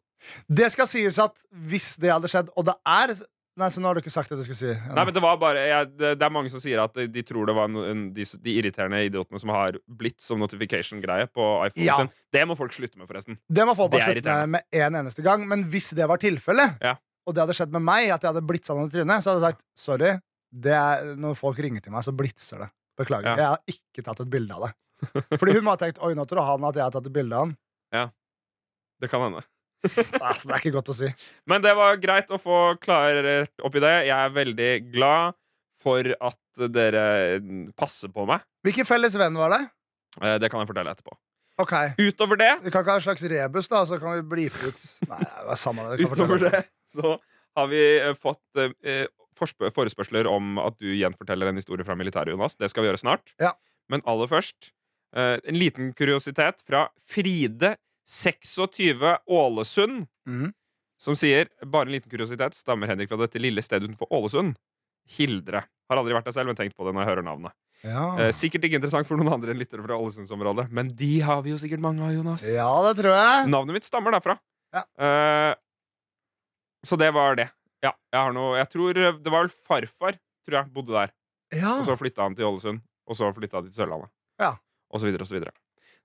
Det 0.48 0.72
skal 0.74 0.88
sies 0.90 1.18
at 1.22 1.36
hvis 1.70 1.96
det 2.02 2.12
hadde 2.14 2.30
skjedd, 2.32 2.52
og 2.56 2.68
det 2.72 2.78
er 2.88 3.16
Nei, 3.60 3.68
så 3.68 3.82
nå 3.84 3.90
har 3.90 3.98
du 3.98 4.00
ikke 4.00 4.14
sagt 4.14 4.30
det 4.32 4.38
du 4.40 4.46
skulle 4.46 4.56
si. 4.62 4.72
Nei, 4.96 5.04
men 5.04 5.12
det 5.14 5.22
var 5.22 5.36
bare 5.38 5.60
jeg, 5.68 5.88
det, 6.00 6.12
det 6.22 6.24
er 6.24 6.32
mange 6.32 6.48
som 6.54 6.62
sier 6.64 6.80
at 6.80 6.94
de, 6.96 7.04
de 7.12 7.22
tror 7.28 7.50
det 7.50 7.54
var 7.58 7.68
noen, 7.68 8.06
de, 8.16 8.24
de 8.46 8.54
irriterende 8.62 9.02
idiotene 9.04 9.42
som 9.44 9.52
har 9.52 9.76
blitt 9.92 10.24
som 10.24 10.40
notification-greie 10.40 11.28
på 11.36 11.48
iPhone 11.68 11.84
Ja. 11.84 11.98
sin. 12.00 12.10
Det 12.32 12.46
må 12.48 12.56
folk 12.58 12.72
slutte 12.74 12.96
med, 12.98 13.10
forresten. 13.12 13.36
Det 13.52 13.66
må 13.68 13.76
folk 13.76 13.92
bare 13.92 14.08
slutte 14.08 14.38
med 14.48 14.54
med 14.56 14.80
en 14.86 14.98
eneste 15.02 15.26
gang. 15.26 15.44
Men 15.52 15.66
hvis 15.70 15.92
det 16.00 16.08
var 16.08 16.24
tilfellet, 16.24 16.80
Ja. 16.82 16.96
og 17.28 17.36
det 17.36 17.44
hadde 17.44 17.58
skjedd 17.60 17.76
med 17.76 17.84
meg, 17.92 18.08
at 18.16 18.24
jeg 18.24 18.32
hadde 18.32 18.46
blitsa 18.48 18.74
noen 18.80 18.88
i 18.88 18.96
trynet, 18.96 19.20
så 19.28 19.34
hadde 19.36 19.44
jeg 19.44 19.58
sagt 19.58 19.64
sorry. 19.84 20.14
Det 20.52 20.72
er, 20.80 21.12
når 21.20 21.36
folk 21.44 21.60
ringer 21.60 21.84
til 21.84 21.92
meg, 21.92 22.08
så 22.08 22.16
blitser 22.16 22.64
det. 22.64 22.72
Beklager. 23.04 23.36
Ja. 23.36 23.36
Jeg 23.36 23.48
har 23.52 23.76
ikke 23.76 24.04
tatt 24.08 24.24
et 24.24 24.32
bilde 24.32 24.56
av 24.56 24.70
det. 24.70 24.72
Fordi 25.40 25.56
hun 25.58 25.66
må 25.66 25.74
ha 25.74 25.80
tenkt 25.82 26.02
oi, 26.04 26.14
nå 26.18 26.26
tror 26.30 26.46
han 26.48 26.68
at 26.70 26.78
jeg 26.78 26.86
har 26.86 26.94
tatt 26.94 27.08
et 27.10 27.16
bilde 27.16 27.38
av 27.38 27.48
han. 27.50 28.12
Det 29.02 29.10
kan 29.10 29.24
hende. 29.28 29.42
Ah, 30.22 30.36
Det 30.38 30.52
er 30.54 30.60
ikke 30.60 30.76
godt 30.76 30.92
å 30.94 30.96
si. 30.96 31.08
Men 31.50 31.64
det 31.64 31.72
var 31.74 31.96
greit 31.98 32.30
å 32.30 32.38
få 32.38 32.58
klarert 32.84 33.64
opp 33.66 33.78
i 33.80 33.82
det. 33.82 33.94
Jeg 34.06 34.14
er 34.14 34.36
veldig 34.36 34.72
glad 34.94 35.34
for 35.82 36.06
at 36.22 36.62
dere 36.70 37.06
passer 37.74 38.12
på 38.14 38.28
meg. 38.30 38.44
Hvilken 38.68 38.86
felles 38.86 39.16
venn 39.18 39.40
var 39.40 39.56
det? 39.56 39.62
Eh, 40.22 40.36
Det 40.38 40.52
kan 40.54 40.62
jeg 40.62 40.70
fortelle 40.70 40.94
etterpå. 40.94 41.16
Ok, 41.62 41.74
Utover 42.00 42.38
det, 42.40 42.52
Vi 42.64 42.72
kan 42.74 42.82
ikke 42.86 42.94
ha 42.94 43.00
en 43.02 43.04
slags 43.06 43.26
rebus, 43.30 43.68
da, 43.70 43.82
så 43.86 43.98
kan 44.02 44.16
vi 44.16 44.22
blipe 44.26 44.70
ut 44.72 44.86
Nei, 45.10 45.18
det 45.20 45.52
er 45.54 45.60
samme 45.60 45.84
det. 45.90 46.06
Utover 46.08 46.40
det 46.42 46.62
så 46.90 47.16
har 47.58 47.68
vi 47.74 47.82
eh, 48.00 48.14
fått 48.18 48.62
eh, 48.62 49.10
forespørsler 49.76 50.30
om 50.30 50.58
at 50.62 50.78
du 50.80 50.88
gjenforteller 50.94 51.50
en 51.52 51.58
historie 51.60 51.86
fra 51.86 51.98
militæret, 51.98 52.32
Jonas. 52.34 52.56
Det 52.56 52.70
skal 52.72 52.86
vi 52.86 52.90
gjøre 52.92 53.02
snart. 53.02 53.34
Ja. 53.42 53.52
Men 53.92 54.06
aller 54.10 54.30
først 54.32 54.72
en 55.14 55.58
liten 55.60 55.94
kuriositet 55.94 56.62
fra 56.68 56.86
Fride 57.10 57.76
26 58.08 59.18
Ålesund. 59.28 60.08
Mhm. 60.28 60.54
som 61.02 61.16
sier 61.18 61.48
bare 61.66 61.88
en 61.90 61.96
liten 61.96 62.12
kuriositet 62.12 62.54
stammer 62.54 62.88
Henrik 62.88 63.10
fra 63.10 63.18
dette 63.18 63.40
lille 63.42 63.62
stedet 63.66 63.88
utenfor 63.90 64.08
Ålesund. 64.14 64.54
Hildre. 65.18 65.64
Har 65.90 65.98
aldri 65.98 66.14
vært 66.14 66.28
der 66.30 66.36
selv, 66.36 66.52
men 66.52 66.56
tenkt 66.60 66.76
på 66.78 66.86
det 66.86 66.94
når 66.94 67.02
jeg 67.02 67.10
hører 67.10 67.26
navnet. 67.26 67.56
Ja. 67.82 68.04
Eh, 68.22 68.30
sikkert 68.38 68.68
ikke 68.68 68.78
interessant 68.78 69.10
for 69.10 69.18
noen 69.18 69.34
andre 69.34 69.56
enn 69.56 69.60
lyttere 69.60 69.82
fra 69.82 69.98
Ålesundsområdet, 69.98 70.68
men 70.70 70.92
de 70.96 71.10
har 71.26 71.42
vi 71.42 71.56
jo 71.56 71.58
sikkert 71.58 71.82
mange 71.82 72.06
av, 72.06 72.14
Jonas. 72.14 72.46
ja, 72.46 72.70
det 72.86 72.94
tror 73.02 73.18
jeg. 73.18 73.50
Navnet 73.50 73.80
mitt 73.80 73.88
stammer 73.90 74.14
derfra. 74.14 74.38
Ja. 74.78 74.84
Uh, 75.02 75.56
så 76.86 76.98
det 77.02 77.10
var 77.18 77.36
det. 77.36 77.50
Ja, 77.82 77.92
jeg 78.14 78.22
har 78.22 78.32
noe 78.32 78.60
Jeg 78.60 78.70
tror 78.72 78.98
eh, 78.98 79.18
Det 79.20 79.32
var 79.34 79.44
vel 79.44 79.50
farfar, 79.68 80.16
tror 80.46 80.56
jeg, 80.60 80.70
bodde 80.74 80.94
der. 80.94 81.12
Ja. 81.58 81.80
Og 81.80 81.86
så 81.90 81.98
flytta 81.98 82.24
han 82.30 82.38
til 82.38 82.46
Ålesund, 82.46 82.80
og 83.10 83.18
så 83.18 83.34
flytta 83.34 83.58
han 83.58 83.68
til 83.68 83.74
Sørlandet. 83.82 84.14
Ja. 84.40 84.54
Og 84.92 85.02
så 85.02 85.08
videre 85.08 85.26
og 85.26 85.30
så 85.32 85.38
videre. 85.38 85.56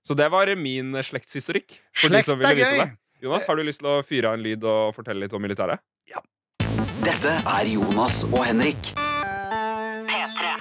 Så 0.05 0.15
det 0.15 0.29
var 0.31 0.49
min 0.55 0.95
slektshistorikk. 1.03 1.75
For 1.97 2.13
de 2.13 2.23
som 2.23 2.39
ville 2.39 2.55
vite 2.55 2.79
det. 2.79 2.89
Jonas, 3.23 3.47
har 3.49 3.57
du 3.57 3.65
lyst 3.65 3.81
til 3.81 3.89
å 3.89 3.99
fyre 4.05 4.29
av 4.29 4.37
en 4.37 4.43
lyd 4.45 4.63
og 4.69 4.93
fortelle 4.95 5.25
litt 5.25 5.33
om 5.33 5.41
militæret? 5.43 5.81
Ja. 6.07 6.21
Dette 7.01 7.33
er 7.41 7.69
Jonas 7.71 8.23
og 8.29 8.43
Henrik. 8.45 8.93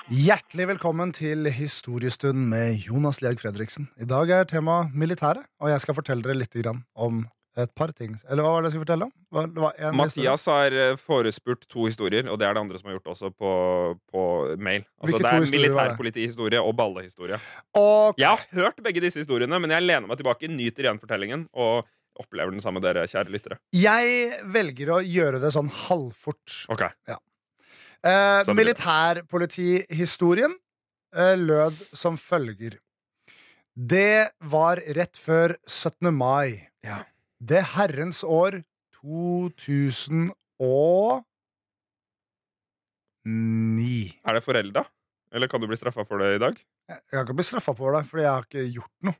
Hjertelig 0.07 0.69
velkommen 0.71 1.11
til 1.15 1.49
historiestund 1.51 2.47
med 2.49 2.79
Jonas 2.87 3.19
Liag 3.23 3.41
Fredriksen. 3.43 3.89
I 3.99 4.07
dag 4.09 4.31
er 4.31 4.49
tema 4.49 4.85
militæret, 4.95 5.45
og 5.59 5.73
jeg 5.73 5.83
skal 5.83 5.99
fortelle 5.99 6.23
dere 6.23 6.39
litt 6.39 6.55
grann 6.55 6.85
om 6.95 7.25
et 7.57 7.71
par 7.75 7.92
ting. 7.97 8.12
Eller 8.29 8.45
hva 8.45 8.51
var 8.55 8.62
det 8.62 8.69
jeg 8.69 8.75
skulle 8.77 8.85
fortelle 8.87 9.07
om? 9.09 9.12
Hva- 9.33 9.73
historie. 9.73 9.92
Mathias 10.01 10.47
har 10.53 10.77
eh, 10.77 10.97
forespurt 11.01 11.66
to 11.73 11.87
historier, 11.88 12.29
og 12.29 12.38
det 12.40 12.47
er 12.49 12.55
det 12.57 12.62
andre 12.62 12.79
som 12.81 12.90
har 12.90 12.99
gjort 12.99 13.12
også 13.14 13.31
på, 13.33 13.53
på 14.12 14.23
mail. 14.59 14.85
Altså, 15.01 15.19
det 15.23 15.31
er 15.33 15.47
militærpolitihistorie 15.57 16.61
og 16.62 16.75
ballehistorie. 16.77 17.38
Okay. 17.73 18.21
Jeg 18.23 18.29
har 18.29 18.47
hørt 18.61 18.83
begge 18.85 19.01
disse 19.05 19.23
historiene, 19.25 19.61
men 19.62 19.73
jeg 19.73 19.87
lener 19.87 20.09
meg 20.11 20.21
tilbake, 20.21 20.51
nyter 20.53 20.88
igjen 20.88 21.01
fortellingen 21.03 21.47
og 21.57 21.87
opplever 22.16 22.53
den 22.55 22.62
sammen 22.64 22.81
med 22.81 22.88
dere, 22.88 23.05
kjære 23.09 23.33
lyttere. 23.33 23.59
jeg 23.77 24.38
velger 24.53 24.95
å 24.97 25.01
gjøre 25.05 25.40
det 25.42 25.51
sånn 25.53 25.69
halvfort. 25.87 26.62
Ok, 26.73 26.87
Eh, 28.07 28.45
militærpolitihistorien 28.55 30.53
eh, 31.16 31.35
lød 31.40 31.81
som 31.97 32.16
følger. 32.21 32.77
Det 33.77 34.29
var 34.40 34.81
rett 34.97 35.19
før 35.21 35.57
17. 35.66 36.12
mai. 36.14 36.69
Ja. 36.87 37.01
Det 37.38 37.62
herrens 37.77 38.25
år 38.25 38.62
2009. 39.03 40.33
Er 44.25 44.38
det 44.38 44.44
forelda? 44.44 44.87
Eller 45.35 45.51
kan 45.51 45.61
du 45.61 45.66
bli 45.68 45.77
straffa 45.77 46.05
for 46.07 46.22
det 46.22 46.37
i 46.37 46.40
dag? 46.40 46.59
Jeg 46.88 47.03
kan 47.12 47.27
ikke 47.27 47.37
bli 47.37 47.44
straffa 47.44 47.75
for 47.77 47.92
det, 47.96 48.07
fordi 48.09 48.22
jeg 48.25 48.33
har 48.33 48.46
ikke 48.46 48.66
gjort 48.79 48.94
noe. 49.09 49.18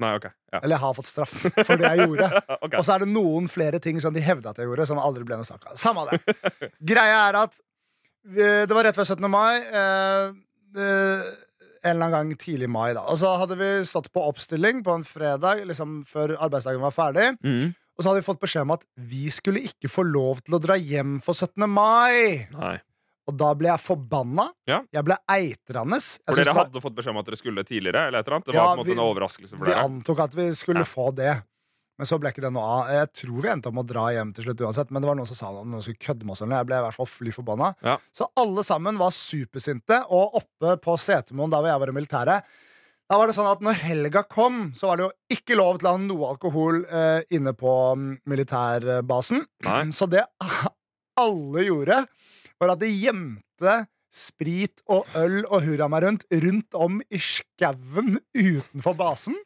Nei, 0.00 0.14
ok. 0.16 0.26
Ja. 0.52 0.60
Eller 0.62 0.74
jeg 0.76 0.82
har 0.84 0.94
fått 0.96 1.08
straff 1.10 1.32
for 1.42 1.76
det 1.76 1.90
jeg 1.90 2.06
gjorde. 2.06 2.28
okay. 2.64 2.78
Og 2.78 2.84
så 2.86 2.94
er 2.94 3.02
det 3.02 3.10
noen 3.10 3.50
flere 3.52 3.80
ting 3.82 4.00
som 4.00 4.14
de 4.16 4.22
hevda 4.24 4.54
at 4.54 4.60
jeg 4.62 4.70
gjorde, 4.70 4.86
som 4.88 5.00
aldri 5.02 5.26
ble 5.28 5.36
noe 5.40 5.48
sak 5.48 5.66
av. 5.68 5.74
Samme 5.80 6.06
det. 6.08 6.20
Greia 6.92 7.18
er 7.26 7.34
at 7.42 7.58
eh, 8.30 8.62
det 8.64 8.76
var 8.76 8.86
rett 8.88 8.96
før 8.96 9.10
17. 9.10 9.26
mai. 9.32 9.58
eh, 9.60 10.30
eh, 10.86 11.26
en 11.82 11.96
eller 11.96 12.06
annen 12.06 12.30
gang 12.30 12.38
tidlig 12.38 12.64
i 12.68 12.72
mai. 12.72 12.92
da 12.94 13.00
Og 13.08 13.18
så 13.18 13.38
hadde 13.40 13.56
vi 13.56 13.70
stått 13.88 14.10
på 14.12 14.20
oppstilling 14.28 14.82
på 14.84 14.94
en 14.94 15.04
fredag, 15.04 15.64
liksom 15.66 16.04
før 16.06 16.36
arbeidsdagen 16.38 16.80
var 16.80 16.90
ferdig. 16.92 17.38
Mm. 17.44 17.74
Og 17.98 18.04
så 18.04 18.08
hadde 18.10 18.20
vi 18.22 18.28
fått 18.32 18.40
beskjed 18.40 18.62
om 18.62 18.70
at 18.72 18.84
vi 18.96 19.28
skulle 19.30 19.60
ikke 19.64 19.88
få 19.92 20.04
lov 20.08 20.40
til 20.44 20.54
å 20.56 20.60
dra 20.60 20.74
hjem 20.76 21.18
for 21.22 21.34
17. 21.34 21.66
mai. 21.68 22.46
Nei. 22.52 22.78
Og 23.28 23.36
da 23.36 23.52
ble 23.54 23.68
jeg 23.68 23.78
forbanna. 23.84 24.48
Ja. 24.66 24.80
Jeg 24.92 25.04
ble 25.04 25.16
eitrende. 25.30 26.00
Jeg 26.00 26.34
For 26.34 26.40
dere 26.42 26.54
hadde 26.56 26.72
var- 26.72 26.82
fått 26.82 26.96
beskjed 26.96 27.10
om 27.14 27.18
at 27.18 27.26
dere 27.26 27.36
skulle 27.36 27.62
tidligere? 27.64 28.06
Eller 28.08 28.18
et 28.20 28.26
eller 28.26 28.36
annet? 28.40 28.46
Det 28.46 28.54
Ja, 28.54 28.64
var 28.64 28.76
på 28.76 28.80
en 28.80 28.80
måte 28.80 28.86
vi- 28.86 28.92
en 28.92 29.06
overraskelse 29.06 29.50
for 29.58 29.64
Vi 29.64 29.70
dere? 29.70 29.84
antok 29.84 30.18
at 30.24 30.34
vi 30.34 30.48
skulle 30.54 30.80
Ja. 30.80 30.84
få 30.84 31.14
det. 31.14 31.42
Men 32.00 32.08
så 32.08 32.16
ble 32.16 32.30
ikke 32.32 32.40
det 32.40 32.48
noe 32.54 32.64
av. 32.64 32.90
Jeg 32.96 33.08
tror 33.20 33.42
vi 33.44 33.48
endte 33.52 33.68
opp 33.68 33.74
med 33.76 33.84
å 33.84 33.90
dra 33.90 34.06
hjem 34.14 34.30
til 34.32 34.46
slutt 34.46 34.62
uansett. 34.64 34.88
Men 34.88 35.04
det 35.04 35.08
var 35.10 35.18
noen 35.18 35.28
som 35.28 35.36
sa 35.36 35.50
noe, 35.52 35.66
noen 35.68 35.84
skulle 35.84 36.00
kødde 36.00 36.24
med 36.24 36.32
oss. 36.32 36.40
Jeg 36.40 36.68
ble 36.70 36.78
i 36.78 36.84
hvert 36.86 36.96
fall 36.96 37.08
fly 37.12 37.34
forbanna. 37.36 37.66
Ja. 37.84 37.98
Så 38.16 38.30
alle 38.40 38.64
sammen 38.64 38.96
var 38.96 39.12
supersinte. 39.12 39.98
Og 40.08 40.38
oppe 40.40 40.78
på 40.80 40.94
Setermoen, 40.96 41.52
der 41.52 41.60
hvor 41.60 41.68
jeg 41.68 41.82
var 41.82 41.92
i 41.92 41.96
militæret, 41.98 42.54
da 43.10 43.18
var 43.18 43.28
det 43.28 43.34
sånn 43.36 43.50
at 43.50 43.60
når 43.66 43.78
helga 43.82 44.22
kom, 44.30 44.58
så 44.72 44.88
var 44.88 44.96
det 44.96 45.04
jo 45.08 45.36
ikke 45.36 45.58
lov 45.58 45.80
til 45.82 45.90
å 45.90 45.92
ha 45.92 46.00
noe 46.00 46.28
alkohol 46.30 46.80
eh, 46.86 47.26
inne 47.36 47.52
på 47.58 47.76
mm, 47.98 48.08
militærbasen. 48.32 49.44
Nei. 49.66 49.80
Så 49.98 50.08
det 50.08 50.24
alle 51.24 51.66
gjorde, 51.66 52.04
var 52.62 52.74
at 52.78 52.80
de 52.80 52.90
gjemte 52.94 53.76
sprit 54.14 54.80
og 54.90 55.10
øl 55.18 55.42
og 55.42 55.66
hurra 55.66 55.90
meg 55.90 56.06
rundt 56.06 56.24
rundt 56.46 56.78
om 56.86 57.02
i 57.10 57.20
skauen 57.20 58.16
utenfor 58.32 58.96
basen. 58.96 59.36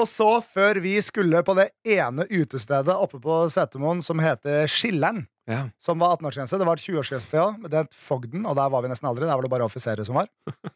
Og 0.00 0.08
så, 0.08 0.28
før 0.40 0.80
vi 0.80 0.94
skulle 1.04 1.42
på 1.44 1.54
det 1.58 1.68
ene 1.84 2.24
utestedet 2.32 2.94
oppe 2.96 3.20
på 3.20 3.42
Setermoen 3.52 4.00
som 4.04 4.20
heter 4.22 4.64
Skilleren, 4.70 5.26
Ja. 5.50 5.64
som 5.82 5.98
var 5.98 6.14
18-årsgrense 6.16 6.58
Det 6.60 6.66
var 6.68 6.78
et 6.78 6.84
20-årsgrense 6.86 7.34
ja, 7.36 7.48
men 7.58 7.70
det 7.72 7.80
het 7.82 7.94
Fogden, 7.96 8.46
og 8.46 8.54
der 8.56 8.70
var 8.72 8.82
vi 8.84 8.88
nesten 8.92 9.08
aldri. 9.10 9.26
Der 9.26 9.34
var 9.36 9.42
det 9.44 9.50
bare 9.52 9.66
offiserer 9.66 10.06
som 10.06 10.16
var. 10.20 10.30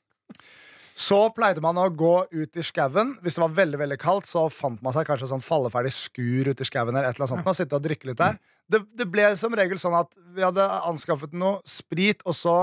Så 0.95 1.17
pleide 1.35 1.59
man 1.63 1.79
å 1.81 1.89
gå 1.91 2.13
ut 2.31 2.55
i 2.57 2.63
skauen. 2.63 3.17
Hvis 3.25 3.35
det 3.35 3.43
var 3.43 3.55
veldig 3.57 3.79
veldig 3.81 3.97
kaldt, 3.99 4.29
så 4.31 4.45
fant 4.53 4.79
man 4.85 4.95
seg 4.95 5.09
kanskje 5.09 5.27
sånn 5.33 5.43
falleferdig 5.43 5.91
skur 5.91 6.53
ute 6.53 6.63
i 6.63 6.69
skauen 6.69 6.93
eller 6.95 7.09
et 7.09 7.17
eller 7.17 7.25
annet 7.27 7.33
sånt, 7.33 7.49
og 7.51 7.57
sitte 7.59 7.75
og 7.81 7.83
drikke 7.83 8.13
litt 8.13 8.21
der. 8.21 8.37
Det, 8.71 8.79
det 8.95 9.09
ble 9.11 9.25
som 9.41 9.57
regel 9.59 9.81
sånn 9.83 9.97
at 9.99 10.13
vi 10.37 10.45
hadde 10.47 10.63
anskaffet 10.87 11.35
noe 11.35 11.59
sprit, 11.67 12.23
og 12.23 12.37
så 12.39 12.55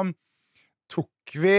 tok 0.91 1.35
vi 1.43 1.57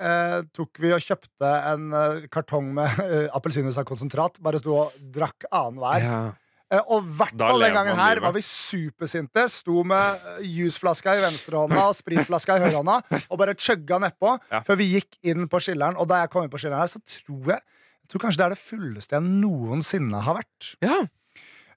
eh, 0.00 0.40
tok 0.56 0.80
vi 0.82 0.90
og 0.96 1.00
kjøpte 1.04 1.52
en 1.72 1.92
eh, 1.96 2.26
kartong 2.32 2.72
med 2.76 2.98
eh, 3.04 3.28
appelsinjuicekonsentrat. 3.36 4.40
Bare 4.44 4.58
sto 4.62 4.74
og 4.86 4.98
drakk 5.14 5.46
annenhver. 5.50 6.04
Ja. 6.04 6.18
Eh, 6.66 6.82
og 6.90 7.04
i 7.06 7.12
hvert 7.20 7.36
fall 7.38 7.62
den 7.62 7.76
gangen 7.76 7.94
her 8.00 8.18
var 8.24 8.32
vi 8.34 8.40
supersinte. 8.42 9.44
Sto 9.52 9.84
med 9.86 10.24
eh, 10.36 10.40
jusflaska 10.60 11.14
i 11.18 11.22
venstrehånda 11.22 11.84
og 11.90 11.94
spritflaska 11.98 12.56
i 12.58 12.64
høyrehånda 12.66 12.96
og 13.30 13.38
bare 13.40 13.54
chugga 13.54 14.00
nedpå 14.02 14.32
Ja. 14.50 14.62
før 14.66 14.80
vi 14.82 14.88
gikk 14.96 15.18
inn 15.30 15.46
på 15.52 15.60
skilleren. 15.62 15.96
Og 16.00 16.08
da 16.10 16.24
jeg 16.24 16.32
kom 16.34 16.42
inn 16.46 16.50
på 16.52 16.58
skilleren 16.58 16.82
her, 16.82 16.90
så 16.90 17.02
tror 17.04 17.54
jeg 17.56 17.62
jeg 18.06 18.12
tror 18.12 18.22
kanskje 18.22 18.38
det 18.38 18.44
er 18.46 18.52
det 18.54 18.62
fulleste 18.62 19.16
jeg 19.16 19.24
noensinne 19.42 20.18
har 20.22 20.36
vært. 20.38 20.74
ja. 20.86 21.00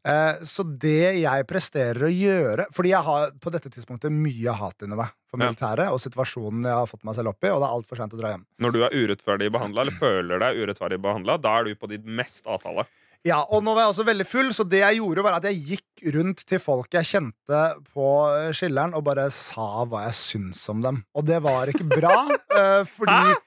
Eh, 0.07 0.43
så 0.47 0.63
det 0.63 1.19
jeg 1.19 1.43
presterer 1.43 2.05
å 2.07 2.09
gjøre 2.09 2.69
Fordi 2.71 2.93
jeg 2.93 3.03
har 3.03 3.33
på 3.43 3.51
dette 3.51 3.67
tidspunktet 3.67 4.13
mye 4.15 4.53
hat 4.55 4.85
inni 4.85 4.95
meg 4.95 5.12
for 5.27 5.41
militæret 5.41 5.91
og 5.91 5.99
situasjonen 5.99 6.63
jeg 6.63 6.71
har 6.71 6.88
fått 6.88 7.03
meg 7.03 7.17
selv 7.17 7.33
opp 7.33 7.43
i, 7.43 7.51
og 7.51 7.59
det 7.59 7.67
er 7.67 7.75
altfor 7.75 7.99
seint 7.99 8.15
å 8.15 8.21
dra 8.21 8.31
hjem. 8.31 8.45
Når 8.63 8.71
du 8.73 8.79
er 8.85 8.95
urettferdig 8.95 9.49
behandla, 9.53 9.83
eller 9.83 9.97
føler 9.99 10.41
deg 10.41 10.62
urettferdig 10.63 10.97
behandla, 11.03 11.35
da 11.43 11.57
er 11.59 11.67
du 11.67 11.75
på 11.77 11.89
ditt 11.91 12.07
mest 12.07 12.47
avtale. 12.49 12.88
Ja, 13.27 13.41
og 13.43 13.62
nå 13.67 13.75
var 13.75 13.83
jeg 13.83 13.91
også 13.91 14.07
veldig 14.07 14.25
full, 14.25 14.49
så 14.55 14.63
det 14.65 14.79
jeg 14.79 15.01
gjorde 15.01 15.25
var 15.27 15.38
at 15.38 15.45
jeg 15.49 15.59
gikk 15.73 16.15
rundt 16.15 16.41
til 16.47 16.63
folk 16.63 16.95
jeg 16.95 17.09
kjente 17.12 17.62
på 17.91 18.07
eh, 18.31 18.49
skilleren, 18.55 18.95
og 18.95 19.03
bare 19.05 19.27
sa 19.35 19.83
hva 19.83 20.05
jeg 20.07 20.17
syns 20.17 20.63
om 20.71 20.81
dem. 20.88 21.03
Og 21.13 21.27
det 21.27 21.43
var 21.43 21.69
ikke 21.69 21.85
bra, 21.91 22.15
fordi 22.95 23.19
fordi 23.19 23.38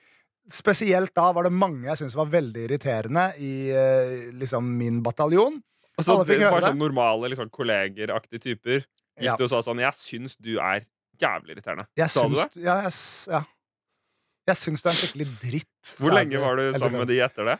spesielt 0.52 1.14
da 1.16 1.30
var 1.32 1.46
det 1.46 1.54
mange 1.54 1.86
jeg 1.86 2.00
syntes 2.00 2.16
var 2.18 2.30
veldig 2.32 2.66
irriterende 2.66 3.28
i 3.40 3.52
eh, 3.72 4.32
liksom 4.36 4.66
min 4.76 5.00
bataljon. 5.04 5.60
Altså, 5.98 6.16
så 6.16 6.24
fikk 6.26 6.40
det- 6.40 6.50
bare 6.50 6.62
sånn 6.70 6.78
normale 6.80 7.28
liksom, 7.32 7.50
kollegeraktige 7.52 8.40
typer 8.40 8.78
gikk 9.20 9.26
Ja. 9.28 9.34
og 9.38 9.48
sa 9.50 9.60
sånn 9.60 9.78
Jeg 9.82 9.92
syns 9.92 10.36
du 10.40 10.56
er 10.58 10.86
jævlig 11.20 11.56
irriterende. 11.56 11.86
Jeg 11.96 12.10
Sa 12.10 12.26
du 12.26 12.34
det? 12.34 12.48
ja, 12.56 12.80
jeg, 12.82 12.92
ja. 13.28 13.42
jeg 14.48 14.56
syns 14.56 14.82
du 14.82 14.88
er 14.88 14.92
en 14.92 15.00
skikkelig 15.02 15.28
dritt. 15.40 15.94
Hvor 15.98 16.12
lenge 16.16 16.40
var 16.40 16.56
du 16.56 16.72
sammen 16.78 16.98
med 17.04 17.08
de 17.08 17.20
etter 17.20 17.44
det? 17.44 17.58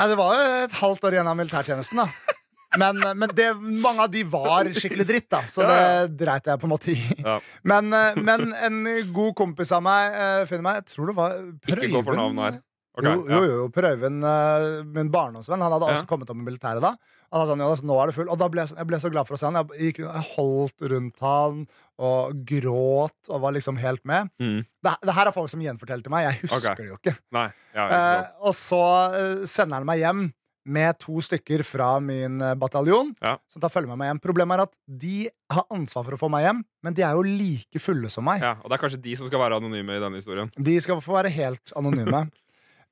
Nei, 0.00 0.08
det 0.08 0.16
var 0.18 0.34
jo 0.34 0.64
et 0.64 0.72
halvt 0.82 1.04
år 1.06 1.12
igjen 1.14 1.28
av 1.30 1.36
militærtjenesten, 1.38 1.96
da. 2.02 2.08
Men, 2.80 2.96
men 3.18 3.28
det, 3.36 3.50
mange 3.60 4.00
av 4.00 4.08
de 4.10 4.22
var 4.24 4.64
skikkelig 4.72 5.04
dritt, 5.06 5.26
da, 5.28 5.42
så 5.44 5.60
det 5.68 6.16
dreit 6.16 6.46
jeg 6.48 6.56
på 6.58 6.64
en 6.64 6.70
måte 6.72 6.94
i. 6.94 7.16
Ja. 7.20 7.34
Men, 7.68 7.92
eh, 7.92 8.14
men 8.16 8.54
en 8.54 8.78
god 9.12 9.34
kompis 9.36 9.70
av 9.76 9.82
meg 9.84 10.14
eh, 10.16 10.46
finner 10.48 10.62
meg 10.64 10.78
Jeg 10.80 10.86
tror 10.94 11.10
det 11.10 11.14
var 11.18 11.34
Ikke 11.68 11.90
gå 11.92 12.00
for 12.06 12.16
navn 12.16 12.40
her. 12.40 12.56
Ok, 12.92 13.06
jo, 13.06 13.12
jo, 13.24 13.40
jo, 13.48 13.66
Prøven 13.72 14.18
eh, 14.28 14.66
min 14.92 15.08
barndomsvenn, 15.12 15.62
han 15.64 15.72
hadde 15.72 15.88
også 15.94 16.08
kommet 16.10 16.28
opp 16.28 16.36
med 16.36 16.50
militæret 16.50 16.84
da. 16.84 16.92
Han 17.32 17.40
sa 17.40 17.46
sånn, 17.48 17.62
ja, 17.64 17.70
nå 17.88 17.94
er 17.96 18.10
det 18.10 18.16
full 18.18 18.28
Og 18.28 18.36
da 18.36 18.48
ble 18.52 18.60
jeg, 18.66 18.76
jeg 18.76 18.88
ble 18.90 18.98
så 19.00 19.10
glad 19.12 19.28
for 19.28 19.38
å 19.38 19.40
se 19.40 19.48
han. 19.48 19.56
Jeg, 19.62 19.88
gikk, 19.88 20.02
jeg 20.04 20.26
holdt 20.34 20.84
rundt 20.92 21.24
han 21.24 21.64
og 22.02 22.44
gråt 22.48 23.30
og 23.30 23.42
var 23.44 23.56
liksom 23.56 23.78
helt 23.80 24.04
med. 24.08 24.28
Mm. 24.42 24.60
Det, 24.84 24.94
det 25.06 25.16
her 25.16 25.30
er 25.30 25.36
folk 25.36 25.48
som 25.52 25.62
gjenforteller 25.64 26.04
til 26.04 26.12
meg. 26.12 26.28
Jeg 26.28 26.42
husker 26.44 26.72
okay. 26.74 26.78
det 26.82 26.90
jo 26.90 27.00
ikke. 27.00 27.16
Nei, 27.36 27.48
ja, 27.72 27.88
ikke 27.88 28.00
Eh, 28.02 28.30
og 28.48 28.56
så 28.58 28.84
eh, 29.16 29.42
sender 29.48 29.80
han 29.80 29.88
meg 29.88 30.02
hjem 30.02 30.24
med 30.62 30.98
to 31.02 31.18
stykker 31.24 31.64
fra 31.66 31.94
min 32.02 32.40
eh, 32.42 32.56
bataljon. 32.58 33.14
Ja. 33.22 33.36
Som 33.50 33.62
tar 33.64 33.72
følge 33.72 33.90
med 33.90 34.00
meg 34.00 34.12
hjem 34.12 34.22
Problemet 34.22 34.58
er 34.58 34.64
at 34.66 34.74
de 34.86 35.16
har 35.52 35.66
ansvar 35.74 36.06
for 36.06 36.16
å 36.16 36.20
få 36.20 36.30
meg 36.32 36.46
hjem, 36.46 36.62
men 36.84 36.96
de 36.96 37.06
er 37.06 37.16
jo 37.16 37.24
like 37.26 37.82
fulle 37.82 38.10
som 38.12 38.26
meg. 38.28 38.44
Ja, 38.44 38.54
og 38.60 38.68
det 38.68 38.76
er 38.76 38.84
kanskje 38.84 39.02
de 39.08 39.16
som 39.18 39.30
skal 39.30 39.42
være 39.42 39.58
anonyme 39.62 39.96
i 39.96 40.02
denne 40.02 40.20
historien. 40.20 40.52
De 40.56 40.76
skal 40.84 41.00
få 41.04 41.16
være 41.18 41.32
helt 41.34 41.74
anonyme. 41.78 42.26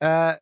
eh, 0.02 0.34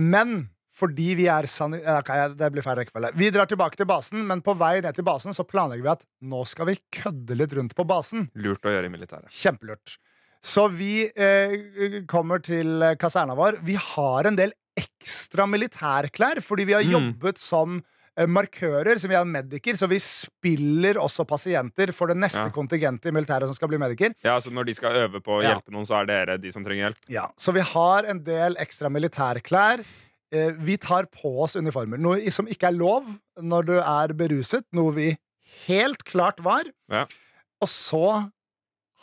men 0.00 0.48
fordi 0.72 1.10
vi 1.18 1.26
er 1.28 1.44
sani... 1.46 1.82
Okay, 2.00 2.32
det 2.38 2.48
blir 2.54 2.64
feil 2.64 2.78
rekkefølge. 2.80 3.10
Vi 3.20 3.28
drar 3.34 3.46
tilbake 3.50 3.76
til 3.76 3.86
basen, 3.86 4.22
men 4.26 4.40
på 4.42 4.54
vei 4.56 4.78
ned 4.80 4.96
til 4.96 5.04
basen 5.04 5.36
så 5.36 5.44
planlegger 5.44 5.84
vi 5.84 5.90
at 5.92 6.06
nå 6.32 6.40
skal 6.48 6.70
vi 6.70 6.78
kødde 6.96 7.36
litt 7.36 7.52
rundt 7.58 7.74
på 7.76 7.84
basen. 7.86 8.30
Lurt 8.40 8.64
å 8.64 8.72
gjøre 8.72 8.88
i 8.88 8.92
militæret. 8.94 9.28
Kjempelurt. 9.36 9.98
Så 10.42 10.64
vi 10.72 11.04
eh, 11.12 12.02
kommer 12.10 12.40
til 12.42 12.80
eh, 12.82 12.96
kaserna 12.98 13.36
vår. 13.38 13.60
Vi 13.68 13.76
har 13.78 14.26
en 14.26 14.38
del 14.40 14.56
ekstra 14.80 15.44
militærklær, 15.46 16.40
fordi 16.42 16.64
vi 16.70 16.72
har 16.78 16.82
Mm. 16.88 16.94
jobbet 16.96 17.38
som 17.38 17.76
eh, 17.78 17.84
markører, 18.28 18.98
så 19.00 19.08
vi 19.08 19.14
er 19.16 19.24
mediker, 19.24 19.74
så 19.78 19.88
vi 19.88 19.96
spiller 19.98 20.98
også 21.00 21.24
pasienter 21.26 21.92
for 21.96 22.06
det 22.12 22.16
neste 22.20 22.44
Ja. 22.44 22.50
kontingentet 22.50 23.06
i 23.08 23.10
militæret 23.14 23.46
som 23.48 23.54
skal 23.54 23.68
bli 23.68 23.78
mediker. 23.78 24.14
Ja, 24.22 24.38
så 24.38 24.50
Når 24.52 24.66
de 24.66 24.74
skal 24.74 24.92
øve 24.92 25.20
på 25.22 25.38
å 25.38 25.42
Ja. 25.42 25.54
hjelpe 25.54 25.70
noen, 25.72 25.86
så 25.86 26.00
er 26.02 26.06
dere 26.06 26.38
de 26.38 26.50
som 26.52 26.62
trenger 26.64 26.90
hjelp? 26.92 26.98
Ja, 27.08 27.28
Så 27.38 27.52
vi 27.54 27.60
har 27.60 28.04
en 28.04 28.22
del 28.22 28.54
ekstra 28.56 28.90
militærklær. 28.90 29.84
Eh, 30.30 30.50
vi 30.52 30.76
tar 30.76 31.04
på 31.06 31.42
oss 31.42 31.56
uniformer, 31.56 31.98
noe 31.98 32.30
som 32.30 32.46
ikke 32.46 32.68
er 32.68 32.72
lov 32.72 33.04
når 33.40 33.62
du 33.66 33.78
er 33.78 34.08
beruset, 34.14 34.64
noe 34.72 34.92
vi 34.92 35.16
helt 35.68 36.04
klart 36.04 36.38
var. 36.40 36.64
Ja. 36.90 37.06
Og 37.60 37.68
så 37.68 38.30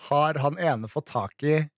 har 0.09 0.33
han 0.39 0.57
ene 0.57 0.87
fått 0.87 1.05
tak 1.07 1.33
i 1.43 1.69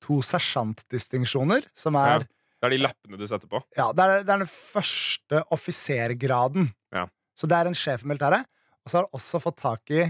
to 0.00 0.20
sersjantdistinksjoner, 0.22 1.64
som 1.74 1.96
er 1.96 2.20
Det 2.60 2.66
er 2.66 2.70
de 2.70 2.78
lappene 2.78 3.16
du 3.18 3.24
setter 3.24 3.46
på. 3.46 3.62
Ja, 3.76 3.92
det 3.92 4.02
er, 4.02 4.22
det 4.24 4.30
er 4.34 4.38
den 4.38 4.46
første 4.48 5.44
offisergraden. 5.52 6.72
Så 7.38 7.48
det 7.50 7.58
er 7.58 7.70
en 7.70 7.76
sjef 7.78 8.04
i 8.04 8.10
militæret. 8.10 8.48
Og 8.82 8.90
så 8.90 8.98
har 8.98 9.06
han 9.06 9.18
også 9.18 9.40
fått 9.42 9.60
tak 9.62 9.92
i 9.94 10.04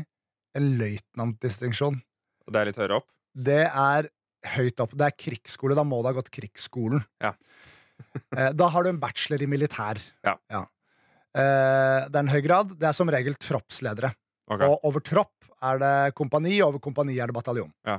en 0.59 0.68
løytnantdistinksjon. 0.81 1.99
Og 2.47 2.55
det 2.55 2.61
er 2.61 2.70
litt 2.70 2.81
høyere 2.81 3.01
opp. 3.01 3.09
Det 3.49 3.64
er 3.66 4.09
høyt 4.55 4.81
opp. 4.85 4.95
Det 4.97 5.09
er 5.09 5.16
krigsskole. 5.26 5.76
Da 5.76 5.85
må 5.87 6.01
du 6.01 6.09
ha 6.11 6.14
gått 6.16 6.33
krigsskolen. 6.35 7.05
Ja. 7.24 7.35
Eh, 8.39 8.53
da 8.55 8.68
har 8.70 8.85
du 8.87 8.93
en 8.93 9.01
bachelor 9.03 9.43
i 9.43 9.49
militær. 9.51 9.99
Ja. 10.22 10.37
ja. 10.53 10.61
det 11.35 12.14
er 12.14 12.20
en 12.20 12.31
høy 12.31 12.39
grad. 12.45 12.76
Det 12.79 12.87
er 12.87 12.95
som 12.95 13.11
regel 13.11 13.35
troppsledere. 13.35 14.12
Okay. 14.47 14.68
Og 14.68 14.87
over 14.87 15.03
tropp 15.03 15.49
er 15.66 15.81
det 15.83 16.14
kompani, 16.14 16.61
og 16.61 16.68
over 16.68 16.85
kompani 16.85 17.16
er 17.18 17.26
det 17.26 17.35
bataljon. 17.35 17.72
Ja. 17.89 17.97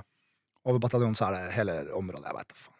Over 0.64 0.80
bataljon 0.86 1.18
så 1.20 1.28
er 1.28 1.36
det 1.36 1.58
hele 1.58 1.76
området. 1.98 2.30
Jeg 2.30 2.38
vet 2.38 2.56
faen. 2.56 2.78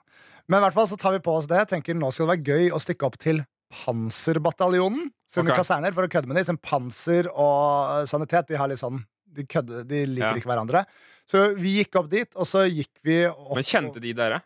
Men 0.48 0.62
i 0.62 0.64
hvert 0.64 0.78
fall 0.80 0.88
så 0.94 0.98
tar 1.02 1.18
vi 1.18 1.22
på 1.28 1.36
oss 1.42 1.50
det. 1.52 1.66
Tenker 1.74 1.98
Nå 1.98 2.14
skal 2.16 2.30
det 2.30 2.38
være 2.38 2.56
gøy 2.56 2.72
å 2.72 2.80
stikke 2.80 3.10
opp 3.10 3.20
til 3.22 3.44
Panserbataljonen 3.70 5.10
sine 5.30 5.50
okay. 5.52 5.60
kaserner 5.62 5.94
for 5.96 6.08
å 6.08 6.12
kødde 6.12 6.30
med 6.30 6.40
dem. 6.40 6.48
Som 6.48 6.58
panser 6.58 7.30
og 7.32 8.08
sanitet 8.10 8.50
de 8.50 8.58
har 8.60 8.72
litt 8.72 8.82
sånn 8.82 9.02
De, 9.30 9.44
kødder, 9.46 9.84
de 9.86 10.06
liker 10.10 10.32
Ja. 10.32 10.38
ikke 10.42 10.50
hverandre. 10.50 10.86
Så 11.30 11.54
vi 11.54 11.76
gikk 11.78 11.94
opp 12.00 12.08
dit, 12.10 12.30
og 12.34 12.48
så 12.50 12.64
gikk 12.66 12.90
vi 13.06 13.20
opp 13.30 13.54
Men 13.60 13.68
kjente 13.68 14.02
de 14.02 14.14
dere? 14.18 14.40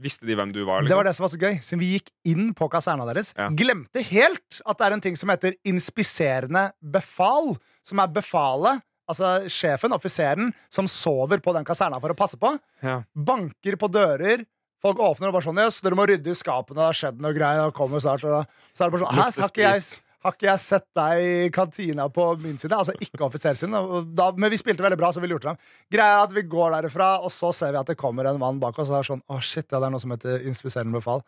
Visste 0.00 0.24
de 0.24 0.36
hvem 0.38 0.52
du 0.54 0.60
var? 0.64 0.80
liksom? 0.84 0.88
det 0.88 0.96
var 0.96 1.04
det 1.04 1.14
som 1.16 1.24
var 1.26 1.32
så 1.32 1.40
gøy. 1.42 1.56
Siden 1.60 1.80
vi 1.82 1.88
gikk 1.96 2.12
inn 2.30 2.54
på 2.54 2.68
kaserna 2.70 3.04
deres, 3.10 3.34
Ja. 3.36 3.48
glemte 3.50 4.00
helt 4.06 4.60
at 4.64 4.78
det 4.78 4.86
er 4.86 4.92
en 4.94 5.00
ting 5.02 5.16
som 5.18 5.28
heter 5.28 5.56
inspiserende 5.66 6.70
befal. 6.80 7.56
Som 7.82 7.98
er 7.98 8.06
befalet, 8.06 8.80
altså 9.10 9.42
sjefen, 9.50 9.90
offiseren, 9.92 10.54
som 10.70 10.86
sover 10.86 11.42
på 11.42 11.52
den 11.52 11.64
kaserna 11.66 11.98
for 12.00 12.14
å 12.14 12.16
passe 12.16 12.38
på. 12.38 12.54
Ja. 12.86 13.02
Banker 13.14 13.74
på 13.76 13.90
dører. 13.90 14.46
Folk 14.80 15.00
åpner 15.04 15.28
og 15.28 15.34
bare 15.36 15.44
sånn 15.44 15.58
Jøss, 15.60 15.80
dere 15.84 15.96
må 15.98 16.06
rydde 16.08 16.32
i 16.32 16.36
skapene, 16.38 16.78
det 16.80 16.86
har 16.88 16.96
skjedd 16.96 17.18
noe 17.20 17.34
greier. 17.36 17.66
Og 17.68 17.74
kommer 17.76 18.00
snart 18.00 18.22
Så 18.24 18.30
er 18.32 18.46
det 18.86 18.94
bare 18.94 19.02
sånn 19.02 19.12
Hæ, 19.18 19.26
har 19.26 19.50
ikke, 19.50 19.66
jeg, 19.66 19.82
har 20.24 20.36
ikke 20.36 20.46
jeg 20.48 20.62
sett 20.64 20.86
deg 20.96 21.24
i 21.24 21.50
kantina 21.52 22.06
på 22.12 22.26
min 22.40 22.56
side? 22.60 22.76
Altså 22.76 22.94
ikke 23.00 23.26
offiser 23.26 23.58
sin. 23.60 23.76
Da, 24.16 24.30
men 24.36 24.52
vi 24.52 24.58
spilte 24.60 24.84
veldig 24.84 24.98
bra, 25.00 25.10
så 25.12 25.20
vi 25.24 25.28
lurte 25.28 25.50
dem. 25.50 25.60
Greia 25.92 26.18
er 26.18 26.24
at 26.24 26.32
vi 26.36 26.46
går 26.48 26.72
derifra, 26.78 27.10
og 27.24 27.32
så 27.34 27.52
ser 27.56 27.74
vi 27.76 27.80
at 27.82 27.92
det 27.92 27.98
kommer 28.00 28.28
en 28.30 28.40
mann 28.40 28.60
bak 28.62 28.78
oss 28.80 28.88
og 28.92 28.98
er 29.02 29.08
sånn 29.12 29.24
Å, 29.28 29.40
shit, 29.44 29.66
ja, 29.68 29.78
det 29.80 29.88
er 29.90 29.94
noe 29.96 30.00
som 30.02 30.12
heter 30.16 30.46
inspiserende 30.48 30.96
befal. 31.00 31.20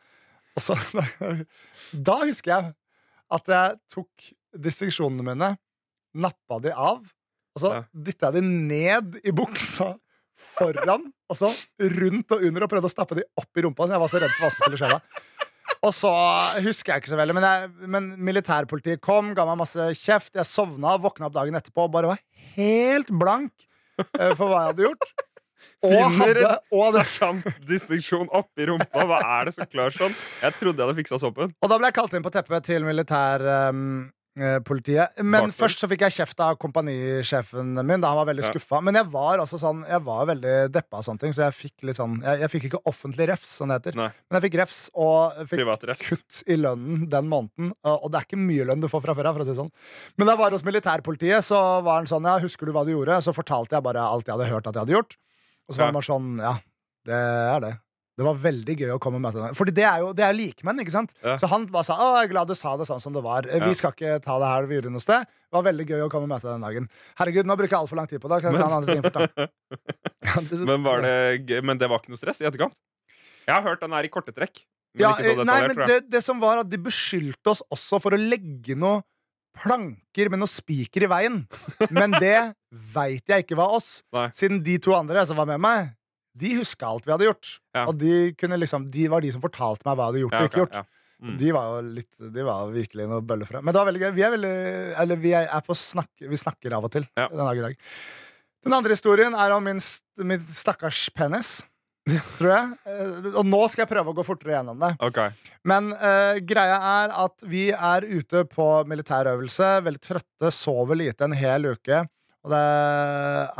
Og 0.57 0.65
så 0.65 0.77
Da 2.09 2.19
husker 2.25 2.53
jeg 2.57 2.73
at 3.33 3.49
jeg 3.49 3.77
tok 3.93 4.33
distinksjonene 4.65 5.25
mine, 5.25 5.53
nappa 6.13 6.59
de 6.61 6.73
av, 6.77 6.99
og 7.57 7.61
så 7.61 7.71
Ja. 7.73 7.83
dytta 7.93 8.29
jeg 8.33 8.41
de 8.41 8.43
ned 8.69 9.15
i 9.25 9.33
buksa 9.33 9.95
foran, 10.37 11.07
og 11.33 11.39
så 11.39 11.51
rundt 11.99 12.35
og 12.37 12.45
under, 12.45 12.67
og 12.67 12.73
prøvde 12.73 12.91
å 12.91 12.93
stappe 12.93 13.19
de 13.19 13.27
opp 13.41 13.59
i 13.59 13.65
rumpa, 13.65 13.89
så 13.89 13.97
jeg 13.97 14.05
var 14.05 14.13
så 14.13 14.21
redd 14.23 14.35
for 14.35 14.45
hva 14.45 14.53
som 14.53 14.67
skulle 14.67 14.81
skje 14.81 14.93
da. 14.93 15.01
Og 15.83 15.91
så 15.97 16.13
husker 16.63 16.93
jeg 16.93 17.03
ikke 17.03 17.11
så 17.11 17.19
veldig, 17.19 17.35
men, 17.39 17.49
jeg, 17.49 17.91
men 17.91 18.09
militærpolitiet 18.23 19.03
kom, 19.03 19.33
ga 19.35 19.47
meg 19.49 19.59
masse 19.63 19.89
kjeft. 19.99 20.35
Jeg 20.37 20.47
sovna, 20.47 20.95
våkna 21.01 21.27
opp 21.27 21.35
dagen 21.35 21.59
etterpå 21.59 21.89
og 21.89 21.93
bare 21.95 22.13
var 22.13 22.23
helt 22.55 23.11
blank 23.11 23.67
eh, 23.99 24.31
for 24.37 24.47
hva 24.47 24.61
jeg 24.61 24.73
hadde 24.73 24.87
gjort. 24.87 25.13
Og 25.83 25.91
Finner 25.91 26.39
hadde, 26.39 26.49
og, 26.71 26.81
hadde, 26.85 27.03
Sergeantdistinksjon 27.09 28.31
oppi 28.35 28.69
rumpa. 28.71 29.07
Hva 29.09 29.19
er 29.41 29.49
det 29.49 29.57
som 29.57 29.67
klarer 29.71 29.95
sånn? 29.97 30.15
Jeg 30.43 30.59
trodde 30.61 30.79
jeg 30.79 30.87
hadde 30.87 30.99
fiksa 31.01 31.19
såpen. 31.23 31.55
og 31.59 31.73
da 31.73 31.79
ble 31.79 31.91
jeg 31.91 31.99
kalt 31.99 32.15
inn 32.19 32.27
på 32.27 32.35
teppet 32.35 32.69
til 32.69 32.87
militærpolitiet. 34.37 35.19
Men 35.23 35.49
Bakfull. 35.51 35.69
først 35.69 35.79
så 35.83 35.89
fikk 35.91 36.01
jeg 36.07 36.13
kjeft 36.17 36.41
av 36.41 36.57
kompanisjefen 36.59 37.75
min. 37.85 38.01
Da 38.01 38.09
han 38.09 38.17
var 38.17 38.27
veldig 38.35 38.43
Ja. 38.45 38.51
skuffa. 38.51 38.83
Men 38.83 38.95
jeg 38.95 39.07
var 39.11 39.39
altså 39.39 39.59
sånn 39.59 39.87
Jeg 39.89 40.01
var 40.05 40.27
veldig 40.27 40.71
deppa, 40.73 40.99
av 40.99 41.05
sånne 41.05 41.21
ting 41.21 41.33
så 41.33 41.51
jeg 41.51 41.53
fikk 41.73 41.83
litt 41.85 41.97
sånn 41.97 42.23
Jeg, 42.23 42.41
jeg 42.41 42.51
fikk 42.51 42.71
ikke 42.71 42.83
offentlig 42.87 43.29
refs, 43.29 43.47
som 43.59 43.69
det 43.69 43.83
heter. 43.83 43.97
Nei, 43.97 44.11
Men 44.31 44.41
jeg 44.41 44.51
fikk 44.51 44.59
refs 44.61 44.91
og 44.95 45.33
fikk 45.49 45.99
kutt 45.99 46.43
i 46.47 46.57
lønnen 46.57 47.09
den 47.09 47.29
måneden. 47.29 47.73
Og 47.85 48.11
det 48.11 48.21
er 48.21 48.25
ikke 48.27 48.39
mye 48.41 48.67
lønn 48.67 48.81
du 48.81 48.89
får 48.89 49.03
fra 49.03 49.15
før 49.15 49.27
av. 49.27 49.35
For 49.37 49.45
å 49.45 49.47
si 49.47 49.51
det 49.53 49.59
sånn. 49.61 49.73
Men 50.17 50.27
da 50.27 50.33
jeg 50.33 50.39
var 50.39 50.51
hos 50.51 50.63
militærpolitiet, 50.65 51.43
så 51.45 51.83
var 51.83 51.97
han 51.97 52.07
sånn 52.07 52.25
Ja, 52.25 52.39
husker 52.39 52.67
du 52.67 52.73
hva 52.73 52.85
du 52.85 52.93
gjorde? 52.93 53.21
Så 53.23 53.35
fortalte 53.35 53.73
jeg 53.77 53.83
bare 53.83 53.97
alt 54.01 54.25
jeg 54.27 54.37
hadde 54.37 54.49
hørt 54.51 54.67
at 54.67 54.75
jeg 54.75 54.81
hadde 54.87 54.97
gjort. 54.97 55.17
Og 55.69 55.75
så 55.75 55.79
var 55.79 55.87
Ja. 55.87 55.93
bare 55.93 56.03
sånn 56.09 56.41
Ja, 56.41 56.55
det 57.05 57.15
er 57.15 57.61
det. 57.61 57.79
Det 58.19 58.25
var 58.27 58.37
veldig 58.37 58.75
gøy 58.77 58.91
å 58.93 58.99
komme 59.01 59.17
og 59.17 59.23
møte 59.25 59.41
deg. 59.41 59.55
Fordi 59.57 59.73
det 59.73 59.85
er 59.89 60.03
jo 60.05 60.11
det 60.13 60.25
er 60.27 60.35
likemenn, 60.37 60.83
ikke 60.85 60.93
sant? 60.93 61.15
Ja. 61.25 61.39
Så 61.41 61.49
han 61.49 61.63
bare 61.73 61.87
sa 61.89 61.95
å, 61.97 62.09
jeg 62.19 62.27
er 62.29 62.33
glad 62.35 62.51
du 62.51 62.55
sa 62.59 62.75
det 62.77 62.85
sånn 62.91 63.01
som 63.01 63.15
det 63.17 63.23
var. 63.25 63.47
Vi 63.49 63.57
Ja. 63.57 63.73
skal 63.79 63.95
ikke 63.97 64.19
ta 64.25 64.37
det 64.43 64.51
her 64.51 64.67
videre 64.69 64.93
noe 64.93 65.01
sted. 65.01 65.25
Det 65.25 65.57
var 65.57 65.65
veldig 65.65 65.87
gøy 65.89 66.03
å 66.05 66.11
komme 66.13 66.29
og 66.29 66.33
møte 66.35 66.45
deg 66.45 66.53
den 66.59 66.67
dagen. 66.67 66.89
Herregud, 67.17 67.47
nå 67.49 67.57
bruker 67.57 67.73
jeg 67.73 67.81
altfor 67.81 67.97
lang 67.97 68.11
tid 68.11 68.21
på 68.21 68.29
det. 68.29 68.43
Men... 68.45 69.49
Men, 70.69 70.83
var 70.85 71.03
det, 71.05 71.15
gøy- 71.49 71.63
men 71.65 71.79
det 71.81 71.89
var 71.91 72.01
ikke 72.01 72.13
noe 72.13 72.21
stress 72.21 72.41
i 72.43 72.47
etterkant? 72.49 72.75
Jeg 73.47 73.55
har 73.57 73.65
hørt 73.67 73.81
den 73.83 73.93
her 73.97 74.07
i 74.07 74.11
korte 74.13 74.33
trekk. 74.37 74.63
Men 74.95 75.03
Ja, 75.07 75.11
ikke 75.17 75.25
så 75.33 75.41
eh, 75.41 75.49
nei, 75.49 75.59
men 75.73 75.81
det, 75.89 75.97
det 76.13 76.21
som 76.23 76.39
var 76.41 76.61
at 76.61 76.69
De 76.69 76.77
beskyldte 76.79 77.49
oss 77.55 77.63
også 77.73 77.99
for 78.05 78.13
å 78.13 78.21
legge 78.21 78.77
noe 78.79 79.01
planker 79.57 80.31
med 80.33 80.41
noen 80.41 80.49
spiker 80.53 81.05
i 81.05 81.09
veien. 81.13 81.41
Men 81.93 82.15
det 82.21 82.37
veit 82.95 83.25
jeg 83.29 83.45
ikke 83.45 83.57
var 83.59 83.75
oss. 83.77 84.03
Nei. 84.15 84.29
Siden 84.37 84.63
de 84.65 84.79
to 84.81 84.95
andre 84.97 85.25
som 85.29 85.37
var 85.37 85.49
med 85.51 85.61
meg, 85.61 85.91
de 86.39 86.55
huska 86.59 86.89
alt 86.89 87.07
vi 87.07 87.13
hadde 87.13 87.29
gjort. 87.29 87.53
Ja. 87.77 87.85
Og 87.91 87.97
de, 88.01 88.13
kunne 88.41 88.59
liksom, 88.61 88.87
de 88.93 89.07
var 89.13 89.25
de 89.25 89.33
som 89.35 89.43
fortalte 89.45 89.85
meg 89.89 89.97
hva 89.99 90.07
jeg 90.09 90.13
hadde 90.13 90.23
gjort 90.25 90.37
Ja, 90.37 90.43
og 90.43 90.51
ikke 90.51 90.63
gjort. 90.65 90.79
ja. 90.81 90.85
Mm. 91.23 91.37
De 91.39 91.51
var 91.55 91.67
jo 91.71 91.83
litt 92.01 92.33
De 92.35 92.43
var 92.43 92.71
virkelig 92.75 93.05
noe 93.07 93.23
bølle 93.23 93.47
fra. 93.47 93.61
Men 93.63 93.71
det 93.71 93.79
var 93.79 93.87
veldig 93.93 94.01
gøy. 94.03 94.09
Vi 94.17 94.23
er 94.27 94.33
veldig 94.33 94.55
Eller 95.05 95.21
vi 95.23 95.35
er, 95.39 95.47
på 95.63 95.77
snakk 95.79 96.25
Vi 96.27 96.41
snakker 96.41 96.75
av 96.75 96.89
og 96.89 96.91
til 96.97 97.05
den 97.15 97.39
dag 97.39 97.61
i 97.61 97.67
dag. 97.69 97.77
Den 98.67 98.75
andre 98.75 98.97
historien 98.97 99.37
er 99.39 99.55
om 99.55 99.63
min, 99.67 99.79
min 100.23 100.43
stakkars 100.55 101.05
penis. 101.15 101.61
Tror 102.39 102.51
jeg. 102.51 102.75
Eh, 102.91 103.31
Og 103.39 103.47
nå 103.47 103.61
skal 103.71 103.85
jeg 103.85 103.91
prøve 103.93 104.11
å 104.11 104.17
gå 104.19 104.25
fortere 104.27 104.57
gjennom 104.57 104.83
det. 104.83 104.93
Okay. 105.03 105.31
Men 105.67 105.93
uh, 105.95 106.39
greia 106.43 106.79
er 107.05 107.15
at 107.25 107.47
vi 107.47 107.69
er 107.71 108.07
ute 108.07 108.43
på 108.51 108.67
militærøvelse, 108.91 109.71
veldig 109.87 110.03
trøtte, 110.03 110.51
sover 110.55 110.99
lite 110.99 111.27
en 111.29 111.37
hel 111.39 111.71
uke. 111.71 112.03
Og 112.43 112.51
det 112.51 112.63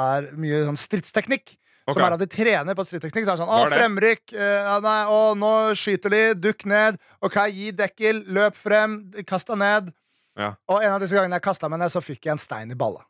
er 0.03 0.31
mye 0.35 0.65
sånn 0.67 0.81
stridsteknikk. 0.83 1.55
Ok. 1.87 1.97
Som 1.97 2.05
er 2.07 2.15
at 2.15 2.23
de 2.23 2.29
trener 2.31 2.77
på 2.79 2.85
stridteknikk. 2.87 3.27
Så 3.27 3.33
er 3.33 3.41
det 3.41 3.43
sånn, 3.43 3.55
å, 3.57 3.71
fremrykk, 3.73 4.35
ja, 4.37 4.77
nei, 4.85 4.99
å, 5.11 5.21
nå 5.39 5.53
skyter 5.79 6.15
de, 6.15 6.23
dukk 6.39 6.67
ned. 6.71 7.01
Ok, 7.25 7.41
gi 7.51 7.73
dekkel, 7.75 8.23
løp 8.31 8.59
frem, 8.59 9.01
kast 9.27 9.51
deg 9.51 9.59
ned. 9.63 9.91
Ja. 10.39 10.55
Og 10.71 10.79
en 10.81 10.95
av 10.95 11.03
disse 11.03 11.17
gangene 11.17 11.41
jeg 11.41 11.45
kasta 11.45 11.69
meg 11.69 11.83
ned, 11.83 11.93
så 11.93 12.01
fikk 12.05 12.29
jeg 12.29 12.37
en 12.37 12.43
stein 12.43 12.71
i 12.73 12.79
balla. 12.79 13.03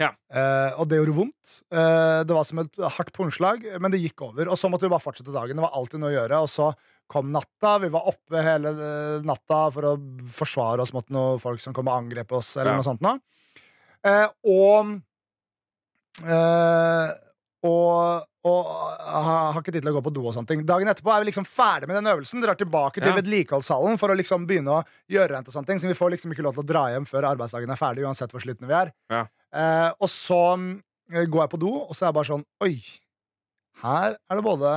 Ja. 0.00 0.10
Uh, 0.28 0.76
og 0.82 0.90
det 0.90 0.98
gjorde 1.00 1.14
vondt. 1.16 1.54
Uh, 1.72 2.20
det 2.28 2.34
var 2.36 2.44
som 2.44 2.60
et 2.60 2.82
hardt 2.98 3.12
pungslag, 3.16 3.64
men 3.80 3.92
det 3.92 4.02
gikk 4.02 4.26
over. 4.28 4.50
Og 4.52 4.60
så 4.60 4.68
måtte 4.72 4.84
vi 4.86 4.92
bare 4.92 5.04
fortsette 5.04 5.32
dagen. 5.32 5.56
Det 5.56 5.64
var 5.64 5.76
alltid 5.78 6.02
noe 6.02 6.12
å 6.12 6.16
gjøre. 6.18 6.40
Og 6.44 6.50
så 6.52 6.70
kom 7.10 7.30
natta. 7.32 7.76
Vi 7.82 7.90
var 7.94 8.08
oppe 8.12 8.42
hele 8.44 8.72
natta 9.24 9.60
for 9.72 9.88
å 9.88 9.94
forsvare 10.36 10.84
oss 10.84 10.92
mot 10.96 11.08
noen 11.14 11.40
folk 11.40 11.62
som 11.64 11.76
kom 11.76 11.88
og 11.88 11.96
angrep 11.96 12.34
oss, 12.36 12.54
eller 12.58 12.74
Ja. 12.74 12.78
noe 12.80 12.86
sånt 12.86 13.04
noe. 13.04 13.20
Uh, 14.06 14.28
og 14.46 14.96
og, 17.66 18.26
og 18.46 18.70
har 19.26 19.58
ikke 19.60 19.72
tid 19.74 19.82
til 19.84 19.90
å 19.90 19.96
gå 19.98 20.02
på 20.06 20.12
do 20.14 20.24
og 20.28 20.34
sånne 20.36 20.50
ting. 20.50 20.62
Dagen 20.68 20.88
etterpå 20.92 21.12
er 21.14 21.22
vi 21.24 21.28
liksom 21.30 21.46
ferdig 21.48 21.88
med 21.90 21.98
den 21.98 22.10
øvelsen, 22.12 22.42
drar 22.44 22.58
tilbake 22.60 23.00
til 23.02 23.10
Ja. 23.10 23.16
vedlikeholdssalen 23.18 23.98
for 24.00 24.12
å 24.14 24.18
liksom 24.18 24.46
begynne 24.48 24.78
å 24.78 24.84
gjøre 25.12 25.34
rent 25.34 25.48
og 25.50 25.54
sånne 25.56 25.66
ting. 25.70 25.80
Så 25.82 25.90
vi 25.90 25.98
får 25.98 26.14
liksom 26.14 26.32
ikke 26.34 26.44
lov 26.46 26.54
til 26.58 26.64
å 26.64 26.68
dra 26.70 26.84
hjem 26.94 27.06
før 27.08 27.28
arbeidsdagen 27.32 27.70
er 27.74 27.80
ferdig, 27.80 28.04
uansett 28.06 28.30
hvor 28.34 28.44
slitne 28.44 28.70
vi 28.70 28.76
er. 28.78 28.92
Ja. 29.12 29.24
Eh, 29.56 29.90
og 30.00 30.08
så 30.12 30.40
mm, 30.56 30.70
går 31.32 31.42
jeg 31.44 31.52
på 31.56 31.62
do, 31.62 31.72
og 31.86 31.94
så 31.96 32.04
er 32.06 32.08
jeg 32.12 32.18
bare 32.20 32.30
sånn 32.32 32.46
Oi, 32.66 32.74
her 33.82 34.16
er 34.16 34.38
det 34.40 34.44
både 34.46 34.70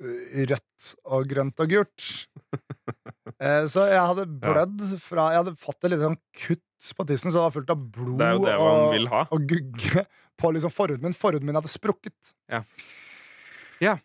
eh, 0.00 0.44
rødt 0.50 0.90
og 1.04 1.28
grønt 1.30 1.64
og 1.66 1.76
gult. 1.76 2.08
Eh, 3.40 3.62
så 3.72 3.86
jeg 3.88 3.96
hadde 4.04 4.26
blødd 4.42 4.80
fra 5.00 5.30
Jeg 5.32 5.38
hadde 5.38 5.52
fått 5.56 5.86
et 5.86 5.92
lite 5.94 6.02
sånn 6.04 6.16
kutt 6.42 6.60
på 6.96 7.06
tissen, 7.08 7.32
så 7.32 7.38
det 7.40 7.44
var 7.48 7.54
fullt 7.58 7.72
av 7.74 7.84
blod 7.96 8.18
Det 8.20 8.26
er 8.26 8.38
jo 8.38 8.46
det 8.46 8.56
man 8.60 8.80
og, 8.80 8.94
vil 8.94 9.10
ha. 9.12 9.26
og 9.30 9.46
gugge 9.52 10.06
på 10.40 10.50
liksom 10.56 10.72
forhuden 10.72 11.04
min. 11.04 11.16
Forhuden 11.16 11.46
min 11.46 11.58
hadde 11.58 11.70
sprukket. 11.70 12.34
Ja. 12.50 12.64
Ja. 13.80 13.96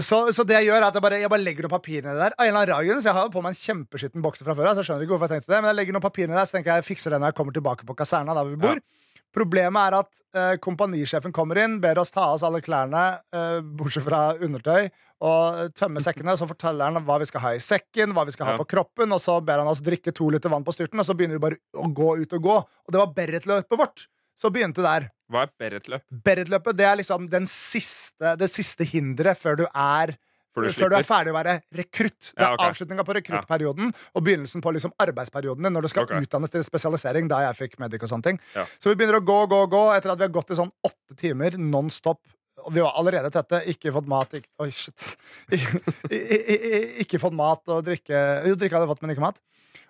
Så, 0.00 0.22
så 0.32 0.44
det 0.48 0.56
jeg 0.56 0.70
gjør, 0.70 0.78
er 0.80 0.86
at 0.88 0.96
jeg 0.96 1.04
bare, 1.04 1.18
jeg 1.20 1.30
bare 1.32 1.44
legger 1.44 1.66
noen 1.66 1.74
papir 1.74 2.04
nedi 2.04 2.16
der. 2.16 2.32
Av 2.32 2.46
en 2.46 2.54
eller 2.54 2.72
annen 2.72 2.94
rar 2.96 3.02
så 3.02 3.10
Jeg 3.10 3.16
har 3.18 3.32
på 3.32 3.42
meg 3.44 3.52
en 3.52 3.60
kjempeskitten 3.60 4.24
bokser 4.24 4.48
fra 4.48 4.56
før 4.56 4.70
så 4.70 4.80
jeg 4.80 4.88
skjønner 4.88 5.04
ikke 5.04 5.14
hvorfor 5.16 5.28
jeg 5.28 5.42
tenkte 5.42 5.52
det. 5.52 5.58
Men 5.60 5.70
jeg 5.72 5.78
legger 5.80 5.96
noen 5.96 6.04
papir 6.06 6.28
nedi 6.28 6.38
der, 6.38 6.48
så 6.48 6.56
tenker 6.56 6.72
jeg 6.72 6.82
jeg 6.84 6.88
fikser 6.88 7.12
det 7.12 7.20
når 7.20 7.32
jeg 7.32 7.38
kommer 7.40 7.56
tilbake 7.56 7.88
på 7.88 7.96
kaserna 7.98 8.36
der 8.38 8.48
vi 8.48 8.60
bor. 8.62 8.80
Problemet 9.32 9.88
er 9.88 9.96
at 10.02 10.10
eh, 10.36 10.56
kompanisjefen 10.60 11.32
kommer 11.32 11.60
inn, 11.62 11.78
ber 11.80 12.00
oss 12.02 12.12
ta 12.12 12.26
av 12.28 12.36
oss 12.36 12.44
alle 12.46 12.60
klærne, 12.64 13.02
eh, 13.34 13.60
bortsett 13.64 14.04
fra 14.04 14.22
undertøy, 14.36 14.90
og 15.22 15.72
tømme 15.78 16.02
sekkene. 16.04 16.34
Så 16.36 16.48
forteller 16.50 16.90
han 16.90 17.04
hva 17.06 17.18
vi 17.22 17.28
skal 17.30 17.44
ha 17.46 17.52
i 17.56 17.62
sekken, 17.62 18.12
hva 18.16 18.26
vi 18.28 18.34
skal 18.34 18.50
ha 18.50 18.52
Ja. 18.56 18.58
på 18.60 18.68
kroppen, 18.68 19.12
og 19.12 19.20
så 19.20 19.38
ber 19.44 19.58
han 19.62 19.68
oss 19.70 19.80
drikke 19.80 20.12
to 20.14 20.28
liter 20.28 20.50
vann 20.52 20.64
på 20.64 20.74
styrten, 20.74 21.00
og 21.00 21.06
så 21.06 21.16
begynner 21.16 21.38
vi 21.38 21.46
bare 21.46 21.60
å 21.74 21.88
gå 21.92 22.10
ut 22.22 22.32
og 22.32 22.42
gå. 22.42 22.56
Og 22.58 22.92
det 22.92 23.00
var 23.00 23.14
Berret-løpet 23.16 23.78
vårt. 23.78 24.06
Så 24.38 24.50
begynte 24.50 24.82
der. 24.82 25.10
Hva 25.30 25.44
er? 25.46 26.02
Berret-løpet 26.10 26.76
det 26.76 26.84
er 26.84 26.96
liksom 26.96 27.28
den 27.30 27.46
siste, 27.46 28.36
det 28.36 28.50
siste 28.50 28.84
hinderet 28.84 29.38
før 29.38 29.56
du 29.56 29.66
er 29.72 30.16
For 30.52 30.66
du 30.68 30.74
før 30.76 30.92
du 30.92 30.98
er 30.98 31.06
ferdig 31.08 31.32
å 31.32 31.36
være 31.38 31.54
rekrutt. 31.72 32.18
Det 32.28 32.36
er 32.36 32.44
Ja, 32.44 32.50
okay. 32.52 32.72
avslutninga 32.72 33.04
på 33.08 33.14
rekruttperioden 33.16 33.92
og 33.92 34.24
begynnelsen 34.26 34.60
på 34.64 34.72
liksom 34.76 34.92
din 34.92 35.72
når 35.72 35.82
du 35.82 35.88
skal 35.88 36.04
okay. 36.04 36.20
utdannes 36.26 36.52
til 36.52 36.64
spesialisering. 36.64 37.28
Da 37.28 37.40
jeg 37.48 37.56
fikk 37.56 37.78
medic 37.80 38.02
og 38.02 38.12
sånne 38.12 38.22
ting. 38.22 38.40
Ja. 38.54 38.66
Så 38.78 38.92
vi 38.92 38.96
begynner 39.00 39.20
å 39.20 39.24
gå, 39.24 39.46
gå, 39.48 39.66
gå 39.72 39.82
etter 39.96 40.12
at 40.12 40.20
vi 40.20 40.28
har 40.28 40.34
gått 40.34 40.52
i 40.52 40.58
sånn 40.60 40.72
åtte 40.84 41.16
timer 41.16 41.56
non 41.56 41.88
stop. 41.90 42.20
Og 42.62 42.74
vi 42.76 42.82
var 42.84 42.98
allerede 43.00 43.30
tette. 43.32 43.62
Ikke 43.72 43.94
fått 43.94 44.10
mat. 44.10 44.34
Ikke, 44.36 44.50
oi, 44.60 44.68
shit. 44.70 45.16
Ikke 47.02 47.20
fått 47.22 47.34
mat 47.34 47.64
og 47.72 47.80
drikke. 47.88 48.20
Jo, 48.46 48.54
drikke 48.54 48.76
hadde 48.76 48.86
jeg 48.86 48.92
fått, 48.92 49.02
men 49.06 49.14
ikke 49.14 49.24
mat. 49.24 49.40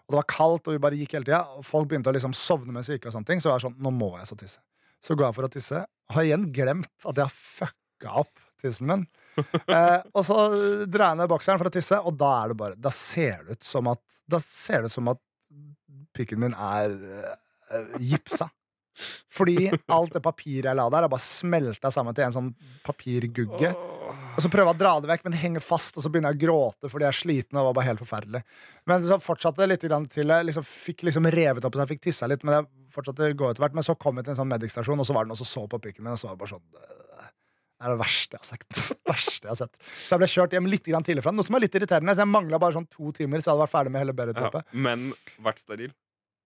Og 0.06 0.14
det 0.14 0.20
var 0.20 0.28
kaldt, 0.30 0.68
og 0.68 0.76
vi 0.76 0.82
bare 0.82 0.98
gikk 0.98 1.16
hele 1.16 1.26
tida. 1.26 1.42
Folk 1.66 1.90
begynte 1.90 2.10
å 2.12 2.14
liksom 2.14 2.34
sovne 2.36 2.74
mens 2.74 2.90
vi 2.90 2.98
gikk. 2.98 3.10
og 3.10 3.16
sånne 3.16 3.28
ting 3.28 3.42
Så 3.42 3.50
var 3.50 3.62
sånn, 3.62 3.76
nå 3.82 3.92
må 3.94 4.14
jeg 4.20 4.30
så 4.30 4.38
tisse. 4.38 4.62
Så 5.02 5.18
går 5.18 5.28
jeg 5.28 5.38
for 5.40 5.48
å 5.48 5.52
tisse. 5.52 5.84
Har 6.14 6.26
igjen 6.26 6.48
glemt 6.54 7.08
at 7.08 7.18
jeg 7.18 7.26
har 7.26 7.34
fucka 7.34 8.16
opp 8.22 8.46
tissen 8.62 8.86
min. 8.90 9.06
eh, 9.76 10.00
og 10.12 10.24
så 10.26 10.38
drar 10.90 11.12
jeg 11.12 11.20
ned 11.22 11.30
bokseren 11.30 11.60
for 11.60 11.70
å 11.70 11.74
tisse, 11.74 11.98
og 11.98 12.16
da 12.20 12.32
er 12.42 12.52
det 12.52 12.58
bare 12.60 12.76
Da 12.76 12.92
ser 12.92 13.46
det 13.46 13.58
ut 13.58 13.64
som 13.64 13.88
at 13.92 14.02
Da 14.28 14.40
ser 14.44 14.82
det 14.82 14.92
ut 14.92 14.96
som 14.98 15.12
at 15.12 15.20
pikken 16.16 16.42
min 16.42 16.56
er 16.56 16.92
eh, 17.72 17.94
gipsa. 18.00 18.50
Fordi 19.32 19.70
alt 19.88 20.12
det 20.12 20.20
papiret 20.24 20.68
jeg 20.68 20.76
la 20.76 20.84
der, 20.92 21.06
har 21.06 21.12
bare 21.12 21.24
smelta 21.24 21.90
sammen 21.92 22.14
til 22.16 22.26
en 22.26 22.34
sånn 22.34 22.50
papirgugge. 22.84 23.72
Og 24.36 24.44
så 24.44 24.50
prøver 24.52 24.68
jeg 24.68 24.76
å 24.76 24.80
dra 24.82 24.92
det 25.00 25.08
vekk, 25.08 25.24
men 25.24 25.34
det 25.34 25.40
henger 25.40 25.64
fast, 25.64 25.96
og 25.96 26.04
så 26.04 26.10
begynner 26.12 26.34
jeg 26.34 26.42
å 26.42 26.44
gråte 26.44 26.90
fordi 26.92 27.06
jeg 27.06 27.14
er 27.14 27.18
sliten. 27.18 27.56
Og 27.56 27.60
det 27.60 27.66
var 27.68 27.78
bare 27.78 27.88
helt 27.88 28.02
forferdelig 28.02 28.42
Men 28.90 29.06
så 29.08 29.18
fortsatte 29.22 29.62
det 29.62 29.70
litt 29.70 29.86
til 30.12 30.34
jeg 30.34 30.48
liksom 30.48 30.66
fikk 30.68 31.06
liksom 31.08 31.28
revet 31.32 31.64
opp, 31.64 31.76
så 31.76 31.84
jeg 31.86 31.94
fikk 31.94 32.04
tissa 32.08 32.28
litt. 32.28 32.44
Men 32.44 32.58
jeg 32.58 32.68
fortsatte 32.92 33.30
å 33.30 33.38
gå 33.38 33.50
etter 33.50 33.64
hvert 33.64 33.78
Men 33.78 33.86
så 33.86 33.96
kom 33.96 34.20
jeg 34.20 34.28
til 34.28 34.34
en 34.34 34.42
sånn 34.42 34.52
Medic-stasjon, 34.52 35.00
og 35.00 35.08
så 35.08 35.16
var 35.16 35.28
det 35.28 35.36
også 35.36 35.48
så 35.48 35.64
på 35.70 35.80
pikken 35.86 36.04
min, 36.04 36.12
og 36.12 36.20
så 36.20 36.28
var 36.28 36.36
det 36.36 36.44
bare 36.44 36.54
sånn 36.54 36.66
«Øh, 36.76 37.30
er 37.82 37.92
det 37.94 37.98
verste 38.00 38.38
jeg 38.38 38.42
har 38.44 38.48
sett. 38.52 38.78
verste 39.12 39.48
jeg 39.48 39.50
har 39.52 39.60
sett. 39.64 39.74
Så 40.06 40.14
jeg 40.14 40.22
ble 40.22 40.28
kjørt 40.34 40.54
hjem 40.56 40.70
litt 40.70 40.84
tidligere 40.86 41.06
tidlig 41.10 41.24
fra, 41.26 41.32
noe 41.34 41.44
som 41.46 41.58
er 41.58 41.64
litt 41.66 41.74
irriterende. 41.78 42.14
Så 42.16 42.22
jeg 42.24 42.30
mangla 42.32 42.58
bare 42.62 42.76
sånn 42.78 42.88
to 42.92 43.12
timer, 43.16 43.42
så 43.42 43.50
jeg 43.50 43.54
hadde 43.56 43.64
vært 43.66 43.74
ferdig 43.76 43.92
med 43.96 44.04
hele 44.04 44.14
Ja, 44.14 44.18
Berret-løpet. 44.22 44.72
men 44.86 45.08
vært 45.42 45.62
steril? 45.64 45.92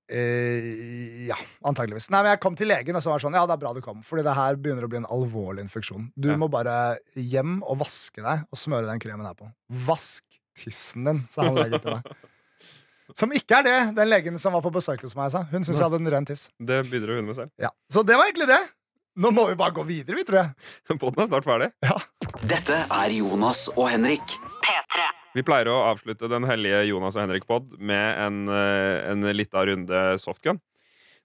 Eh, 0.08 1.26
ja, 1.26 1.36
antageligvis. 1.66 2.06
Nei, 2.14 2.20
men 2.22 2.30
jeg 2.36 2.40
kom 2.44 2.54
til 2.58 2.68
legen, 2.70 2.94
og 2.94 3.02
så 3.02 3.10
var 3.10 3.18
det 3.18 3.24
sånn 3.26 3.34
Ja, 3.34 3.42
det 3.50 3.56
er 3.56 3.62
bra 3.64 3.72
du 3.74 3.80
kom, 3.82 4.04
Fordi 4.06 4.22
det 4.22 4.34
her 4.38 4.54
begynner 4.62 4.86
å 4.86 4.90
bli 4.92 5.00
en 5.00 5.08
alvorlig 5.10 5.64
infeksjon. 5.66 6.12
Du 6.14 6.28
Ja. 6.30 6.36
må 6.38 6.48
bare 6.50 6.98
hjem 7.16 7.58
og 7.66 7.78
vaske 7.82 8.22
deg 8.22 8.44
og 8.46 8.58
smøre 8.58 8.86
den 8.86 9.00
kremen 9.02 9.26
her 9.26 9.34
på. 9.34 9.50
Vask 9.70 10.22
tissen 10.56 11.04
din, 11.04 11.24
sa 11.28 11.42
han 11.48 11.56
legen 11.58 11.80
til 11.82 11.90
meg. 11.98 12.06
Som 13.14 13.30
ikke 13.30 13.58
er 13.58 13.62
det 13.66 13.94
den 13.96 14.08
legen 14.10 14.38
som 14.38 14.52
var 14.52 14.62
på 14.62 14.72
besøk 14.74 15.00
hos 15.02 15.14
meg, 15.14 15.30
sa. 15.30 15.42
Hun 15.50 15.62
syns 15.62 15.78
jeg 15.78 15.84
hadde 15.86 16.00
en 16.00 16.10
ren 16.10 16.24
tiss. 16.26 16.48
Det 16.58 16.80
bidro 16.90 17.14
hun 17.16 17.26
med 17.28 17.36
selv. 17.38 17.50
Ja. 17.58 17.70
Så 17.90 18.02
det 18.04 18.16
var 18.18 18.26
egentlig 18.26 18.48
det. 18.50 18.58
Nå 19.16 19.30
må 19.32 19.46
vi 19.48 19.56
bare 19.56 19.72
gå 19.72 19.82
videre, 19.88 20.18
vi, 20.18 20.24
tror 20.28 20.42
jeg. 20.42 20.98
Podden 21.00 21.22
er 21.24 21.28
snart 21.30 21.46
ferdig. 21.48 21.70
Ja. 21.84 21.96
Dette 22.44 22.82
er 22.84 23.14
Jonas 23.16 23.64
og 23.72 23.88
Henrik. 23.88 24.34
P3. 24.60 25.06
Vi 25.36 25.44
pleier 25.44 25.70
å 25.72 25.78
avslutte 25.88 26.28
den 26.28 26.44
hellige 26.48 26.82
Jonas 26.90 27.16
og 27.16 27.24
Henrik-pod 27.24 27.78
med 27.80 28.20
en, 28.20 28.42
eh, 28.52 29.06
en 29.12 29.24
lita 29.32 29.64
runde 29.68 30.02
softgun. 30.20 30.60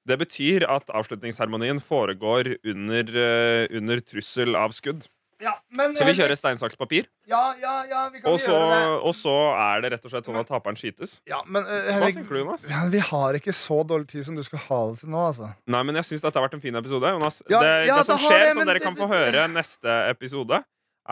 Det 0.08 0.18
betyr 0.24 0.66
at 0.72 0.88
avslutningsseremonien 0.88 1.84
foregår 1.84 2.56
under, 2.64 3.12
eh, 3.12 3.68
under 3.76 4.00
trussel 4.00 4.56
av 4.56 4.72
skudd. 4.72 5.06
Ja, 5.42 5.56
men, 5.74 5.96
Så 5.98 6.06
vi 6.06 6.14
kjører 6.14 6.38
stein, 6.38 6.60
saks, 6.62 6.78
papir. 6.78 7.08
Ja, 7.30 7.56
ja, 7.58 7.74
ja, 7.90 8.02
vi 8.14 8.20
kan 8.22 8.30
Og 8.30 8.38
så, 8.40 8.54
gjøre 8.54 8.76
det. 8.78 8.98
og 9.10 9.16
så 9.18 9.34
er 9.58 9.82
det 9.82 9.92
rett 9.96 10.06
og 10.06 10.14
slett 10.14 10.28
sånn 10.30 10.38
at 10.38 10.50
taperen 10.52 10.78
skytes. 10.78 11.16
Ja, 11.30 11.40
men 11.50 11.66
eh, 11.66 11.90
Hva 11.98 12.12
tenker 12.12 12.30
du, 12.30 12.42
Jonas? 12.44 12.68
ja, 12.70 12.84
vi 12.94 13.02
har 13.08 13.40
ikke 13.40 13.56
så 13.58 13.80
dårlig 13.90 14.12
tid 14.12 14.28
som 14.28 14.38
du 14.38 14.44
skal 14.46 14.62
ha 14.68 14.82
det 14.92 15.02
til 15.02 15.10
nå, 15.14 15.24
altså. 15.32 15.50
Nei, 15.66 15.82
men 15.90 15.98
jeg 15.98 16.10
syns 16.12 16.26
dette 16.28 16.38
har 16.38 16.46
vært 16.46 16.60
en 16.60 16.64
fin 16.64 16.78
episode. 16.78 17.14
Jonas, 17.18 17.42
Ja, 17.50 17.64
det, 17.66 17.74
ja, 17.90 17.98
det 17.98 18.06
som 18.06 18.22
det 18.22 18.28
skjer, 18.28 18.46
det, 18.46 18.54
som 18.60 18.70
dere 18.70 18.84
kan 18.86 19.00
få 19.02 19.10
høre 19.10 19.48
neste 19.50 19.98
episode, 20.14 20.62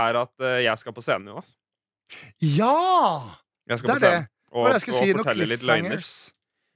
er 0.06 0.22
at 0.22 0.34
uh, 0.46 0.58
jeg 0.62 0.84
skal 0.84 0.94
på 0.94 1.06
scenen, 1.06 1.34
Jonas. 1.34 1.56
Ja! 2.46 2.76
Jeg 3.70 3.82
skal 3.82 3.96
Det 3.96 3.96
er 3.98 4.00
det. 4.00 4.12
scenen 4.12 4.28
det 4.30 4.76
og 4.78 4.82
si? 4.82 4.92
og 5.14 5.24
fortelle 5.24 5.50
litt 5.50 5.66
løgner. 5.66 6.02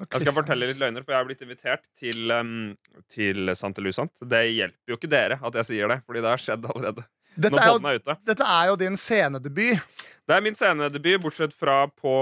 Jeg 0.04 0.22
skal 0.26 0.36
fortelle 0.36 0.68
litt 0.68 0.80
løgner, 0.82 1.04
for 1.06 1.14
jeg 1.14 1.22
er 1.22 1.28
blitt 1.30 1.44
invitert 1.46 1.86
til, 1.98 2.32
um, 2.34 2.74
til 3.14 3.54
Sant 3.58 3.78
eller 3.78 3.94
usant. 3.94 4.14
Det 4.20 4.42
hjelper 4.52 4.94
jo 4.94 4.98
ikke 4.98 5.10
dere 5.10 5.38
at 5.42 5.60
jeg 5.62 5.70
sier 5.70 5.88
det, 5.94 6.02
Fordi 6.08 6.24
det 6.26 6.34
har 6.34 6.42
skjedd 6.42 6.66
allerede. 6.74 7.06
Dette 7.34 7.56
Når 7.56 7.66
podden 7.66 7.90
er 7.90 8.00
ute. 8.00 8.16
dette 8.30 8.48
er 8.56 8.70
jo 8.70 8.80
din 8.80 8.98
scenedebut. 9.00 10.02
Det 10.24 10.36
er 10.36 10.44
min 10.46 10.56
scenedebut, 10.56 11.20
bortsett 11.26 11.54
fra 11.58 11.84
på 11.90 12.14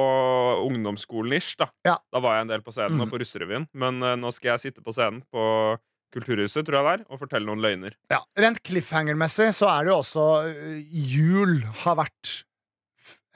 ungdomsskolen-ish. 0.66 1.58
Da 1.60 1.70
Ja. 1.86 1.98
Da 2.12 2.20
var 2.20 2.38
jeg 2.38 2.48
en 2.48 2.54
del 2.56 2.64
på 2.66 2.74
scenen 2.74 2.98
mm. 2.98 3.06
og 3.06 3.12
på 3.12 3.22
russerevyen. 3.22 3.68
Men 3.74 4.02
uh, 4.02 4.16
nå 4.18 4.32
skal 4.34 4.56
jeg 4.56 4.72
sitte 4.72 4.82
på 4.82 4.94
scenen 4.96 5.22
på 5.32 5.78
Kulturhuset, 6.12 6.66
tror 6.68 6.76
jeg 6.76 6.84
det 6.84 6.94
er, 6.94 7.04
og 7.08 7.22
fortelle 7.22 7.48
noen 7.48 7.62
løgner. 7.64 7.94
Ja, 8.12 8.20
Rent 8.36 8.60
cliffhanger-messig 8.68 9.54
så 9.56 9.70
er 9.72 9.86
det 9.86 9.94
jo 9.94 10.00
også 10.02 10.26
øh, 10.50 10.82
Jul 10.92 11.62
har 11.86 11.96
vært 12.02 12.32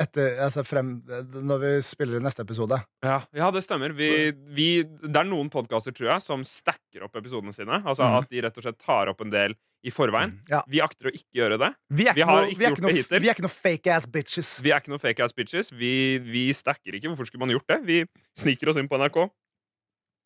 etter, 0.01 0.39
altså 0.43 0.63
frem, 0.67 0.97
når 1.45 1.61
vi 1.61 1.71
spiller 1.85 2.19
i 2.19 2.23
neste 2.23 2.43
episode. 2.43 2.79
Ja, 3.05 3.19
ja 3.35 3.51
det 3.55 3.63
stemmer. 3.63 3.93
Vi, 3.95 4.09
vi, 4.55 4.69
det 4.83 5.21
er 5.21 5.29
noen 5.29 5.51
podkaster, 5.53 5.95
tror 5.95 6.11
jeg, 6.13 6.25
som 6.25 6.43
stacker 6.47 7.07
opp 7.07 7.15
episodene 7.21 7.55
sine. 7.55 7.79
Altså 7.83 8.03
mm. 8.03 8.17
At 8.19 8.33
de 8.33 8.43
rett 8.43 8.59
og 8.59 8.67
slett 8.67 8.81
tar 8.83 9.11
opp 9.13 9.23
en 9.23 9.31
del 9.33 9.55
i 9.85 9.93
forveien. 9.93 10.35
Ja. 10.49 10.63
Vi 10.71 10.81
akter 10.83 11.11
å 11.11 11.13
ikke 11.13 11.39
gjøre 11.39 11.59
det. 11.61 11.71
Vi 11.93 12.09
er 12.09 12.17
ikke 12.17 12.27
har 12.27 12.43
noe, 12.43 12.51
ikke 12.51 12.67
er 12.67 12.75
ikke 12.75 12.85
noe, 12.87 13.21
vi 13.21 13.29
er 13.29 13.37
ikke 13.37 13.45
noe 13.45 13.55
fake 13.55 13.95
ass 13.95 14.09
bitches. 14.11 14.51
Vi 14.65 14.73
er 14.73 14.83
ikke 14.83 14.95
noen 14.95 15.03
fake 15.03 15.25
ass 15.25 15.35
bitches. 15.37 15.71
Vi, 15.77 15.93
vi 16.25 16.45
stacker 16.57 16.97
ikke. 16.97 17.11
Hvorfor 17.11 17.29
skulle 17.29 17.45
man 17.45 17.53
gjort 17.53 17.69
det? 17.71 17.81
Vi 17.87 18.03
sniker 18.37 18.73
oss 18.73 18.81
inn 18.81 18.91
på 18.91 18.99
NRK 18.99 19.25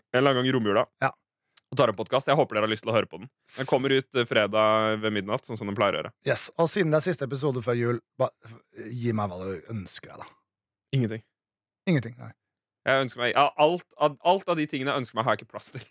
en 0.09 0.21
eller 0.23 0.31
annen 0.31 0.41
gang 0.41 0.49
i 0.49 0.53
romjula 0.55 0.85
Ja. 1.03 1.11
Og 1.69 1.77
tar 1.77 1.91
opp 1.91 1.99
podkast. 2.01 2.29
Jeg 2.29 2.37
håper 2.39 2.57
dere 2.57 2.67
har 2.67 2.71
lyst 2.71 2.85
til 2.85 2.91
å 2.91 2.95
høre 2.95 3.09
på 3.09 3.19
den. 3.21 3.29
Den 3.57 3.69
kommer 3.69 3.93
ut 3.93 4.17
eh, 4.17 4.27
fredag 4.29 4.99
ved 5.03 5.13
midnatt, 5.15 5.45
sånn 5.45 5.59
som 5.59 5.69
den 5.69 5.77
pleier 5.77 5.97
å 5.97 6.01
gjøre. 6.01 6.13
Yes, 6.27 6.49
Og 6.57 6.69
siden 6.71 6.93
det 6.93 7.01
er 7.01 7.07
siste 7.11 7.27
episode 7.29 7.61
før 7.65 7.77
jul, 7.77 7.99
ba, 8.19 8.31
gi 8.89 9.13
meg 9.15 9.29
hva 9.29 9.41
du 9.43 9.73
ønsker 9.73 10.13
deg, 10.13 10.23
da. 10.23 10.29
Ingenting. 10.97 11.25
Ingenting. 11.89 12.17
Nei. 12.17 12.33
Jeg 12.89 13.05
ønsker 13.05 13.21
meg, 13.21 13.37
alt, 13.37 13.85
alt 13.99 14.49
av 14.49 14.57
de 14.57 14.65
tingene 14.69 14.95
jeg 14.95 15.03
ønsker 15.03 15.19
meg, 15.19 15.27
har 15.27 15.35
jeg 15.35 15.43
ikke 15.43 15.53
plass 15.53 15.69
til. 15.75 15.85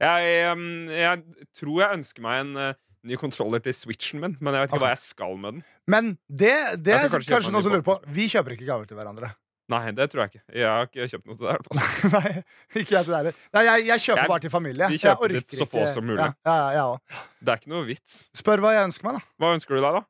Jeg, 0.00 0.32
um, 0.52 0.90
jeg 0.92 1.46
tror 1.56 1.78
jeg 1.82 1.98
ønsker 1.98 2.24
meg 2.24 2.40
en 2.42 2.50
eh, 2.60 2.74
ny 3.08 3.16
controller 3.20 3.62
til 3.64 3.72
switchen 3.76 4.20
min, 4.20 4.34
men 4.40 4.56
jeg 4.56 4.64
vet 4.64 4.70
ikke 4.70 4.76
okay. 4.76 4.84
hva 4.84 4.92
jeg 4.92 5.02
skal 5.02 5.38
med 5.40 5.56
den. 5.56 5.66
Men 5.88 6.10
det, 6.28 6.52
det 6.84 6.96
er 6.96 7.08
kanskje, 7.08 7.32
kanskje 7.32 7.54
noen 7.54 7.64
som 7.64 7.72
lurer 7.72 7.86
på. 7.86 7.96
Vi 8.16 8.28
kjøper 8.32 8.56
ikke 8.56 8.68
gaver 8.68 8.88
til 8.88 8.98
hverandre. 8.98 9.32
Nei, 9.68 9.90
det 9.98 10.04
tror 10.12 10.22
jeg 10.22 10.30
ikke. 10.30 10.42
Jeg 10.54 10.66
har 10.70 10.84
ikke 10.86 11.06
kjøpt 11.10 11.26
noe 11.26 11.36
til 11.36 11.46
deg. 11.48 11.56
Nei, 12.14 12.42
ikke 12.82 12.92
jeg 12.94 13.06
til 13.08 13.10
deg 13.10 13.16
heller. 13.18 13.38
Nei, 13.56 13.62
jeg, 13.66 13.86
jeg 13.88 14.02
kjøper 14.04 14.20
Jeg- 14.22 14.30
bare 14.30 14.44
til 14.44 14.52
familie. 14.54 14.88
vi 14.92 14.98
kjøper 15.02 15.34
til 15.40 15.58
så 15.58 15.66
få 15.72 15.86
som 15.90 16.06
mulig. 16.06 16.20
Ja, 16.22 16.34
ja, 16.46 16.68
ja. 16.76 17.24
Det 17.42 17.50
er 17.54 17.58
ikke 17.62 17.72
noe 17.74 17.86
vits. 17.88 18.20
Spør 18.38 18.62
hva 18.62 18.70
jeg 18.76 18.86
ønsker 18.92 19.08
meg, 19.08 19.18
da. 19.18 19.26
Hva 19.42 19.50
ønsker 19.56 19.74
du 19.74 19.80
deg, 19.82 19.98
da? 19.98 20.04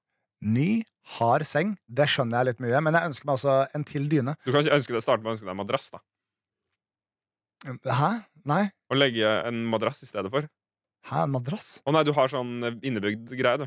Ny, 0.56 0.68
hard 1.16 1.46
seng. 1.48 1.72
Det 1.88 2.04
skjønner 2.12 2.42
jeg 2.42 2.50
litt 2.50 2.60
mye, 2.66 2.82
men 2.84 2.98
jeg 3.00 3.08
ønsker 3.12 3.30
meg 3.30 3.38
altså 3.38 3.54
en 3.78 3.86
til 3.88 4.04
dyne. 4.12 4.36
Du 4.44 4.52
kan 4.52 4.60
ønske 4.76 4.92
deg, 4.92 5.02
starte 5.06 5.24
med 5.24 5.32
å 5.32 5.36
ønske 5.38 5.48
deg 5.48 5.54
en 5.56 5.62
madrass. 5.64 5.88
da 5.96 6.02
Hæ? 7.64 8.10
Nei? 8.46 8.62
Å 8.92 8.98
legge 8.98 9.30
en 9.48 9.64
madrass 9.72 10.04
i 10.04 10.10
stedet 10.10 10.30
for. 10.30 10.44
Hæ, 11.08 11.22
en 11.24 11.32
madrass? 11.32 11.78
Å 11.86 11.94
nei, 11.94 12.02
du 12.06 12.12
har 12.14 12.28
sånn 12.30 12.58
innebygd 12.84 13.32
greie, 13.38 13.64
du. 13.64 13.66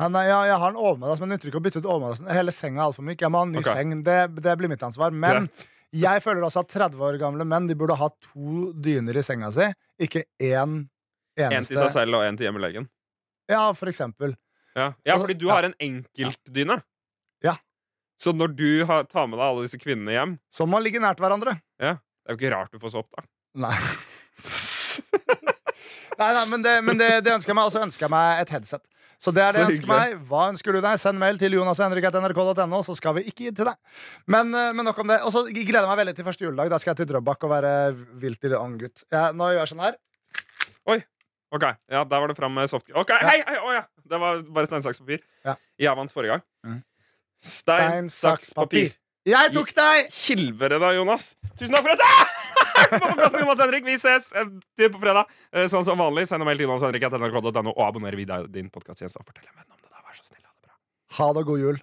Ja, 0.00 0.08
er, 0.08 0.24
ja, 0.26 0.38
jeg 0.48 0.56
har 0.58 0.72
en 0.72 0.78
overmadrass, 0.80 1.20
men 1.20 1.28
det 1.30 1.36
nytter 1.38 1.50
ikke 1.52 1.60
å 1.60 1.64
bytte 1.66 1.78
ut 1.82 1.86
overmadrassen. 1.86 2.30
Hele 2.32 2.50
senga 2.54 2.80
er 2.80 2.86
altfor 2.88 3.04
myk. 3.06 3.20
Jeg 3.22 3.30
må 3.30 3.38
ha 3.42 3.46
en 3.46 3.52
ny 3.52 3.60
Ok. 3.60 3.68
seng. 3.68 3.92
Det, 4.02 4.16
det 4.42 4.54
blir 4.58 4.70
mitt 4.72 4.82
ansvar. 4.82 5.12
Men 5.12 5.46
Greit. 5.46 5.66
jeg 5.92 6.22
føler 6.24 6.42
også 6.48 6.64
at 6.64 6.72
30 6.72 6.98
år 7.06 7.18
gamle 7.20 7.44
menn 7.46 7.68
De 7.68 7.74
burde 7.78 7.94
ha 8.00 8.08
to 8.08 8.72
dyner 8.82 9.18
i 9.20 9.22
senga 9.22 9.52
si, 9.52 9.68
ikke 10.00 10.24
én 10.40 10.88
En 11.36 11.52
eneste. 11.52 11.74
til 11.74 11.78
seg 11.84 11.90
selv 11.90 12.14
og 12.18 12.24
en 12.26 12.36
til 12.36 12.48
hjemmelegen. 12.48 12.88
Ja, 13.48 13.68
for 13.76 13.86
eksempel. 13.92 14.34
Ja. 14.74 14.94
ja, 15.04 15.18
fordi 15.20 15.36
du 15.38 15.46
Ja. 15.46 15.54
har 15.60 15.64
en 15.68 15.74
enkeltdyne. 15.80 16.82
Ja. 17.44 17.56
Så 18.18 18.32
når 18.32 18.56
du 18.56 18.84
har, 18.86 19.04
tar 19.04 19.26
med 19.28 19.38
deg 19.38 19.44
alle 19.46 19.62
disse 19.66 19.78
kvinnene 19.78 20.10
hjem, 20.16 20.38
Som 20.50 20.70
må 20.70 20.80
ligge 20.82 20.98
nært 21.00 21.18
hverandre. 21.20 21.60
det 21.78 21.86
er 21.92 22.32
jo 22.32 22.36
ikke 22.36 22.50
rart 22.54 22.72
du 22.72 22.78
får 22.78 22.90
sopp, 22.96 23.08
da. 23.16 23.22
Nei. 23.54 23.76
nei, 26.18 26.32
nei, 26.34 26.46
men, 26.46 26.62
det, 26.62 26.82
men 26.84 26.98
det, 26.98 27.10
det 27.24 27.32
ønsker 27.36 27.52
jeg 27.52 27.58
meg. 27.58 27.68
Og 27.68 27.74
så 27.74 27.82
ønsker 27.84 28.06
jeg 28.06 28.12
meg 28.14 28.42
et 28.42 28.52
headset. 28.54 28.82
Så 29.22 29.30
det 29.34 29.42
er 29.44 29.54
det 29.54 29.60
jeg 29.62 29.70
ønsker 29.76 29.90
meg. 29.90 30.14
Hva 30.26 30.48
ønsker 30.50 30.74
du 30.74 30.80
deg? 30.82 30.98
Send 30.98 31.20
mail 31.20 31.38
til 31.38 31.54
jonashenrik.nrk.no, 31.54 32.80
så 32.82 32.96
skal 32.98 33.14
vi 33.20 33.26
ikke 33.30 33.46
gi 33.46 33.52
til 33.60 33.68
deg. 33.70 33.78
Men, 34.34 34.50
eh, 34.58 34.72
men 34.74 34.88
nok 34.88 34.98
om 35.04 35.12
det. 35.12 35.20
Og 35.22 35.30
så 35.34 35.44
gleder 35.46 35.84
jeg 35.84 35.90
meg 35.92 36.00
veldig 36.02 36.14
til 36.18 36.26
første 36.26 36.46
juledag. 36.48 36.72
Da 36.72 36.80
skal 36.82 36.92
jeg 36.92 37.02
til 37.04 37.12
Drøbak 37.12 37.46
og 37.46 37.52
være 37.54 37.72
vilt 38.22 38.48
i 38.48 38.54
ung 38.58 38.74
gutt. 38.80 39.04
Ja, 39.14 39.28
nå 39.30 39.52
gjør 39.52 39.62
jeg 39.62 39.72
sånn 39.74 39.84
her. 39.86 39.98
Oi. 40.90 40.98
Ok, 41.52 41.66
ja, 41.92 42.00
Der 42.08 42.20
var 42.24 42.30
det 42.32 42.36
fram 42.38 42.54
med 42.56 42.70
soft... 42.72 42.88
Ok, 42.96 43.10
hei, 43.20 43.42
hei, 43.44 43.58
å 43.60 43.74
ja 43.74 43.82
Det 44.08 44.16
var 44.16 44.40
bare 44.56 44.70
stein, 44.70 44.82
saks, 44.86 45.02
papir. 45.04 45.20
Ja. 45.44 45.54
Jeg 45.84 45.98
vant 45.98 46.14
forrige 46.14 46.38
gang. 46.38 46.44
Mm. 46.64 46.80
Stein, 47.44 48.08
saks, 48.08 48.54
papir. 48.56 48.94
Jeg 49.28 49.52
tok 49.54 49.74
deg! 49.76 50.08
Kilvere 50.16 50.80
da, 50.82 50.94
Jonas. 50.96 51.34
Tusen 51.52 51.76
takk 51.76 51.84
for 51.84 51.92
dette! 51.92 52.61
På 52.92 53.00
podcasten 53.08 53.40
Jonas 53.44 53.60
Henrik. 53.64 53.84
Vi 53.88 53.94
ses 54.00 54.30
eh, 54.36 54.48
til 54.78 54.90
på 54.92 55.00
fredag. 55.02 55.30
Eh, 55.52 55.66
Sånn 55.72 55.84
som 55.88 55.98
vanlig. 56.00 56.26
Send 56.30 56.44
en 56.44 56.48
mail 56.50 56.60
til 56.60 56.68
jonashenrik.nrk.no 56.68 57.72
og 57.72 57.82
abonner 57.86 58.16
videre 58.18 58.48
din 58.52 58.68
podkasttjeneste. 58.72 59.20
Og 59.22 59.28
fortell 59.30 59.48
en 59.48 59.56
venn 59.56 59.68
om 59.72 59.80
det. 59.80 59.90
Vær 60.02 60.18
så 60.20 60.28
snill. 60.28 60.44
Ha 60.44 60.52
det 60.52 60.68
bra. 60.68 60.76
Ha 61.18 61.28
det, 61.38 61.44
god 61.50 61.64
jul. 61.66 61.82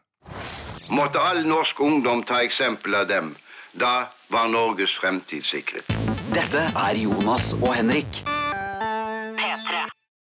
Måtte 0.95 1.21
all 1.21 1.43
norsk 1.45 1.81
ungdom 1.85 2.23
ta 2.25 2.41
eksempel 2.45 2.95
av 3.01 3.07
dem. 3.09 3.33
Da 3.77 4.09
var 4.33 4.47
Norges 4.49 4.95
fremtid 4.97 5.45
sikret. 5.45 5.85
Dette 6.33 6.63
er 6.73 6.97
Jonas 6.97 7.51
og 7.59 7.69
Henrik. 7.77 8.23